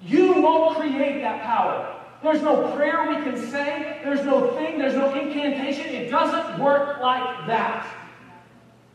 You 0.00 0.40
won't 0.40 0.76
create 0.76 1.20
that 1.22 1.42
power. 1.42 2.00
There's 2.22 2.42
no 2.42 2.70
prayer 2.76 3.08
we 3.08 3.16
can 3.24 3.36
say. 3.36 4.00
There's 4.04 4.24
no 4.24 4.52
thing. 4.52 4.78
There's 4.78 4.94
no 4.94 5.12
incantation. 5.12 5.86
It 5.86 6.10
doesn't 6.10 6.62
work 6.62 7.00
like 7.00 7.48
that. 7.48 7.84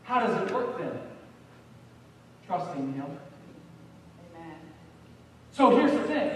How 0.04 0.26
does 0.26 0.34
it 0.40 0.50
work 0.50 0.78
then? 0.78 0.98
trusting 2.46 2.94
Him. 2.94 3.18
Amen. 4.34 4.56
So 5.50 5.76
here's 5.76 5.92
the 5.92 6.04
thing. 6.04 6.30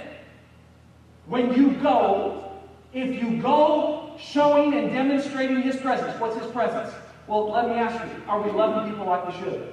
When 1.24 1.54
you 1.54 1.70
go, 1.76 2.52
if 2.92 3.18
you 3.18 3.40
go 3.40 4.14
showing 4.18 4.74
and 4.74 4.92
demonstrating 4.92 5.62
His 5.62 5.76
presence, 5.76 6.20
what's 6.20 6.36
His 6.36 6.52
presence? 6.52 6.92
Well, 7.28 7.50
let 7.50 7.68
me 7.68 7.74
ask 7.74 8.02
you, 8.04 8.22
are 8.28 8.40
we 8.40 8.50
loving 8.50 8.90
people 8.90 9.06
like 9.06 9.26
we 9.26 9.34
should? 9.34 9.72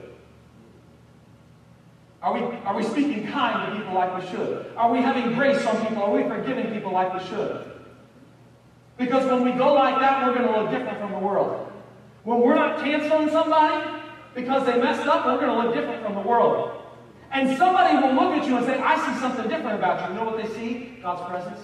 Are 2.21 2.33
we, 2.33 2.39
are 2.39 2.75
we 2.75 2.83
speaking 2.83 3.27
kind 3.27 3.71
to 3.71 3.77
people 3.77 3.93
like 3.93 4.17
we 4.19 4.27
should? 4.29 4.67
Are 4.77 4.91
we 4.91 4.99
having 4.99 5.33
grace 5.33 5.65
on 5.65 5.85
people? 5.85 6.03
Are 6.03 6.11
we 6.11 6.23
forgiving 6.23 6.71
people 6.71 6.93
like 6.93 7.13
we 7.13 7.19
should? 7.27 7.71
Because 8.97 9.25
when 9.29 9.43
we 9.43 9.51
go 9.51 9.73
like 9.73 9.99
that, 9.99 10.25
we're 10.25 10.33
going 10.33 10.47
to 10.47 10.59
look 10.61 10.71
different 10.71 10.99
from 10.99 11.11
the 11.11 11.19
world. 11.19 11.71
When 12.23 12.39
we're 12.39 12.55
not 12.55 12.79
canceling 12.79 13.29
somebody, 13.29 13.99
because 14.33 14.65
they 14.65 14.79
messed 14.79 15.05
up, 15.05 15.25
we're 15.25 15.39
going 15.39 15.61
to 15.61 15.67
look 15.67 15.75
different 15.75 16.03
from 16.03 16.15
the 16.15 16.21
world. 16.21 16.81
And 17.31 17.57
somebody 17.57 17.97
will 17.97 18.13
look 18.13 18.37
at 18.37 18.47
you 18.47 18.57
and 18.57 18.65
say, 18.65 18.79
I 18.79 18.95
see 18.95 19.19
something 19.19 19.49
different 19.49 19.77
about 19.77 20.07
you. 20.07 20.15
You 20.15 20.21
know 20.21 20.31
what 20.31 20.41
they 20.41 20.53
see? 20.53 20.99
God's 21.01 21.27
presence. 21.29 21.59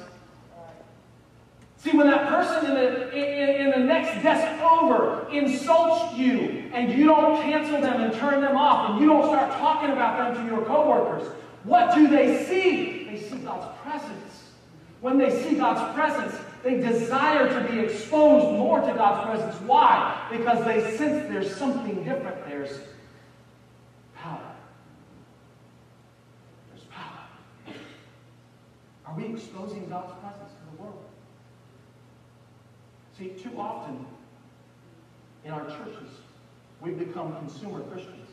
See, 1.79 1.95
when 1.95 2.07
that 2.07 2.27
person 2.27 2.71
in 2.71 2.75
the, 2.75 3.09
in, 3.15 3.61
in, 3.61 3.71
the 3.71 3.85
next 3.85 4.21
desk 4.21 4.61
over 4.61 5.29
insults 5.31 6.13
you 6.13 6.69
and 6.73 6.91
you 6.91 7.05
don't 7.05 7.41
cancel 7.41 7.79
them 7.79 8.01
and 8.01 8.13
turn 8.15 8.41
them 8.41 8.57
off 8.57 8.89
and 8.89 8.99
you 8.99 9.07
don't 9.07 9.23
start 9.23 9.49
talking 9.59 9.91
about 9.91 10.35
them 10.35 10.45
to 10.45 10.53
your 10.53 10.65
coworkers, 10.65 11.25
what 11.63 11.95
do 11.95 12.09
they 12.09 12.43
see? 12.45 13.05
They 13.05 13.21
see 13.21 13.37
God's 13.37 13.73
presence. 13.81 14.43
When 14.99 15.17
they 15.17 15.29
see 15.41 15.55
God's 15.55 15.95
presence, 15.95 16.35
they 16.63 16.81
desire 16.81 17.47
to 17.47 17.71
be 17.71 17.79
exposed 17.79 18.57
more 18.57 18.81
to 18.81 18.93
God's 18.93 19.25
presence. 19.25 19.61
Why? 19.61 20.27
Because 20.29 20.65
they 20.65 20.81
sense 20.97 21.29
there's 21.29 21.55
something 21.55 22.03
different. 22.03 22.45
There's 22.45 22.77
power. 24.15 24.51
There's 26.69 26.83
power. 26.91 27.73
Are 29.05 29.15
we 29.15 29.27
exposing 29.27 29.87
God's 29.87 30.11
presence? 30.19 30.58
See, 33.19 33.29
too 33.31 33.51
often 33.59 34.05
in 35.43 35.51
our 35.51 35.65
churches, 35.65 36.09
we've 36.79 36.97
become 36.97 37.35
consumer 37.35 37.81
Christians. 37.81 38.29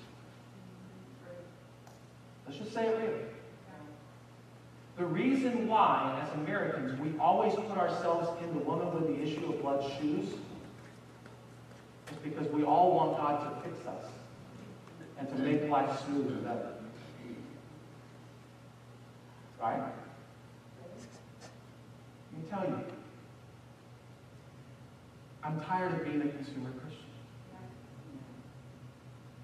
Let's 2.46 2.58
just 2.58 2.72
say 2.72 2.86
it 2.86 2.96
really. 2.96 3.24
The 4.96 5.04
reason 5.04 5.66
why, 5.66 6.22
as 6.22 6.32
Americans, 6.38 6.98
we 7.00 7.18
always 7.18 7.52
put 7.54 7.76
ourselves 7.76 8.28
in 8.44 8.54
the 8.54 8.60
woman 8.60 8.94
with 8.94 9.08
the 9.08 9.22
issue 9.22 9.44
of 9.52 9.60
blood 9.60 9.82
shoes 9.98 10.28
is 12.10 12.16
because 12.22 12.46
we 12.52 12.62
all 12.62 12.94
want 12.94 13.16
God 13.18 13.62
to 13.62 13.68
fix 13.68 13.84
us 13.86 14.04
and 15.18 15.28
to 15.28 15.34
make 15.36 15.68
life 15.68 16.00
smoother 16.04 16.34
and 16.34 16.44
better. 16.44 16.72
Right? 19.60 19.82
Let 22.32 22.42
me 22.42 22.48
tell 22.48 22.64
you, 22.64 22.95
I'm 25.46 25.60
tired 25.60 25.92
of 25.92 26.04
being 26.04 26.22
a 26.22 26.28
consumer 26.28 26.70
Christian. 26.80 27.04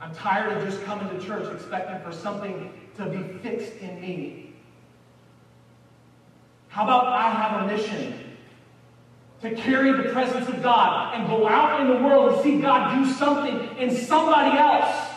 I'm 0.01 0.13
tired 0.13 0.57
of 0.57 0.69
just 0.69 0.83
coming 0.83 1.09
to 1.09 1.25
church 1.25 1.47
expecting 1.55 2.01
for 2.01 2.11
something 2.17 2.73
to 2.97 3.07
be 3.07 3.39
fixed 3.39 3.77
in 3.77 4.01
me. 4.01 4.53
How 6.67 6.83
about 6.83 7.07
I 7.07 7.31
have 7.31 7.63
a 7.63 7.67
mission 7.73 8.37
to 9.43 9.55
carry 9.55 9.93
the 9.93 10.11
presence 10.13 10.49
of 10.49 10.61
God 10.61 11.15
and 11.15 11.29
go 11.29 11.47
out 11.47 11.81
in 11.81 11.87
the 11.87 12.03
world 12.05 12.33
and 12.33 12.43
see 12.43 12.61
God 12.61 12.97
do 12.97 13.09
something 13.13 13.77
in 13.79 13.95
somebody 13.95 14.59
else? 14.59 15.12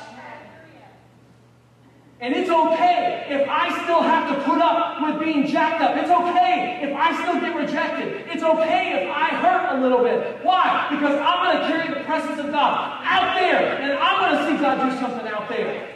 And 2.22 2.34
it's 2.34 2.50
okay 2.50 3.26
if 3.30 3.48
I 3.50 3.84
still 3.84 4.02
have 4.02 4.30
to 4.30 4.44
put 4.46 4.60
up 4.60 5.02
with 5.02 5.20
being 5.20 5.48
jacked 5.48 5.82
up. 5.82 5.98
It's 5.98 6.10
okay 6.10 6.80
if 6.82 6.96
I 6.96 7.22
still 7.22 7.42
get 7.42 7.56
rejected. 7.56 8.26
It's 8.28 8.42
okay 8.42 9.04
if 9.04 9.12
I 9.12 9.30
hurt 9.36 9.78
a 9.78 9.82
little 9.82 10.02
bit. 10.02 10.44
Why? 10.44 10.88
Because 10.90 11.20
I'm 11.20 11.46
going 11.46 11.60
to 11.60 11.68
carry 11.68 11.94
the 11.94 12.06
presence 12.06 12.40
of 12.40 12.52
God 12.52 13.02
out 13.04 13.38
there, 13.38 13.82
and 13.82 13.94
I'm 14.00 14.32
going 14.32 14.46
to 14.46 14.52
see 14.52 14.62
God 14.62 14.90
do 14.90 14.98
something 14.98 15.28
out 15.28 15.50
there. 15.50 15.92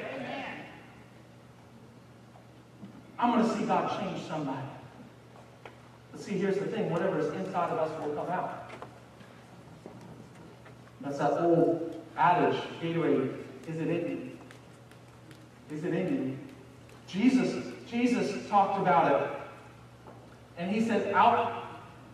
I'm 3.18 3.32
going 3.32 3.50
to 3.50 3.58
see 3.58 3.66
God 3.66 4.00
change 4.00 4.28
somebody. 4.28 4.68
But 6.12 6.22
see, 6.22 6.38
here's 6.38 6.58
the 6.58 6.66
thing 6.66 6.90
whatever 6.90 7.20
is 7.20 7.34
inside 7.34 7.72
of 7.72 7.80
us 7.80 8.06
will 8.06 8.14
come 8.14 8.30
out. 8.30 8.72
That's 11.02 11.18
that 11.18 11.42
old 11.42 12.02
adage, 12.18 12.62
Gatorade, 12.82 13.38
is 13.68 13.80
it 13.80 13.88
in? 13.88 14.29
Is 15.72 15.84
it 15.84 15.94
in 15.94 16.14
you? 16.14 16.38
Jesus, 17.08 17.64
Jesus 17.90 18.48
talked 18.50 18.80
about 18.80 19.12
it. 19.12 19.30
And 20.58 20.72
he 20.72 20.82
said, 20.82 21.14
out, 21.14 21.64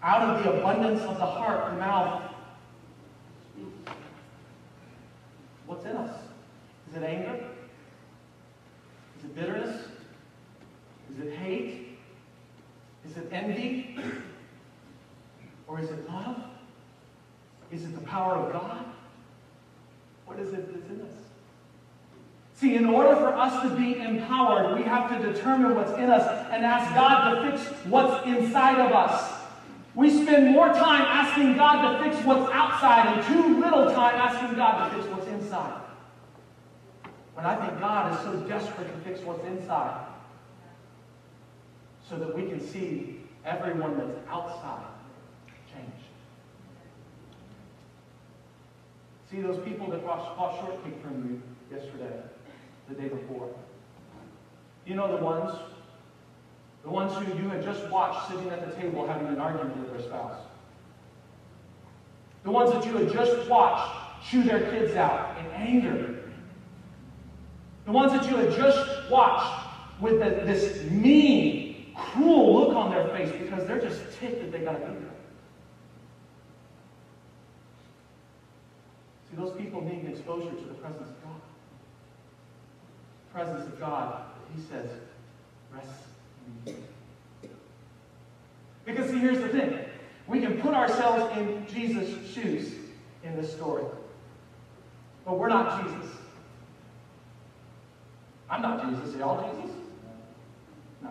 out 0.03 0.22
of 0.22 0.43
the 0.43 0.53
abundance 0.53 1.01
of 1.01 1.18
the 1.18 1.26
heart, 1.26 1.72
the 1.72 1.80
mouth 1.80 2.26
What's 5.68 5.86
in 5.86 5.95
us? 5.97 6.16
Is 6.89 6.97
it 6.97 7.03
anger? 7.03 7.43
Is 9.18 9.26
it 9.26 9.36
bitterness? 9.36 9.88
Is 11.12 11.26
it 11.26 11.34
hate? 11.34 11.97
Is 13.10 13.18
it 13.18 13.28
envy? 13.32 13.97
Or 15.68 15.80
is 15.80 15.89
it 15.89 16.08
love? 16.08 16.38
Is 17.72 17.84
it 17.84 17.95
the 17.95 18.06
power 18.06 18.36
of 18.36 18.53
God? 18.53 18.86
What 20.28 20.39
is 20.39 20.53
it 20.53 20.72
that's 20.72 20.89
in 20.91 21.01
us? 21.01 21.14
See, 22.56 22.76
in 22.76 22.86
order 22.86 23.16
for 23.18 23.36
us 23.36 23.62
to 23.64 23.76
be 23.76 23.99
empowered, 23.99 24.78
we 24.78 24.84
have 24.84 25.10
to 25.10 25.34
determine 25.34 25.76
what's 25.76 25.91
in 25.91 26.10
us 26.10 26.26
and 26.51 26.66
ask 26.66 26.95
God 26.95 27.34
to 27.34 27.51
fix 27.51 27.68
what's 27.86 28.26
inside 28.26 28.80
of 28.80 28.93
us. 28.93 29.34
We 29.93 30.24
spend 30.24 30.51
more 30.51 30.68
time 30.68 31.01
asking 31.01 31.58
God 31.58 31.82
to 31.82 32.03
fix 32.03 32.26
what's 32.26 32.49
outside 32.53 33.08
and 33.08 33.26
too 33.28 33.60
little 33.60 33.93
time 33.93 34.16
asking 34.16 34.56
God 34.58 34.89
to 34.89 34.95
fix 34.95 35.08
what's 35.08 35.28
inside. 35.28 35.82
When 37.34 37.45
I 37.45 37.56
think 37.56 37.80
God 37.80 38.14
is 38.14 38.20
so 38.20 38.39
desperate 38.47 38.88
to 38.88 39.10
fix 39.10 39.20
what's 39.22 39.45
inside, 39.45 40.06
so 42.10 42.18
that 42.18 42.36
we 42.36 42.43
can 42.43 42.62
see 42.62 43.22
everyone 43.43 43.97
that's 43.97 44.18
outside 44.30 44.86
change. 45.74 45.89
See 49.30 49.41
those 49.41 49.62
people 49.66 49.89
that 49.89 50.06
bought 50.06 50.60
shortcake 50.62 51.01
from 51.01 51.41
you 51.70 51.76
yesterday, 51.76 52.22
the 52.88 52.96
day 52.96 53.08
before? 53.08 53.50
You 54.86 54.96
know 54.96 55.16
the 55.16 55.24
ones? 55.24 55.58
The 56.84 56.90
ones 56.90 57.14
who 57.14 57.42
you 57.42 57.50
had 57.50 57.64
just 57.64 57.90
watched 57.90 58.30
sitting 58.30 58.50
at 58.50 58.68
the 58.68 58.80
table 58.80 59.08
having 59.08 59.28
an 59.28 59.40
argument 59.40 59.78
with 59.78 59.92
their 59.92 60.02
spouse. 60.02 60.38
The 62.44 62.52
ones 62.52 62.72
that 62.72 62.86
you 62.86 62.96
had 62.96 63.12
just 63.12 63.50
watched 63.50 64.30
chew 64.30 64.44
their 64.44 64.70
kids 64.72 64.96
out 64.96 65.36
in 65.40 65.46
anger. 65.52 66.24
The 67.86 67.92
ones 67.92 68.12
that 68.12 68.30
you 68.30 68.38
had 68.38 68.56
just 68.56 69.10
watched 69.10 69.68
with 70.00 70.20
the, 70.20 70.46
this 70.46 70.84
mean 70.92 71.94
cruel 71.96 72.54
look 72.54 72.76
on 72.76 72.92
their 72.92 73.08
face 73.10 73.32
because 73.32 73.66
they're 73.68 73.82
just 73.82 74.02
ticked 74.20 74.42
that 74.42 74.52
they 74.52 74.64
got 74.64 74.74
to 74.74 74.80
be 74.80 74.86
there. 74.86 75.10
See, 79.30 79.38
those 79.38 79.58
people 79.58 79.82
need 79.82 80.08
exposure 80.08 80.52
to 80.52 80.66
the 80.66 80.74
presence 80.76 81.10
of 81.10 81.24
God. 81.24 81.42
Presence 83.36 83.66
of 83.68 83.78
God, 83.82 84.22
he 84.56 84.62
says, 84.62 84.90
rests 85.74 85.92
in 86.66 86.74
you. 87.44 87.50
Because 88.86 89.10
see, 89.10 89.20
here's 89.20 89.40
the 89.40 89.50
thing. 89.50 89.78
We 90.26 90.40
can 90.40 90.62
put 90.62 90.74
ourselves 90.74 91.38
in 91.38 91.68
Jesus' 91.68 92.32
shoes 92.34 92.72
in 93.26 93.36
this 93.36 93.52
story. 93.52 93.84
But 95.26 95.38
we're 95.38 95.50
not 95.50 95.84
Jesus. 95.84 96.12
I'm 98.50 98.62
not 98.62 98.90
Jesus. 98.90 99.16
Are 99.16 99.20
y'all 99.20 99.62
Jesus? 99.62 99.76
No. 101.04 101.10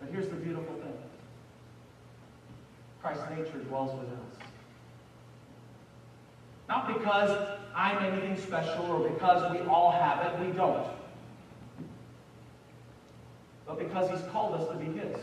But 0.00 0.08
here's 0.12 0.28
the 0.28 0.36
beautiful 0.36 0.76
thing. 0.76 0.96
Christ's 3.02 3.24
nature 3.36 3.58
dwells 3.68 3.94
within 3.98 4.14
us. 4.14 4.33
Not 6.68 6.88
because 6.88 7.58
I'm 7.74 7.98
anything 7.98 8.36
special 8.36 8.84
or 8.86 9.08
because 9.08 9.52
we 9.52 9.60
all 9.66 9.90
have 9.90 10.26
it, 10.26 10.46
we 10.46 10.52
don't. 10.52 10.86
But 13.66 13.78
because 13.78 14.10
He's 14.10 14.30
called 14.30 14.54
us 14.54 14.68
to 14.68 14.74
be 14.76 14.86
His. 14.98 15.16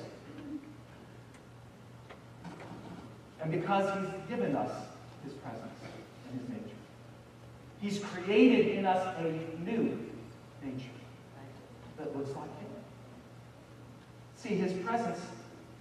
And 3.42 3.52
because 3.52 3.86
He's 4.00 4.10
given 4.30 4.56
us 4.56 4.72
His 5.24 5.34
presence 5.34 5.72
and 6.30 6.42
His 6.42 6.50
nature. 6.50 6.76
He's 7.80 8.00
created 8.00 8.78
in 8.78 8.86
us 8.86 9.18
a 9.20 9.24
new 9.64 9.98
nature 10.64 10.89
that 11.98 12.16
looks 12.16 12.30
like 12.30 12.60
Him. 12.60 12.70
See, 14.36 14.56
His 14.56 14.74
presence 14.86 15.20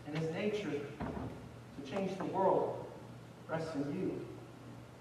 and 0.07 0.17
His 0.17 0.31
nature 0.33 0.71
to 0.71 1.91
change 1.91 2.17
the 2.17 2.25
world 2.25 2.87
rests 3.49 3.75
in 3.75 4.01
you. 4.01 4.27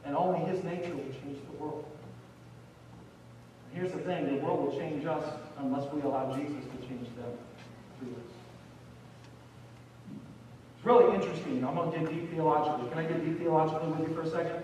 And 0.05 0.15
only 0.15 0.39
His 0.49 0.63
nature 0.63 0.95
will 0.95 1.03
change 1.03 1.37
the 1.51 1.63
world. 1.63 1.85
Here's 3.73 3.91
the 3.91 3.99
thing 3.99 4.25
the 4.25 4.43
world 4.43 4.65
will 4.65 4.79
change 4.79 5.05
us 5.05 5.23
unless 5.59 5.91
we 5.93 6.01
allow 6.01 6.35
Jesus 6.35 6.63
to 6.63 6.87
change 6.87 7.07
them 7.15 7.31
through 7.99 8.11
us. 8.11 8.29
It's 10.75 10.85
really 10.85 11.13
interesting. 11.13 11.63
I'm 11.63 11.75
going 11.75 11.91
to 11.91 11.99
get 11.99 12.09
deep 12.09 12.31
theologically. 12.31 12.89
Can 12.89 12.99
I 12.99 13.03
get 13.03 13.25
deep 13.25 13.39
theologically 13.39 13.89
with 13.89 14.09
you 14.09 14.15
for 14.15 14.21
a 14.21 14.29
second? 14.29 14.63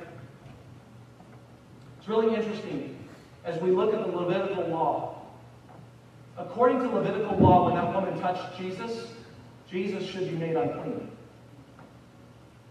It's 1.99 2.07
really 2.07 2.33
interesting 2.35 2.97
as 3.43 3.61
we 3.61 3.71
look 3.71 3.93
at 3.93 3.99
the 3.99 4.11
Levitical 4.15 4.67
law. 4.67 5.21
According 6.37 6.79
to 6.79 6.89
Levitical 6.89 7.37
law, 7.37 7.65
when 7.65 7.75
that 7.75 7.93
woman 7.93 8.19
touched 8.19 8.57
Jesus, 8.57 9.11
Jesus 9.69 10.05
should 10.05 10.29
be 10.29 10.35
made 10.35 10.55
unclean. 10.55 11.09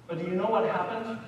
But 0.07 0.19
do 0.19 0.25
you 0.25 0.37
know 0.37 0.47
what 0.47 0.65
happened? 0.65 1.19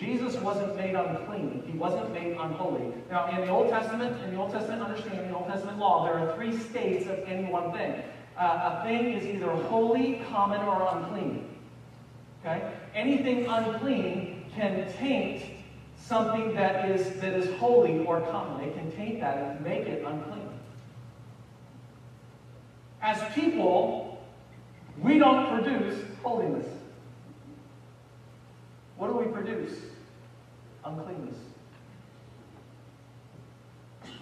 Jesus 0.00 0.34
wasn't 0.36 0.74
made 0.76 0.94
unclean. 0.94 1.62
He 1.70 1.76
wasn't 1.76 2.10
made 2.14 2.32
unholy. 2.32 2.94
Now, 3.10 3.28
in 3.28 3.42
the 3.42 3.48
Old 3.48 3.68
Testament, 3.68 4.16
in 4.24 4.34
the 4.34 4.40
Old 4.40 4.50
Testament 4.50 4.82
understanding, 4.82 5.28
the 5.28 5.36
Old 5.36 5.46
Testament 5.46 5.78
law, 5.78 6.06
there 6.06 6.14
are 6.14 6.34
three 6.36 6.56
states 6.56 7.06
of 7.06 7.18
any 7.26 7.50
one 7.52 7.70
thing. 7.72 8.02
Uh, 8.38 8.80
a 8.80 8.84
thing 8.86 9.12
is 9.12 9.26
either 9.26 9.50
holy, 9.50 10.22
common, 10.30 10.62
or 10.62 10.88
unclean. 10.90 11.54
Okay? 12.40 12.72
Anything 12.94 13.46
unclean 13.46 14.50
can 14.54 14.90
taint 14.94 15.42
something 15.98 16.54
that 16.54 16.90
is 16.90 17.20
that 17.20 17.34
is 17.34 17.54
holy 17.58 17.98
or 18.06 18.22
common. 18.22 18.66
It 18.66 18.74
can 18.74 18.90
taint 18.92 19.20
that 19.20 19.36
and 19.36 19.60
make 19.60 19.86
it 19.86 20.02
unclean. 20.04 20.48
As 23.02 23.22
people, 23.34 24.24
we 24.98 25.18
don't 25.18 25.62
produce 25.62 26.02
holiness. 26.22 26.66
What 29.00 29.10
do 29.10 29.16
we 29.16 29.32
produce? 29.32 29.78
Uncleanness. 30.84 31.36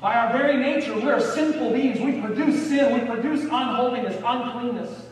By 0.01 0.15
our 0.15 0.33
very 0.33 0.57
nature, 0.57 0.95
we 0.95 1.11
are 1.11 1.21
sinful 1.21 1.73
beings. 1.73 1.99
We 1.99 2.21
produce 2.21 2.69
sin. 2.69 2.95
We 2.95 3.05
produce 3.05 3.43
unholiness, 3.43 4.15
uncleanness. 4.25 5.07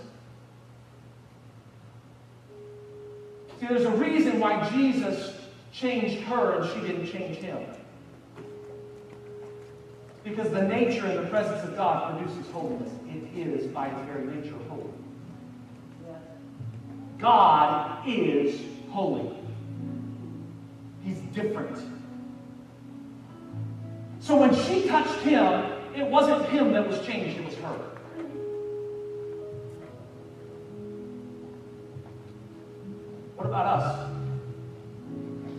See, 3.58 3.66
there's 3.66 3.86
a 3.86 3.90
reason 3.90 4.38
why 4.38 4.70
Jesus 4.70 5.34
changed 5.72 6.20
her 6.22 6.60
and 6.60 6.70
she 6.70 6.86
didn't 6.86 7.10
change 7.10 7.38
him. 7.38 7.58
Because 10.22 10.48
the 10.50 10.62
nature 10.62 11.06
and 11.06 11.24
the 11.24 11.28
presence 11.28 11.64
of 11.64 11.76
God 11.76 12.16
produces 12.16 12.48
holiness. 12.52 12.92
It 13.08 13.36
is, 13.36 13.66
by 13.66 13.88
its 13.88 14.06
very 14.06 14.26
nature, 14.26 14.54
holy. 14.68 14.84
God 17.18 18.06
is 18.06 18.60
holy. 18.90 19.36
Different. 21.36 21.78
So 24.20 24.38
when 24.38 24.54
she 24.54 24.88
touched 24.88 25.20
him, 25.20 25.70
it 25.94 26.06
wasn't 26.06 26.48
him 26.48 26.72
that 26.72 26.88
was 26.88 26.98
changed, 27.04 27.38
it 27.38 27.44
was 27.44 27.54
her. 27.56 27.76
What 33.36 33.46
about 33.48 33.66
us? 33.66 34.10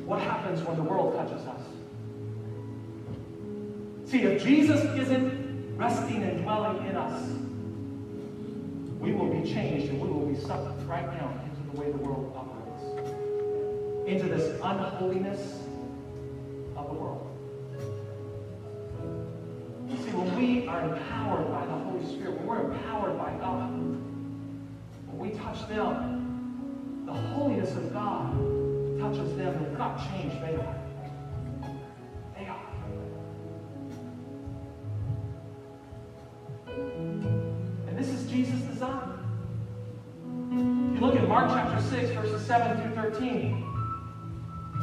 What 0.08 0.20
happens 0.20 0.64
when 0.64 0.78
the 0.78 0.84
world 0.84 1.14
touches 1.14 1.46
us? 1.46 1.62
See, 4.06 4.24
if 4.24 4.44
Jesus 4.44 4.84
isn't 5.00 5.78
resting 5.78 6.24
and 6.24 6.42
dwelling 6.42 6.88
in 6.88 6.96
us, 6.96 7.30
we 9.00 9.14
will 9.14 9.30
be 9.32 9.48
changed 9.48 9.92
and 9.92 10.02
we 10.02 10.08
will 10.08 10.26
be 10.26 10.40
sucked 10.40 10.82
right 10.88 11.06
now 11.06 11.40
into 11.46 11.72
the 11.72 11.80
way 11.80 11.92
the 11.92 11.98
world 12.00 12.34
operates, 12.36 13.12
into 14.08 14.28
this 14.28 14.60
unholiness 14.64 15.67
empowered 20.90 21.52
by 21.52 21.66
the 21.66 21.74
Holy 21.74 22.06
Spirit, 22.06 22.38
when 22.38 22.48
we're 22.48 22.72
empowered 22.72 23.18
by 23.18 23.32
God, 23.40 23.72
when 23.72 25.18
we 25.18 25.30
touch 25.38 25.68
them, 25.68 27.04
the 27.06 27.14
holiness 27.14 27.72
of 27.72 27.94
God 27.94 28.34
touches 29.00 29.36
them, 29.36 29.56
and 29.56 29.66
they're 29.66 29.78
not 29.78 29.98
changed, 30.12 30.36
they 30.42 30.56
are. 30.56 30.76
They 32.38 32.48
are. 32.48 32.68
And 37.88 37.98
this 37.98 38.10
is 38.10 38.30
Jesus' 38.30 38.62
design. 38.62 39.14
If 40.94 41.00
you 41.00 41.06
look 41.06 41.16
at 41.16 41.28
Mark 41.28 41.50
chapter 41.50 41.82
6, 41.82 42.12
verses 42.12 42.46
7 42.46 42.82
through 42.82 42.96
13, 42.96 43.64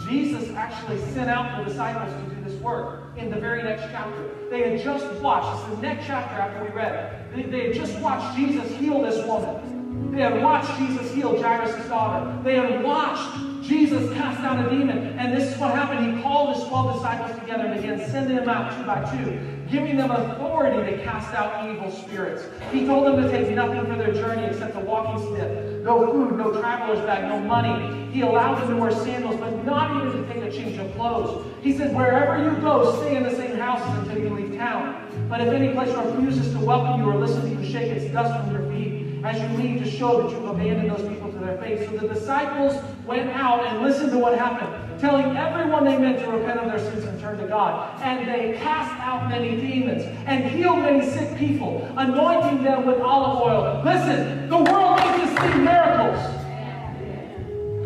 Jesus 0.09 0.51
actually 0.51 0.99
sent 1.13 1.31
out 1.31 1.59
the 1.59 1.71
disciples 1.71 2.13
to 2.13 2.35
do 2.35 2.43
this 2.45 2.61
work 2.61 3.04
in 3.17 3.31
the 3.31 3.37
very 3.37 3.63
next 3.63 3.83
chapter. 3.91 4.31
They 4.51 4.71
had 4.71 4.81
just 4.81 5.07
watched, 5.21 5.69
it's 5.69 5.77
the 5.77 5.83
next 5.83 6.07
chapter 6.07 6.41
after 6.41 6.65
we 6.65 6.71
read 6.71 6.93
it. 7.33 7.37
They, 7.37 7.43
they 7.51 7.67
had 7.67 7.75
just 7.75 7.99
watched 8.01 8.37
Jesus 8.37 8.71
heal 8.77 9.03
this 9.03 9.25
woman. 9.27 10.11
They 10.11 10.21
had 10.21 10.43
watched 10.43 10.77
Jesus 10.79 11.13
heal 11.13 11.41
Jairus' 11.41 11.89
daughter. 11.89 12.41
They 12.43 12.57
had 12.57 12.83
watched 12.83 13.54
Jesus 13.67 14.13
cast 14.13 14.41
out 14.41 14.65
a 14.65 14.69
demon. 14.69 15.19
And 15.19 15.35
this 15.35 15.53
is 15.53 15.59
what 15.59 15.75
happened. 15.75 16.17
He 16.17 16.23
called 16.23 16.55
his 16.55 16.65
12 16.65 16.95
disciples 16.97 17.39
together 17.41 17.67
and 17.67 17.81
began 17.81 18.11
sending 18.11 18.37
them 18.37 18.49
out 18.49 18.77
two 18.77 18.85
by 18.85 19.03
two, 19.11 19.41
giving 19.71 19.97
them 19.97 20.11
authority 20.11 20.93
to 20.93 21.03
cast 21.03 21.35
out 21.35 21.71
evil 21.71 21.91
spirits. 21.91 22.45
He 22.71 22.85
told 22.85 23.07
them 23.07 23.23
to 23.23 23.31
take 23.31 23.55
nothing 23.55 23.87
for 23.87 23.97
their 23.97 24.13
journey 24.13 24.45
except 24.45 24.77
a 24.77 24.81
walking 24.81 25.19
stick, 25.35 25.83
no 25.83 26.11
food, 26.13 26.37
no 26.37 26.51
traveler's 26.53 27.01
bag, 27.07 27.29
no 27.29 27.39
money. 27.39 28.11
He 28.13 28.21
allowed 28.21 28.61
them 28.61 28.69
to 28.69 28.77
wear 28.77 28.91
sandals, 28.91 29.37
but 29.37 29.65
not 29.65 30.07
even 30.07 30.23
to 30.23 30.33
take 30.33 30.45
a 30.45 30.53
change 30.53 30.79
of 30.79 30.95
clothes. 30.95 31.47
He 31.63 31.77
said, 31.77 31.97
Wherever 31.97 32.43
you 32.45 32.61
go, 32.61 33.01
stay 33.01 33.17
in 33.17 33.23
the 33.23 33.35
same 33.35 33.57
houses 33.57 33.89
until 33.99 34.23
you 34.23 34.29
leave 34.29 34.59
town. 34.59 35.27
But 35.29 35.41
if 35.41 35.49
any 35.49 35.73
place 35.73 35.89
refuses 35.97 36.53
to 36.53 36.59
welcome 36.61 37.01
you 37.01 37.11
or 37.11 37.17
listen 37.17 37.43
to 37.43 37.63
you, 37.63 37.73
shake 37.73 37.91
its 37.91 38.13
dust 38.13 38.39
from 38.45 38.55
your 38.55 38.71
feet 38.71 39.25
as 39.25 39.41
you 39.41 39.57
leave 39.57 39.83
to 39.83 39.91
show 39.91 40.23
that 40.23 40.31
you've 40.31 40.45
abandoned 40.45 40.91
those 40.91 41.09
people 41.09 41.34
their 41.47 41.59
fate. 41.59 41.89
So 41.89 41.97
the 41.97 42.15
disciples 42.15 42.75
went 43.07 43.31
out 43.31 43.67
and 43.67 43.83
listened 43.83 44.11
to 44.13 44.19
what 44.19 44.39
happened, 44.39 45.01
telling 45.01 45.37
everyone 45.37 45.85
they 45.85 45.99
met 45.99 46.25
to 46.25 46.31
repent 46.31 46.61
of 46.61 46.67
their 46.67 46.79
sins 46.79 47.05
and 47.05 47.21
turn 47.21 47.39
to 47.39 47.47
God. 47.47 48.01
And 48.03 48.27
they 48.29 48.59
cast 48.59 48.99
out 49.01 49.29
many 49.29 49.57
demons 49.61 50.05
and 50.27 50.45
healed 50.45 50.79
many 50.79 51.09
sick 51.09 51.37
people, 51.37 51.87
anointing 51.97 52.63
them 52.63 52.87
with 52.87 53.01
olive 53.01 53.43
oil. 53.43 53.83
Listen, 53.85 54.49
the 54.49 54.59
world 54.59 55.01
needs 55.01 55.35
to 55.35 55.41
see 55.41 55.59
miracles. 55.59 56.21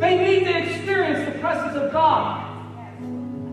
They 0.00 0.16
need 0.16 0.44
to 0.44 0.56
experience 0.56 1.32
the 1.32 1.38
presence 1.40 1.76
of 1.76 1.92
God. 1.92 2.44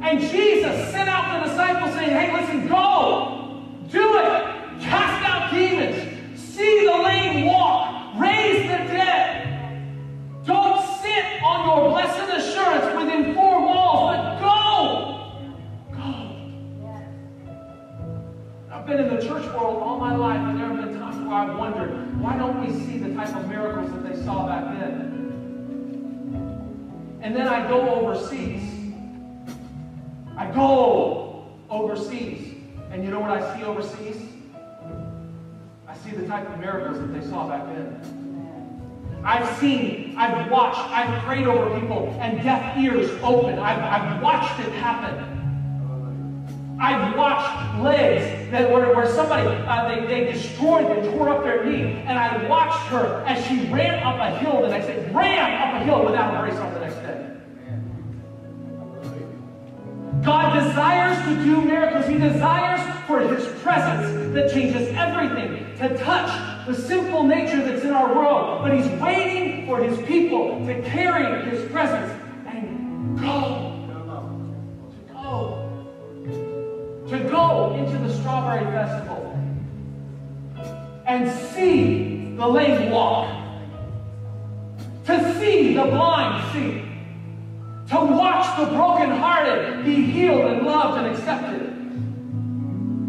And 0.04 0.20
Jesus 0.20 0.92
sent 0.92 1.10
out 1.10 1.44
the 1.44 1.50
disciples 1.50 1.96
saying, 1.96 2.12
hey, 2.12 2.32
listen, 2.32 2.68
go, 2.68 3.64
do 3.90 4.18
it, 4.20 4.82
cast 4.82 5.26
out 5.26 5.52
demons, 5.52 6.40
see 6.40 6.86
the 6.86 6.92
lame 6.92 7.48
walk, 7.48 8.14
raise 8.20 8.55
your 11.66 11.90
blessed 11.90 12.30
assurance 12.34 12.86
within 12.98 13.34
four 13.34 13.62
walls, 13.62 14.16
but 14.16 14.40
go. 14.40 14.56
Go. 15.92 16.10
I've 18.72 18.86
been 18.86 19.00
in 19.00 19.16
the 19.16 19.22
church 19.22 19.46
world 19.54 19.82
all 19.82 20.00
my 20.00 20.16
life, 20.16 20.40
and 20.40 20.60
there 20.60 20.68
have 20.68 20.78
been 20.78 21.00
times 21.00 21.18
where 21.28 21.34
I've 21.36 21.58
wondered, 21.58 22.22
why 22.22 22.38
don't 22.38 22.62
we 22.62 22.72
see 22.86 22.98
the 23.00 23.14
type 23.16 23.36
of 23.36 23.48
miracles 23.48 23.92
that 23.92 24.04
they 24.08 24.16
saw 24.24 24.46
back 24.48 24.78
then? 24.78 25.14
And 27.22 27.36
then 27.36 27.48
I 27.48 27.68
go 27.68 27.90
overseas 27.96 28.76
I 30.38 30.52
go 30.52 31.46
overseas, 31.70 32.56
and 32.92 33.04
you 33.04 33.10
know 33.10 33.22
what 33.22 33.32
I 33.32 33.56
see 33.56 33.64
overseas? 33.64 34.18
I 35.88 35.96
see 35.96 36.12
the 36.12 36.28
type 36.28 36.50
of 36.50 36.60
miracles 36.60 37.00
that 37.00 37.08
they 37.08 37.26
saw 37.26 37.48
back 37.48 37.66
then. 37.68 38.25
I've 39.26 39.58
seen, 39.58 40.14
I've 40.18 40.52
watched, 40.52 40.80
I've 40.92 41.24
prayed 41.24 41.48
over 41.48 41.80
people 41.80 42.16
and 42.22 42.44
deaf 42.44 42.78
ears 42.78 43.10
open. 43.24 43.58
I've, 43.58 43.80
I've 43.80 44.22
watched 44.22 44.60
it 44.60 44.72
happen. 44.74 45.32
I've 46.80 47.18
watched 47.18 47.82
legs 47.82 48.52
that 48.52 48.72
were 48.72 48.94
where 48.94 49.08
somebody 49.08 49.48
uh, 49.48 49.88
they, 49.88 50.06
they 50.06 50.32
destroyed, 50.32 50.86
they 50.86 51.10
tore 51.10 51.30
up 51.30 51.44
their 51.44 51.66
knee, 51.66 52.04
and 52.06 52.20
I 52.20 52.48
watched 52.48 52.88
her 52.90 53.24
as 53.26 53.44
she 53.48 53.66
ran 53.72 54.04
up 54.04 54.20
a 54.20 54.38
hill 54.38 54.62
the 54.62 54.68
next 54.68 54.86
day, 54.86 55.10
ran 55.12 55.60
up 55.60 55.82
a 55.82 55.86
hill 55.86 56.06
without 56.06 56.36
a 56.36 56.40
brace 56.42 56.60
on 56.60 56.74
the 56.74 56.80
next 56.82 56.96
day. 56.96 57.36
God 60.24 60.54
desires 60.54 61.18
to 61.26 61.44
do 61.44 61.62
miracles. 61.62 62.08
He 62.08 62.20
desires 62.20 62.82
for 63.08 63.22
His 63.22 63.48
presence 63.62 64.25
that 64.36 64.52
changes 64.54 64.88
everything 64.96 65.76
to 65.78 65.98
touch 65.98 66.68
the 66.68 66.74
simple 66.74 67.24
nature 67.24 67.64
that's 67.66 67.84
in 67.84 67.92
our 67.92 68.14
world. 68.14 68.62
But 68.62 68.74
He's 68.74 68.88
waiting 69.02 69.66
for 69.66 69.82
His 69.82 69.98
people 70.06 70.66
to 70.68 70.82
carry 70.84 71.50
His 71.50 71.70
presence 71.72 72.12
and 72.46 73.18
go. 73.20 73.72
To 74.92 75.14
go. 75.14 77.08
To 77.10 77.20
go 77.30 77.76
into 77.76 77.98
the 77.98 78.14
Strawberry 78.20 78.66
Festival 78.66 79.32
and 81.08 81.32
see 81.54 82.36
the 82.36 82.48
lame 82.48 82.92
walk. 82.92 83.42
To 85.06 85.40
see 85.40 85.76
the 85.76 85.86
blind 85.86 86.54
see 86.54 86.86
to 87.90 87.96
watch 87.98 88.60
the 88.60 88.66
brokenhearted 88.76 89.86
be 89.86 90.06
healed 90.06 90.46
and 90.46 90.66
loved 90.66 90.98
and 90.98 91.16
accepted. 91.16 91.75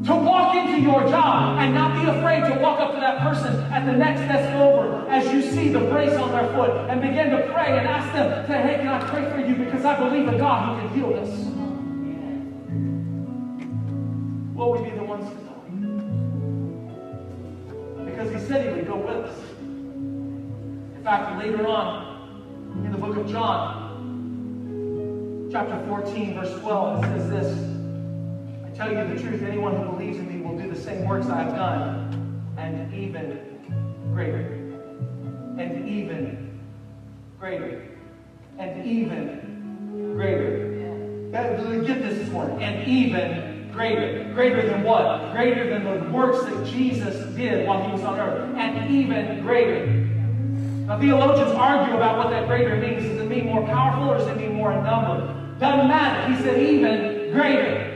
To 0.07 0.15
walk 0.15 0.55
into 0.55 0.81
your 0.81 1.03
job 1.09 1.59
and 1.59 1.75
not 1.75 2.01
be 2.01 2.09
afraid 2.09 2.45
to 2.45 2.61
walk 2.61 2.79
up 2.79 2.95
to 2.95 3.01
that 3.01 3.19
person 3.23 3.61
at 3.73 3.85
the 3.85 3.93
next 3.93 4.21
desk 4.21 4.55
over 4.55 5.05
as 5.09 5.33
you 5.33 5.43
see 5.43 5.69
the 5.69 5.81
brace 5.81 6.15
on 6.15 6.31
their 6.31 6.47
foot 6.55 6.71
and 6.89 7.01
begin 7.01 7.31
to 7.31 7.43
pray 7.53 7.77
and 7.77 7.89
ask 7.89 8.13
them, 8.13 8.47
hey, 8.47 8.77
can 8.77 8.87
I 8.87 9.01
pray 9.09 9.29
for 9.33 9.41
you 9.41 9.57
because 9.57 9.85
I 9.85 9.99
believe 9.99 10.29
in 10.29 10.39
God 10.39 10.81
who 10.81 10.87
can 10.87 10.97
heal 10.97 11.11
this. 11.11 11.29
Will 14.55 14.73
we 14.73 14.89
be 14.89 14.97
the 14.97 15.03
ones 15.03 15.29
to 15.29 15.35
go? 15.43 15.55
Because 18.05 18.31
he 18.33 18.39
said 18.47 18.65
he 18.65 18.73
would 18.75 18.87
go 18.87 18.99
with 18.99 19.25
us. 19.27 19.37
In 19.61 21.01
fact, 21.03 21.37
later 21.43 21.67
on 21.67 22.85
in 22.85 22.93
the 22.93 22.99
book 22.99 23.17
of 23.17 23.27
John, 23.29 23.83
chapter 25.51 25.85
14, 25.89 26.35
verse 26.35 26.61
12, 26.61 27.05
it 27.05 27.09
says 27.09 27.29
this 27.31 27.76
tell 28.77 28.93
you 28.93 29.15
the 29.15 29.21
truth, 29.21 29.43
anyone 29.43 29.75
who 29.77 29.91
believes 29.93 30.19
in 30.19 30.29
me 30.29 30.47
will 30.47 30.59
do 30.59 30.69
the 30.69 30.79
same 30.79 31.07
works 31.07 31.27
I 31.29 31.45
have 31.45 31.55
done, 31.55 32.43
and 32.59 32.93
even 32.93 33.41
greater. 34.13 34.53
And 35.59 35.89
even 35.89 36.61
greater. 37.41 37.89
And 38.59 38.87
even 38.87 40.13
greater. 40.15 40.65
Get 41.33 42.03
this 42.03 42.19
this 42.19 42.29
morning. 42.29 42.63
And 42.63 42.87
even 42.87 43.71
greater. 43.73 44.31
Greater 44.35 44.69
than 44.69 44.83
what? 44.83 45.33
Greater 45.33 45.71
than 45.71 45.85
the 45.85 46.11
works 46.11 46.45
that 46.45 46.67
Jesus 46.67 47.17
did 47.35 47.67
while 47.67 47.83
he 47.83 47.93
was 47.93 48.03
on 48.03 48.21
earth. 48.21 48.55
And 48.57 48.91
even 48.95 49.41
greater. 49.43 49.87
Now, 50.87 51.01
theologians 51.01 51.53
argue 51.53 51.97
about 51.97 52.19
what 52.19 52.31
that 52.31 52.47
greater 52.47 52.77
means. 52.77 53.05
Does 53.05 53.21
it 53.21 53.29
mean 53.29 53.47
more 53.47 53.67
powerful 53.67 54.11
or 54.11 54.19
does 54.19 54.29
it 54.29 54.37
mean 54.37 54.53
more 54.53 54.73
in 54.73 54.85
number? 54.85 55.33
Doesn't 55.59 55.89
matter. 55.89 56.33
He 56.33 56.43
said 56.43 56.63
even 56.63 57.33
greater. 57.33 57.95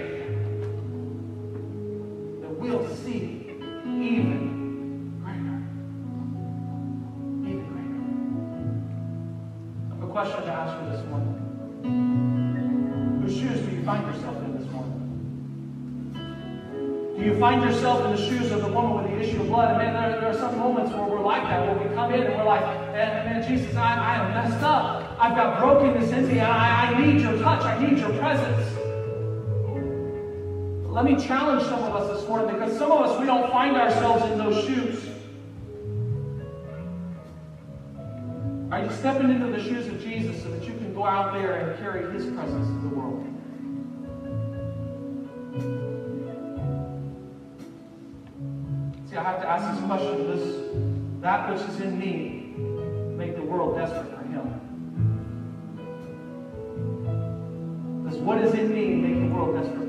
Question 10.11 10.43
to 10.43 10.51
ask 10.51 10.75
you 10.83 10.91
this 10.91 11.07
morning. 11.07 11.35
Whose 13.23 13.33
shoes 13.33 13.61
do 13.61 13.71
you 13.77 13.85
find 13.85 14.05
yourself 14.07 14.37
in 14.45 14.59
this 14.59 14.69
morning? 14.73 14.97
Do 17.17 17.25
you 17.25 17.39
find 17.39 17.63
yourself 17.63 18.05
in 18.07 18.11
the 18.17 18.29
shoes 18.29 18.51
of 18.51 18.63
the 18.63 18.69
woman 18.73 19.05
with 19.05 19.13
the 19.13 19.21
issue 19.21 19.41
of 19.41 19.47
blood? 19.47 19.69
And 19.69 19.79
man, 19.79 19.95
there, 19.95 20.21
there 20.21 20.31
are 20.31 20.35
some 20.39 20.59
moments 20.59 20.93
where 20.93 21.05
we're 21.05 21.21
like 21.23 21.45
that, 21.45 21.65
where 21.65 21.87
we 21.87 21.95
come 21.95 22.13
in 22.13 22.23
and 22.23 22.35
we're 22.35 22.45
like, 22.45 22.63
man, 22.93 23.47
Jesus, 23.47 23.77
I, 23.77 23.95
I 23.95 24.17
am 24.17 24.33
messed 24.35 24.65
up. 24.65 25.17
I've 25.21 25.37
got 25.37 25.61
brokenness 25.61 26.11
in 26.11 26.27
me, 26.27 26.41
I, 26.41 26.93
I 26.93 27.01
need 27.01 27.21
your 27.21 27.39
touch. 27.39 27.63
I 27.63 27.79
need 27.79 27.99
your 27.99 28.13
presence. 28.19 28.77
Let 30.89 31.05
me 31.05 31.17
challenge 31.25 31.63
some 31.65 31.85
of 31.85 31.95
us 31.95 32.19
this 32.19 32.29
morning 32.29 32.53
because 32.59 32.77
some 32.77 32.91
of 32.91 33.03
us, 33.09 33.21
we 33.21 33.27
don't 33.27 33.49
find 33.53 33.77
ourselves 33.77 34.25
in 34.33 34.39
those 34.39 34.65
shoes. 34.65 35.10
Stepping 38.89 39.31
into 39.31 39.47
the 39.47 39.63
shoes 39.63 39.87
of 39.89 40.01
Jesus 40.01 40.43
so 40.43 40.51
that 40.51 40.63
you 40.65 40.75
can 40.75 40.95
go 40.95 41.05
out 41.05 41.33
there 41.33 41.55
and 41.55 41.79
carry 41.79 42.13
his 42.13 42.27
presence 42.35 42.67
to 42.67 42.89
the 42.89 42.95
world? 42.95 43.27
See, 49.09 49.17
I 49.17 49.23
have 49.23 49.41
to 49.41 49.49
ask 49.49 49.75
this 49.75 49.85
question. 49.87 50.27
Does 50.27 51.21
that 51.23 51.51
which 51.51 51.63
is 51.69 51.81
in 51.81 51.99
me 51.99 52.55
make 53.17 53.37
the 53.37 53.43
world 53.43 53.77
desperate 53.77 54.11
for 54.11 54.23
him? 54.25 54.61
Does 58.09 58.19
what 58.19 58.39
is 58.43 58.53
in 58.55 58.73
me 58.73 58.95
make 58.95 59.29
the 59.29 59.35
world 59.35 59.55
desperate 59.57 59.80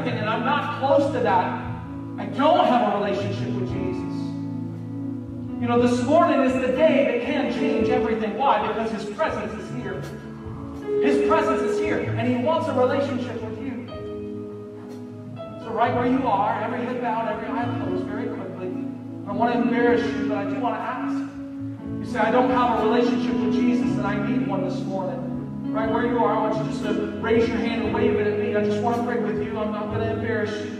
everything, 0.00 0.20
and 0.20 0.30
I'm 0.30 0.44
not 0.44 0.80
close 0.80 1.12
to 1.12 1.20
that. 1.20 1.62
I 2.18 2.26
don't 2.26 2.64
have 2.66 2.94
a 2.94 3.04
relationship 3.04 3.48
with 3.54 3.68
Jesus. 3.68 4.00
You 5.60 5.68
know, 5.68 5.80
this 5.80 6.02
morning 6.04 6.40
is 6.42 6.54
the 6.54 6.72
day 6.74 7.18
that 7.18 7.26
can 7.26 7.52
change 7.52 7.88
everything. 7.90 8.36
Why? 8.36 8.66
Because 8.66 8.90
His 8.90 9.14
presence 9.14 9.52
is 9.52 9.74
here. 9.74 10.00
His 11.02 11.28
presence 11.28 11.62
is 11.62 11.78
here, 11.78 11.98
and 11.98 12.26
He 12.26 12.42
wants 12.42 12.68
a 12.68 12.72
relationship 12.72 13.42
with 13.42 13.58
you. 13.62 13.86
So, 15.62 15.70
right 15.70 15.94
where 15.94 16.06
you 16.06 16.26
are, 16.26 16.62
every 16.62 16.84
head 16.84 17.00
bowed, 17.02 17.28
every 17.28 17.48
eye 17.48 17.84
closed, 17.84 18.04
very 18.04 18.26
quickly. 18.28 18.68
I 19.28 19.32
want 19.32 19.52
to 19.52 19.60
embarrass 19.60 20.02
you, 20.14 20.28
but 20.28 20.38
I 20.38 20.44
do 20.44 20.58
want 20.60 20.76
to 20.76 20.80
ask. 20.80 21.14
You 21.98 22.06
say, 22.06 22.18
I 22.20 22.30
don't 22.30 22.50
have 22.50 22.80
a 22.80 22.88
relationship 22.88 23.34
with 23.34 23.52
Jesus, 23.52 23.90
and 23.98 24.06
I 24.06 24.26
need 24.26 24.46
one 24.46 24.66
this 24.66 24.80
morning. 24.80 25.30
Right 25.72 25.88
where 25.88 26.04
you 26.04 26.18
are, 26.18 26.36
I 26.36 26.50
want 26.50 26.66
you 26.66 26.72
just 26.72 26.84
to 26.84 26.94
raise 27.20 27.46
your 27.46 27.58
hand 27.58 27.84
and 27.84 27.94
wave 27.94 28.14
it 28.14 28.26
at 28.26 28.40
me. 28.40 28.56
I 28.56 28.64
just 28.64 28.82
want 28.82 28.96
to 28.96 29.04
pray 29.04 29.20
with 29.20 29.36
you. 29.36 29.39
I'm 29.60 29.72
not 29.72 29.88
going 29.88 30.00
to 30.00 30.12
embarrass 30.12 30.64
you. 30.64 30.79